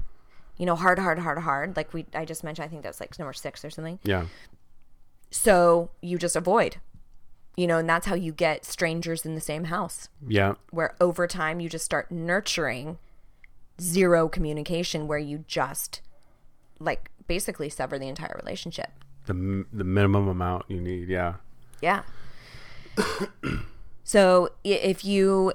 You 0.57 0.65
know, 0.65 0.75
hard, 0.75 0.97
hard, 0.99 1.19
hard, 1.19 1.39
hard. 1.39 1.75
Like 1.77 1.93
we, 1.93 2.05
I 2.13 2.25
just 2.25 2.43
mentioned. 2.43 2.65
I 2.65 2.69
think 2.69 2.81
that's 2.83 2.99
like 2.99 3.17
number 3.19 3.33
six 3.33 3.63
or 3.63 3.69
something. 3.69 3.99
Yeah. 4.03 4.25
So 5.33 5.89
you 5.99 6.19
just 6.19 6.35
avoid. 6.35 6.77
You 7.55 7.67
know, 7.67 7.79
and 7.79 7.89
that's 7.89 8.05
how 8.05 8.15
you 8.15 8.31
get 8.31 8.65
strangers 8.65 9.25
in 9.25 9.35
the 9.35 9.41
same 9.41 9.65
house. 9.65 10.09
Yeah. 10.27 10.53
Where 10.69 10.95
over 11.01 11.27
time 11.27 11.59
you 11.59 11.69
just 11.69 11.85
start 11.85 12.11
nurturing 12.11 12.99
zero 13.81 14.29
communication, 14.29 15.07
where 15.07 15.17
you 15.17 15.43
just 15.47 16.01
like 16.79 17.09
basically 17.27 17.69
sever 17.69 17.97
the 17.97 18.07
entire 18.07 18.39
relationship. 18.41 18.91
The 19.25 19.65
the 19.73 19.83
minimum 19.83 20.27
amount 20.27 20.65
you 20.67 20.79
need. 20.79 21.09
Yeah. 21.09 21.35
Yeah. 21.81 22.03
so 24.03 24.49
if 24.63 25.03
you 25.03 25.53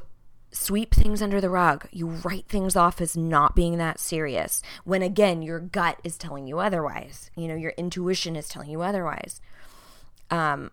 sweep 0.51 0.95
things 0.95 1.23
under 1.23 1.41
the 1.41 1.51
rug, 1.51 1.87
you 1.93 2.09
write 2.09 2.47
things 2.49 2.75
off 2.75 3.01
as 3.01 3.17
not 3.17 3.55
being 3.55 3.79
that 3.79 4.01
serious, 4.01 4.63
when 4.85 5.03
again, 5.03 5.43
your 5.43 5.61
gut 5.61 6.01
is 6.03 6.17
telling 6.17 6.47
you 6.47 6.59
otherwise. 6.59 7.31
You 7.37 7.49
know, 7.49 7.55
your 7.55 7.75
intuition 7.77 8.35
is 8.35 8.49
telling 8.49 8.71
you 8.71 8.83
otherwise. 8.83 9.41
Um, 10.31 10.71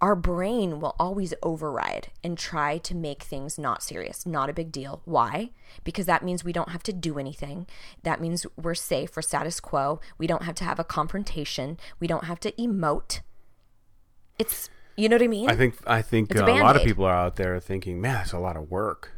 our 0.00 0.14
brain 0.14 0.78
will 0.78 0.94
always 0.98 1.32
override 1.42 2.08
and 2.22 2.36
try 2.36 2.76
to 2.78 2.94
make 2.94 3.22
things 3.22 3.58
not 3.58 3.82
serious, 3.82 4.26
not 4.26 4.50
a 4.50 4.52
big 4.52 4.70
deal. 4.70 5.00
Why? 5.06 5.50
Because 5.84 6.04
that 6.06 6.22
means 6.22 6.44
we 6.44 6.52
don't 6.52 6.68
have 6.68 6.82
to 6.84 6.92
do 6.92 7.18
anything. 7.18 7.66
That 8.02 8.20
means 8.20 8.44
we're 8.56 8.74
safe, 8.74 9.16
we're 9.16 9.22
status 9.22 9.58
quo. 9.58 10.00
We 10.18 10.26
don't 10.26 10.42
have 10.42 10.54
to 10.56 10.64
have 10.64 10.78
a 10.78 10.84
confrontation. 10.84 11.78
We 11.98 12.06
don't 12.06 12.24
have 12.24 12.38
to 12.40 12.52
emote. 12.52 13.20
It's, 14.38 14.68
you 14.98 15.08
know 15.08 15.16
what 15.16 15.22
I 15.22 15.28
mean? 15.28 15.48
I 15.48 15.56
think 15.56 15.76
I 15.86 16.02
think 16.02 16.36
uh, 16.36 16.44
a 16.44 16.60
a 16.60 16.62
lot 16.62 16.76
of 16.76 16.82
people 16.82 17.06
are 17.06 17.14
out 17.14 17.36
there 17.36 17.58
thinking, 17.58 17.98
man, 18.00 18.20
it's 18.20 18.32
a 18.32 18.38
lot 18.38 18.56
of 18.58 18.70
work. 18.70 19.12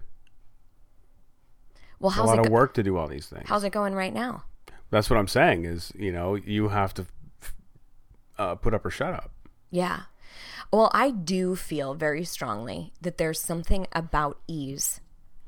well, 1.99 2.11
It's 2.11 2.19
a 2.19 2.21
how's 2.21 2.29
lot 2.29 2.39
it, 2.39 2.41
of 2.43 2.47
go- 2.49 2.53
work 2.53 2.75
to 2.75 2.83
do 2.85 2.97
all 2.97 3.09
these 3.09 3.27
things. 3.27 3.49
how's 3.49 3.65
it 3.65 3.71
going 3.73 3.95
right 3.95 4.15
now? 4.15 4.45
That's 4.91 5.11
what 5.11 5.19
I'm 5.19 5.29
saying. 5.29 5.65
Is 5.65 5.93
you 5.99 6.13
know 6.13 6.37
you 6.37 6.69
have 6.69 6.95
to 6.95 7.07
uh, 8.39 8.55
put 8.55 8.75
up 8.75 8.87
or 8.87 8.91
shut 8.91 9.13
up. 9.13 9.33
Yeah. 9.71 10.03
Well, 10.73 10.91
I 10.93 11.11
do 11.11 11.57
feel 11.57 11.95
very 11.95 12.25
strongly 12.25 12.93
that 13.01 13.19
there's 13.19 13.41
something 13.41 13.87
about 13.93 14.39
ease. 14.47 15.01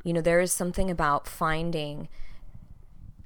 You 0.03 0.13
know, 0.13 0.21
there 0.21 0.41
is 0.41 0.53
something 0.53 0.91
about 0.91 1.27
finding 1.27 2.09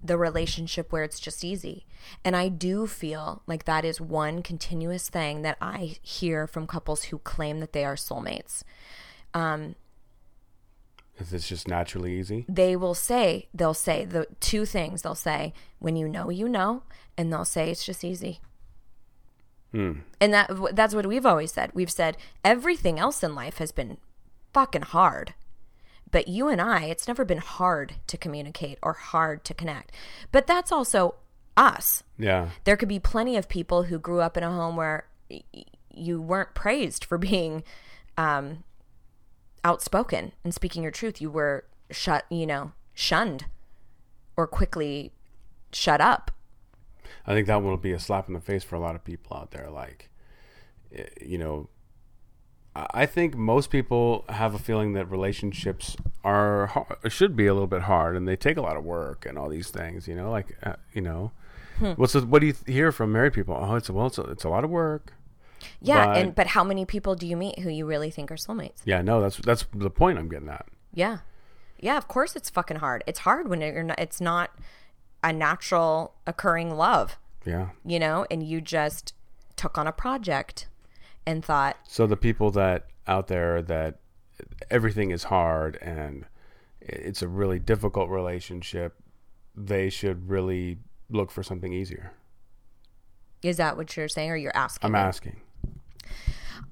the 0.02 0.18
relationship 0.18 0.92
where 0.92 1.02
it's 1.02 1.20
just 1.20 1.44
easy. 1.44 1.86
And 2.24 2.36
I 2.36 2.48
do 2.48 2.86
feel 2.86 3.42
like 3.46 3.64
that 3.64 3.84
is 3.84 4.00
one 4.00 4.42
continuous 4.42 5.08
thing 5.08 5.42
that 5.42 5.56
I 5.60 5.96
hear 6.02 6.46
from 6.46 6.66
couples 6.66 7.04
who 7.04 7.18
claim 7.18 7.60
that 7.60 7.72
they 7.72 7.84
are 7.84 7.94
soulmates. 7.94 8.62
Um, 9.32 9.76
is 11.18 11.32
it's 11.32 11.48
just 11.48 11.68
naturally 11.68 12.18
easy? 12.18 12.44
They 12.48 12.76
will 12.76 12.94
say, 12.94 13.48
they'll 13.54 13.72
say 13.72 14.04
the 14.04 14.26
two 14.40 14.66
things. 14.66 15.02
They'll 15.02 15.14
say, 15.14 15.54
when 15.78 15.96
you 15.96 16.08
know, 16.08 16.28
you 16.28 16.48
know, 16.48 16.82
and 17.16 17.32
they'll 17.32 17.44
say 17.44 17.70
it's 17.70 17.86
just 17.86 18.04
easy. 18.04 18.40
And 20.20 20.32
that 20.32 20.50
that's 20.72 20.94
what 20.94 21.06
we've 21.06 21.26
always 21.26 21.52
said. 21.52 21.70
We've 21.74 21.90
said 21.90 22.16
everything 22.44 22.98
else 22.98 23.22
in 23.22 23.34
life 23.34 23.58
has 23.58 23.72
been 23.72 23.98
fucking 24.52 24.82
hard. 24.82 25.34
But 26.10 26.28
you 26.28 26.48
and 26.48 26.60
I, 26.60 26.84
it's 26.84 27.08
never 27.08 27.24
been 27.24 27.38
hard 27.38 27.94
to 28.06 28.16
communicate 28.16 28.78
or 28.82 28.92
hard 28.92 29.42
to 29.44 29.54
connect. 29.54 29.90
But 30.30 30.46
that's 30.46 30.70
also 30.70 31.16
us. 31.56 32.04
Yeah. 32.18 32.50
There 32.62 32.76
could 32.76 32.88
be 32.88 33.00
plenty 33.00 33.36
of 33.36 33.48
people 33.48 33.84
who 33.84 33.98
grew 33.98 34.20
up 34.20 34.36
in 34.36 34.44
a 34.44 34.50
home 34.52 34.76
where 34.76 35.06
y- 35.28 35.42
you 35.92 36.20
weren't 36.20 36.54
praised 36.54 37.04
for 37.04 37.18
being 37.18 37.64
um, 38.16 38.62
outspoken 39.64 40.32
and 40.44 40.54
speaking 40.54 40.82
your 40.82 40.92
truth. 40.92 41.20
You 41.20 41.30
were 41.30 41.64
shut, 41.90 42.24
you 42.30 42.46
know, 42.46 42.72
shunned 42.92 43.46
or 44.36 44.46
quickly 44.46 45.12
shut 45.72 46.00
up. 46.00 46.30
I 47.26 47.34
think 47.34 47.46
that 47.46 47.62
will 47.62 47.76
be 47.76 47.92
a 47.92 47.98
slap 47.98 48.28
in 48.28 48.34
the 48.34 48.40
face 48.40 48.64
for 48.64 48.76
a 48.76 48.80
lot 48.80 48.94
of 48.94 49.04
people 49.04 49.36
out 49.36 49.50
there. 49.50 49.68
Like, 49.70 50.10
eh, 50.94 51.04
you 51.20 51.38
know, 51.38 51.68
I 52.76 53.06
think 53.06 53.36
most 53.36 53.70
people 53.70 54.24
have 54.28 54.54
a 54.54 54.58
feeling 54.58 54.94
that 54.94 55.08
relationships 55.08 55.96
are 56.24 56.66
hard, 56.66 56.96
should 57.12 57.36
be 57.36 57.46
a 57.46 57.52
little 57.54 57.68
bit 57.68 57.82
hard, 57.82 58.16
and 58.16 58.26
they 58.26 58.34
take 58.36 58.56
a 58.56 58.60
lot 58.62 58.76
of 58.76 58.84
work 58.84 59.24
and 59.26 59.38
all 59.38 59.48
these 59.48 59.70
things. 59.70 60.08
You 60.08 60.16
know, 60.16 60.30
like 60.30 60.56
uh, 60.62 60.74
you 60.92 61.00
know, 61.00 61.30
Hmm. 61.78 61.92
what's 61.92 62.12
the, 62.12 62.20
what 62.24 62.38
do 62.40 62.46
you 62.46 62.52
th- 62.52 62.72
hear 62.72 62.92
from 62.92 63.10
married 63.12 63.32
people? 63.32 63.56
Oh, 63.60 63.74
it's 63.74 63.88
a, 63.88 63.92
well, 63.92 64.06
it's 64.06 64.18
a, 64.18 64.22
it's 64.22 64.44
a 64.44 64.48
lot 64.48 64.62
of 64.62 64.70
work. 64.70 65.12
Yeah, 65.80 66.06
But- 66.06 66.16
and 66.16 66.34
but 66.34 66.46
how 66.48 66.62
many 66.64 66.84
people 66.84 67.14
do 67.14 67.26
you 67.26 67.36
meet 67.36 67.60
who 67.60 67.70
you 67.70 67.86
really 67.86 68.10
think 68.10 68.30
are 68.30 68.36
soulmates? 68.36 68.80
Yeah, 68.84 69.02
no, 69.02 69.20
that's 69.20 69.36
that's 69.38 69.64
the 69.72 69.90
point 69.90 70.18
I'm 70.18 70.28
getting 70.28 70.48
at. 70.48 70.66
Yeah. 70.92 71.18
Yeah, 71.78 71.96
of 71.96 72.06
course 72.08 72.34
it's 72.36 72.48
fucking 72.50 72.78
hard. 72.78 73.02
It's 73.06 73.20
hard 73.20 73.48
when 73.48 73.60
you're 73.60 73.82
not, 73.82 73.98
it's 73.98 74.20
not 74.20 74.50
a 75.24 75.32
natural 75.32 76.14
occurring 76.26 76.76
love, 76.76 77.18
Yeah. 77.44 77.70
you 77.84 77.98
know, 77.98 78.26
and 78.30 78.42
you 78.46 78.60
just 78.60 79.12
took 79.56 79.76
on 79.78 79.86
a 79.88 79.92
project 79.92 80.68
and 81.26 81.44
thought, 81.44 81.76
So 81.88 82.06
the 82.06 82.16
people 82.16 82.50
that 82.52 82.86
out 83.06 83.26
there 83.28 83.60
that 83.62 83.98
everything 84.70 85.10
is 85.10 85.24
hard 85.24 85.76
and 85.80 86.26
it's 86.80 87.22
a 87.22 87.28
really 87.28 87.58
difficult 87.58 88.10
relationship, 88.10 88.94
they 89.56 89.88
should 89.88 90.28
really 90.28 90.78
look 91.08 91.30
for 91.30 91.42
something 91.42 91.72
easier. 91.72 92.12
is 93.42 93.56
that 93.58 93.76
what 93.76 93.94
you're 93.96 94.08
saying 94.08 94.30
or 94.30 94.36
you're 94.36 94.56
asking? 94.56 94.86
I'm 94.86 94.92
me? 94.92 94.98
asking. 94.98 95.40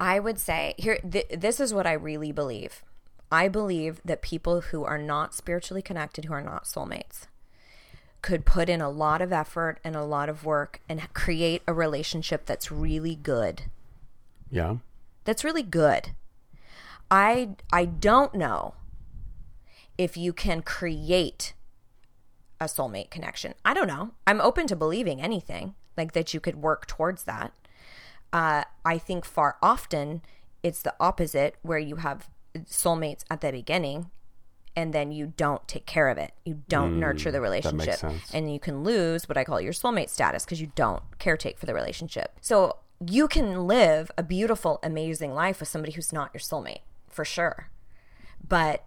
I 0.01 0.19
would 0.21 0.39
say 0.39 0.75
here 0.79 0.99
th- 1.09 1.29
this 1.39 1.61
is 1.61 1.73
what 1.75 1.87
I 1.87 1.93
really 1.93 2.33
believe. 2.33 2.83
I 3.31 3.49
believe 3.49 4.01
that 4.05 4.21
people 4.23 4.61
who 4.63 4.85
are 4.85 4.99
not 4.99 5.35
spiritually 5.35 5.83
connected 5.83 6.25
who 6.27 6.33
are 6.35 6.43
not 6.43 6.65
soulmates 6.65 7.27
could 8.23 8.47
put 8.47 8.69
in 8.69 8.81
a 8.81 8.89
lot 8.89 9.21
of 9.21 9.33
effort 9.33 9.79
and 9.85 9.97
a 9.97 10.05
lot 10.05 10.29
of 10.29 10.45
work 10.45 10.81
and 10.89 11.13
create 11.13 11.63
a 11.67 11.75
relationship 11.75 12.47
that's 12.47 12.71
really 12.71 13.17
good. 13.17 13.65
Yeah. 14.51 14.77
That's 15.25 15.45
really 15.45 15.63
good. 15.63 16.11
I 17.11 17.57
I 17.73 17.85
don't 17.85 18.35
know 18.35 18.75
if 19.99 20.17
you 20.17 20.33
can 20.33 20.63
create 20.63 21.53
a 22.61 22.65
soulmate 22.65 23.11
connection. 23.11 23.55
I 23.65 23.75
don't 23.75 23.89
know. 23.89 24.13
I'm 24.27 24.41
open 24.41 24.67
to 24.69 24.77
believing 24.77 25.21
anything 25.21 25.75
like 25.97 26.13
that 26.13 26.33
you 26.33 26.41
could 26.41 26.57
work 26.57 26.87
towards 26.87 27.25
that. 27.25 27.53
Uh, 28.33 28.65
I 28.85 28.99
think 28.99 29.25
far 29.25 29.57
often 29.63 30.23
it's 30.63 30.81
the 30.81 30.95
opposite 30.99 31.57
where 31.63 31.79
you 31.79 31.97
have 31.97 32.31
soulmates 32.55 33.25
at 33.31 33.41
the 33.41 33.51
beginning 33.51 34.11
and 34.75 34.93
then 34.93 35.13
you 35.13 35.33
don't 35.37 35.67
take 35.69 35.87
care 35.87 36.09
of 36.09 36.19
it. 36.19 36.33
You 36.45 36.63
don't 36.69 36.99
nurture 36.99 37.31
the 37.31 37.41
relationship. 37.41 38.01
And 38.33 38.53
you 38.53 38.59
can 38.59 38.83
lose 38.83 39.29
what 39.29 39.37
I 39.37 39.45
call 39.45 39.61
your 39.61 39.73
soulmate 39.73 40.09
status 40.09 40.45
because 40.45 40.61
you 40.61 40.73
don't 40.75 41.03
caretake 41.19 41.59
for 41.59 41.67
the 41.67 41.75
relationship. 41.75 42.33
So 42.41 42.77
you 43.07 43.29
can 43.29 43.67
live 43.67 44.11
a 44.17 44.23
beautiful, 44.23 44.79
amazing 44.83 45.35
life 45.35 45.61
with 45.61 45.69
somebody 45.69 45.93
who's 45.93 46.13
not 46.13 46.31
your 46.33 46.41
soulmate, 46.41 46.81
for 47.09 47.25
sure. 47.25 47.69
But 48.47 48.85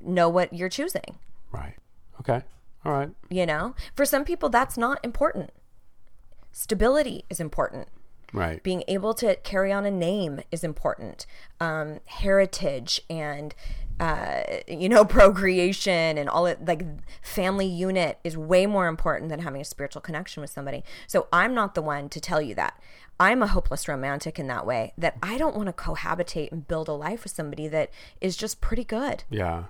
know 0.00 0.28
what 0.28 0.52
you're 0.52 0.68
choosing. 0.68 1.18
Right. 1.52 1.74
Okay. 2.20 2.42
All 2.84 2.92
right. 2.92 3.10
You 3.28 3.46
know, 3.46 3.74
for 3.94 4.04
some 4.04 4.24
people, 4.24 4.48
that's 4.48 4.78
not 4.78 5.04
important. 5.04 5.50
Stability 6.52 7.24
is 7.28 7.40
important. 7.40 7.88
Right. 8.32 8.62
Being 8.62 8.84
able 8.88 9.14
to 9.14 9.36
carry 9.36 9.72
on 9.72 9.84
a 9.84 9.90
name 9.90 10.40
is 10.50 10.62
important. 10.62 11.26
Um, 11.60 12.00
heritage 12.06 13.00
and 13.08 13.54
uh, 14.00 14.42
you 14.66 14.88
know 14.88 15.04
procreation 15.18 16.18
and 16.18 16.28
all 16.28 16.46
it 16.46 16.64
like 16.64 16.82
family 17.22 17.66
unit 17.66 18.18
is 18.24 18.36
way 18.36 18.66
more 18.66 18.86
important 18.86 19.30
than 19.30 19.40
having 19.40 19.60
a 19.60 19.64
spiritual 19.64 20.00
connection 20.02 20.40
with 20.40 20.50
somebody. 20.50 20.84
So 21.06 21.26
I'm 21.32 21.54
not 21.54 21.74
the 21.74 21.82
one 21.82 22.08
to 22.10 22.20
tell 22.20 22.40
you 22.40 22.54
that. 22.56 22.80
I'm 23.20 23.42
a 23.42 23.48
hopeless 23.48 23.88
romantic 23.88 24.38
in 24.38 24.46
that 24.46 24.64
way 24.64 24.92
that 24.96 25.16
I 25.22 25.38
don't 25.38 25.56
want 25.56 25.66
to 25.66 25.72
cohabitate 25.72 26.52
and 26.52 26.68
build 26.68 26.88
a 26.88 26.92
life 26.92 27.24
with 27.24 27.32
somebody 27.32 27.66
that 27.68 27.90
is 28.20 28.36
just 28.36 28.60
pretty 28.60 28.84
good. 28.84 29.24
Yeah. 29.28 29.64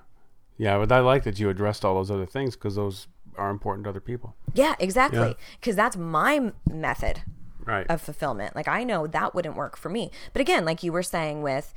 Yeah, 0.59 0.76
but 0.79 0.91
I 0.93 0.99
like 1.01 1.22
that 1.24 1.39
you 1.39 1.49
addressed 1.49 1.85
all 1.85 1.95
those 1.95 2.11
other 2.11 2.26
things 2.26 2.57
because 2.57 2.74
those 2.74 3.07
are 3.37 3.49
important 3.49 3.85
to 3.85 3.91
other 3.91 4.01
people. 4.01 4.35
Yeah, 4.53 4.74
exactly. 4.81 5.20
Yeah. 5.29 5.35
Because 5.61 5.76
that's 5.76 5.97
my 5.97 6.53
method 6.68 7.22
Right. 7.64 7.87
of 7.89 8.01
fulfillment. 8.01 8.57
Like 8.57 8.66
I 8.68 8.83
know 8.83 9.07
that 9.07 9.35
wouldn't 9.35 9.55
work 9.57 9.76
for 9.76 9.89
me. 9.91 10.11
But 10.33 10.41
again, 10.41 10.64
like 10.64 10.83
you 10.83 10.91
were 10.93 11.03
saying 11.03 11.43
with 11.43 11.72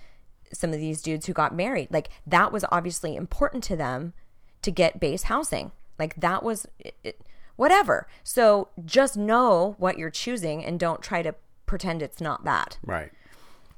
some 0.53 0.71
of 0.73 0.79
these 0.79 1.01
dudes 1.01 1.25
who 1.25 1.33
got 1.33 1.55
married, 1.55 1.87
like 1.91 2.09
that 2.27 2.51
was 2.51 2.65
obviously 2.71 3.15
important 3.15 3.63
to 3.65 3.75
them 3.75 4.13
to 4.61 4.71
get 4.71 4.99
base 4.99 5.23
housing. 5.23 5.71
Like 5.99 6.15
that 6.15 6.43
was 6.43 6.67
it, 6.79 6.95
it- 7.03 7.21
whatever. 7.55 8.07
So 8.23 8.69
just 8.85 9.15
know 9.17 9.75
what 9.77 9.97
you're 9.97 10.09
choosing 10.09 10.63
and 10.65 10.79
don't 10.79 11.01
try 11.01 11.21
to 11.21 11.35
pretend 11.65 12.01
it's 12.01 12.19
not 12.21 12.43
that. 12.45 12.77
right. 12.85 13.11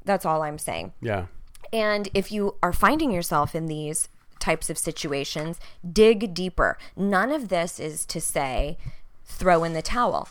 That's 0.05 0.25
all 0.25 0.41
I'm 0.41 0.57
saying. 0.57 0.91
Yeah. 1.01 1.27
And 1.71 2.09
if 2.13 2.31
you 2.31 2.55
are 2.61 2.73
finding 2.73 3.11
yourself 3.11 3.55
in 3.55 3.67
these 3.67 4.09
types 4.39 4.69
of 4.69 4.77
situations, 4.77 5.59
dig 5.89 6.33
deeper. 6.33 6.77
None 6.95 7.31
of 7.31 7.47
this 7.49 7.79
is 7.79 8.05
to 8.07 8.19
say 8.19 8.77
throw 9.25 9.63
in 9.63 9.71
the 9.73 9.81
towel. 9.81 10.27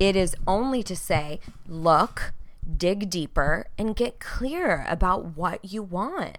It 0.00 0.16
is 0.16 0.34
only 0.46 0.82
to 0.84 0.96
say 0.96 1.38
look, 1.68 2.32
dig 2.76 3.08
deeper, 3.10 3.66
and 3.78 3.96
get 3.96 4.20
clear 4.20 4.84
about 4.88 5.36
what 5.36 5.64
you 5.64 5.82
want. 5.82 6.38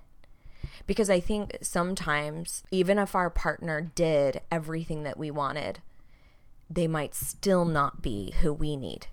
Because 0.88 1.10
I 1.10 1.20
think 1.20 1.58
sometimes, 1.62 2.64
even 2.72 2.98
if 2.98 3.16
our 3.16 3.30
partner 3.30 3.82
did 3.94 4.42
everything 4.52 5.04
that 5.04 5.18
we 5.18 5.30
wanted, 5.32 5.82
they 6.70 6.88
might 6.88 7.16
still 7.16 7.66
not 7.66 8.02
be 8.02 8.34
who 8.42 8.54
we 8.54 8.76
need. 8.76 9.08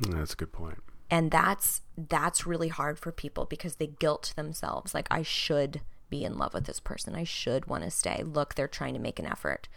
That's 0.00 0.32
a 0.32 0.36
good 0.36 0.52
point. 0.52 0.78
and 1.10 1.30
that's 1.30 1.82
that's 1.96 2.46
really 2.46 2.68
hard 2.68 2.98
for 2.98 3.12
people 3.12 3.44
because 3.44 3.76
they 3.76 3.86
guilt 3.86 4.32
themselves. 4.36 4.94
Like 4.94 5.06
i 5.10 5.22
should 5.22 5.80
be 6.10 6.24
in 6.24 6.38
love 6.38 6.54
with 6.54 6.64
this 6.64 6.80
person. 6.80 7.14
I 7.14 7.24
should 7.24 7.66
want 7.66 7.84
to 7.84 7.90
stay. 7.90 8.22
Look 8.24 8.54
they're 8.54 8.68
trying 8.68 8.94
to 8.94 9.00
make 9.00 9.18
an 9.18 9.26
effort 9.26 9.68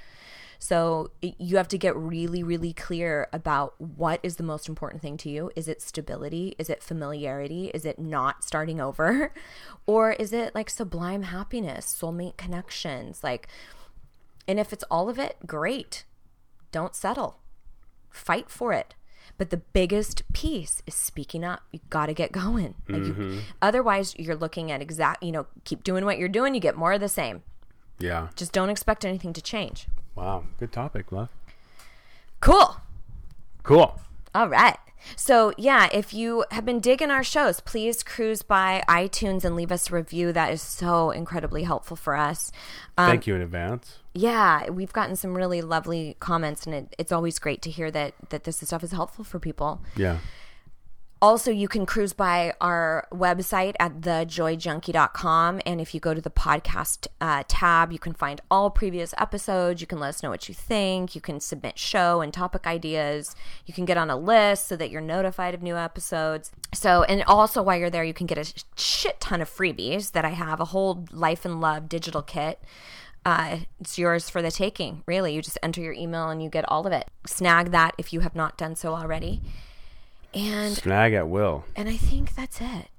so 0.59 1.11
you 1.21 1.57
have 1.57 1.67
to 1.67 1.77
get 1.77 1.95
really 1.95 2.43
really 2.43 2.73
clear 2.73 3.27
about 3.31 3.75
what 3.79 4.19
is 4.23 4.37
the 4.37 4.43
most 4.43 4.67
important 4.67 5.01
thing 5.01 5.17
to 5.17 5.29
you 5.29 5.51
is 5.55 5.67
it 5.67 5.81
stability 5.81 6.55
is 6.57 6.69
it 6.69 6.81
familiarity 6.81 7.71
is 7.73 7.85
it 7.85 7.99
not 7.99 8.43
starting 8.43 8.81
over 8.81 9.33
or 9.85 10.13
is 10.13 10.33
it 10.33 10.53
like 10.55 10.69
sublime 10.69 11.23
happiness 11.23 11.95
soulmate 11.99 12.37
connections 12.37 13.23
like 13.23 13.47
and 14.47 14.59
if 14.59 14.71
it's 14.71 14.83
all 14.89 15.09
of 15.09 15.19
it 15.19 15.37
great 15.45 16.05
don't 16.71 16.95
settle 16.95 17.39
fight 18.17 18.49
for 18.49 18.73
it. 18.73 18.95
But 19.37 19.51
the 19.51 19.57
biggest 19.57 20.23
piece 20.33 20.81
is 20.87 20.95
speaking 20.95 21.43
up. 21.43 21.61
You 21.71 21.79
got 21.89 22.07
to 22.07 22.13
get 22.13 22.31
going. 22.31 22.73
Like 22.87 23.05
you, 23.05 23.13
mm-hmm. 23.13 23.39
otherwise, 23.61 24.15
you're 24.17 24.35
looking 24.35 24.71
at 24.71 24.81
exact. 24.81 25.21
You 25.21 25.31
know, 25.31 25.47
keep 25.63 25.83
doing 25.83 26.05
what 26.05 26.17
you're 26.17 26.27
doing. 26.27 26.55
You 26.55 26.59
get 26.59 26.75
more 26.75 26.93
of 26.93 27.01
the 27.01 27.09
same. 27.09 27.43
Yeah. 27.99 28.29
Just 28.35 28.51
don't 28.51 28.69
expect 28.69 29.05
anything 29.05 29.33
to 29.33 29.41
change. 29.41 29.87
Wow. 30.17 30.43
Good 30.59 30.71
topic, 30.71 31.11
love. 31.11 31.29
Cool. 32.39 32.77
Cool. 33.63 33.99
All 34.33 34.47
right. 34.49 34.77
So, 35.15 35.53
yeah, 35.57 35.87
if 35.93 36.13
you 36.13 36.43
have 36.51 36.65
been 36.65 36.79
digging 36.79 37.11
our 37.11 37.23
shows, 37.23 37.59
please 37.61 38.03
cruise 38.03 38.41
by 38.41 38.83
iTunes 38.89 39.45
and 39.45 39.55
leave 39.55 39.71
us 39.71 39.89
a 39.89 39.95
review. 39.95 40.33
That 40.33 40.51
is 40.51 40.61
so 40.61 41.11
incredibly 41.11 41.63
helpful 41.63 41.95
for 41.95 42.15
us. 42.15 42.51
Um, 42.97 43.09
Thank 43.09 43.27
you 43.27 43.35
in 43.35 43.41
advance. 43.41 43.99
yeah, 44.13 44.69
we've 44.69 44.91
gotten 44.91 45.15
some 45.15 45.37
really 45.37 45.61
lovely 45.61 46.17
comments, 46.19 46.65
and 46.65 46.75
it, 46.75 46.95
it's 46.97 47.11
always 47.11 47.39
great 47.39 47.61
to 47.61 47.69
hear 47.69 47.91
that 47.91 48.15
that 48.29 48.43
this 48.43 48.57
stuff 48.57 48.83
is 48.83 48.91
helpful 48.91 49.23
for 49.23 49.39
people. 49.39 49.81
Yeah. 49.95 50.17
Also, 51.19 51.49
you 51.49 51.67
can 51.67 51.87
cruise 51.87 52.13
by 52.13 52.53
our 52.61 53.07
website 53.11 53.73
at 53.79 54.01
thejoyjunkie.com. 54.01 55.61
And 55.65 55.81
if 55.81 55.95
you 55.95 55.99
go 55.99 56.13
to 56.13 56.21
the 56.21 56.29
podcast 56.29 57.07
uh, 57.19 57.43
tab, 57.47 57.91
you 57.91 57.97
can 57.97 58.13
find 58.13 58.39
all 58.51 58.69
previous 58.69 59.15
episodes. 59.17 59.81
You 59.81 59.87
can 59.87 59.99
let 59.99 60.09
us 60.09 60.21
know 60.21 60.29
what 60.29 60.47
you 60.47 60.53
think. 60.53 61.15
You 61.15 61.21
can 61.21 61.39
submit 61.39 61.79
show 61.79 62.21
and 62.21 62.31
topic 62.31 62.67
ideas. 62.67 63.35
You 63.65 63.73
can 63.73 63.85
get 63.85 63.97
on 63.97 64.11
a 64.11 64.15
list 64.15 64.67
so 64.67 64.75
that 64.75 64.91
you're 64.91 65.01
notified 65.01 65.55
of 65.55 65.63
new 65.63 65.75
episodes. 65.75 66.51
So, 66.71 67.01
and 67.03 67.23
also 67.23 67.63
while 67.63 67.79
you're 67.79 67.89
there, 67.89 68.03
you 68.03 68.13
can 68.13 68.27
get 68.27 68.37
a 68.37 68.53
shit 68.75 69.19
ton 69.19 69.41
of 69.41 69.49
freebies 69.49 70.11
that 70.11 70.23
I 70.23 70.29
have 70.29 70.59
a 70.59 70.65
whole 70.65 71.07
Life 71.11 71.45
and 71.45 71.59
Love 71.59 71.89
digital 71.89 72.21
kit. 72.21 72.59
Uh, 73.25 73.57
it's 73.81 73.97
yours 73.97 74.29
for 74.29 74.43
the 74.43 74.51
taking, 74.51 75.01
really. 75.07 75.33
You 75.33 75.41
just 75.41 75.57
enter 75.63 75.81
your 75.81 75.93
email 75.93 76.29
and 76.29 76.43
you 76.43 76.49
get 76.49 76.69
all 76.69 76.85
of 76.85 76.93
it. 76.93 77.09
Snag 77.25 77.71
that 77.71 77.95
if 77.97 78.13
you 78.13 78.19
have 78.19 78.35
not 78.35 78.55
done 78.55 78.75
so 78.75 78.93
already. 78.93 79.41
And 80.37 80.75
Snag 80.75 81.13
at 81.13 81.27
will. 81.27 81.65
and 81.75 81.89
I 81.89 81.97
think 81.97 82.35
that's 82.35 82.61
it. 82.61 82.89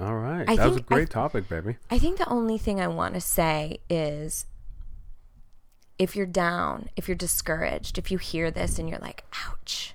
All 0.00 0.16
right. 0.16 0.48
I 0.48 0.56
that 0.56 0.68
was 0.68 0.78
a 0.78 0.80
great 0.80 1.10
topic, 1.10 1.48
baby. 1.48 1.76
I 1.90 1.98
think 1.98 2.18
the 2.18 2.28
only 2.28 2.58
thing 2.58 2.80
I 2.80 2.88
want 2.88 3.14
to 3.14 3.20
say 3.20 3.78
is 3.88 4.46
if 5.98 6.16
you're 6.16 6.26
down, 6.26 6.88
if 6.96 7.06
you're 7.06 7.16
discouraged, 7.16 7.98
if 7.98 8.10
you 8.10 8.18
hear 8.18 8.50
this 8.50 8.78
and 8.78 8.88
you're 8.88 8.98
like, 8.98 9.24
ouch, 9.46 9.94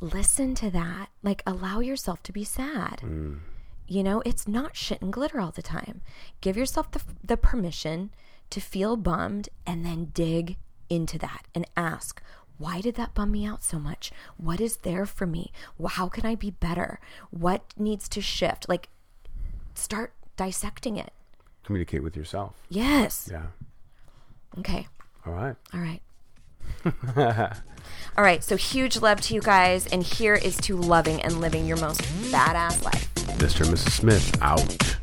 listen 0.00 0.54
to 0.56 0.70
that. 0.70 1.08
Like, 1.22 1.42
allow 1.46 1.80
yourself 1.80 2.22
to 2.24 2.32
be 2.32 2.44
sad. 2.44 3.00
Mm. 3.02 3.40
You 3.88 4.02
know, 4.04 4.22
it's 4.24 4.46
not 4.46 4.76
shit 4.76 5.02
and 5.02 5.12
glitter 5.12 5.40
all 5.40 5.50
the 5.50 5.62
time. 5.62 6.00
Give 6.40 6.56
yourself 6.56 6.90
the, 6.92 7.02
the 7.24 7.36
permission 7.36 8.10
to 8.50 8.60
feel 8.60 8.96
bummed 8.96 9.48
and 9.66 9.84
then 9.84 10.10
dig 10.14 10.56
into 10.88 11.18
that 11.18 11.46
and 11.54 11.66
ask, 11.76 12.22
why 12.58 12.80
did 12.80 12.94
that 12.96 13.14
bum 13.14 13.32
me 13.32 13.44
out 13.44 13.64
so 13.64 13.78
much? 13.78 14.12
What 14.36 14.60
is 14.60 14.78
there 14.78 15.06
for 15.06 15.26
me? 15.26 15.52
How 15.86 16.08
can 16.08 16.24
I 16.26 16.34
be 16.34 16.50
better? 16.50 17.00
What 17.30 17.62
needs 17.76 18.08
to 18.10 18.20
shift? 18.20 18.68
Like, 18.68 18.88
start 19.74 20.12
dissecting 20.36 20.96
it. 20.96 21.12
Communicate 21.64 22.02
with 22.02 22.16
yourself. 22.16 22.54
Yes. 22.68 23.28
Yeah. 23.30 23.46
Okay. 24.58 24.88
All 25.26 25.32
right. 25.32 25.56
All 25.72 25.80
right. 25.80 26.02
All 28.16 28.24
right. 28.24 28.42
So 28.42 28.56
huge 28.56 29.00
love 29.00 29.20
to 29.22 29.34
you 29.34 29.40
guys. 29.40 29.86
And 29.86 30.02
here 30.02 30.34
is 30.34 30.56
to 30.58 30.76
loving 30.76 31.22
and 31.22 31.40
living 31.40 31.66
your 31.66 31.78
most 31.78 32.02
badass 32.32 32.82
life. 32.84 33.12
Mr. 33.38 33.66
and 33.66 33.76
Mrs. 33.76 33.90
Smith 33.90 34.38
out. 34.42 35.01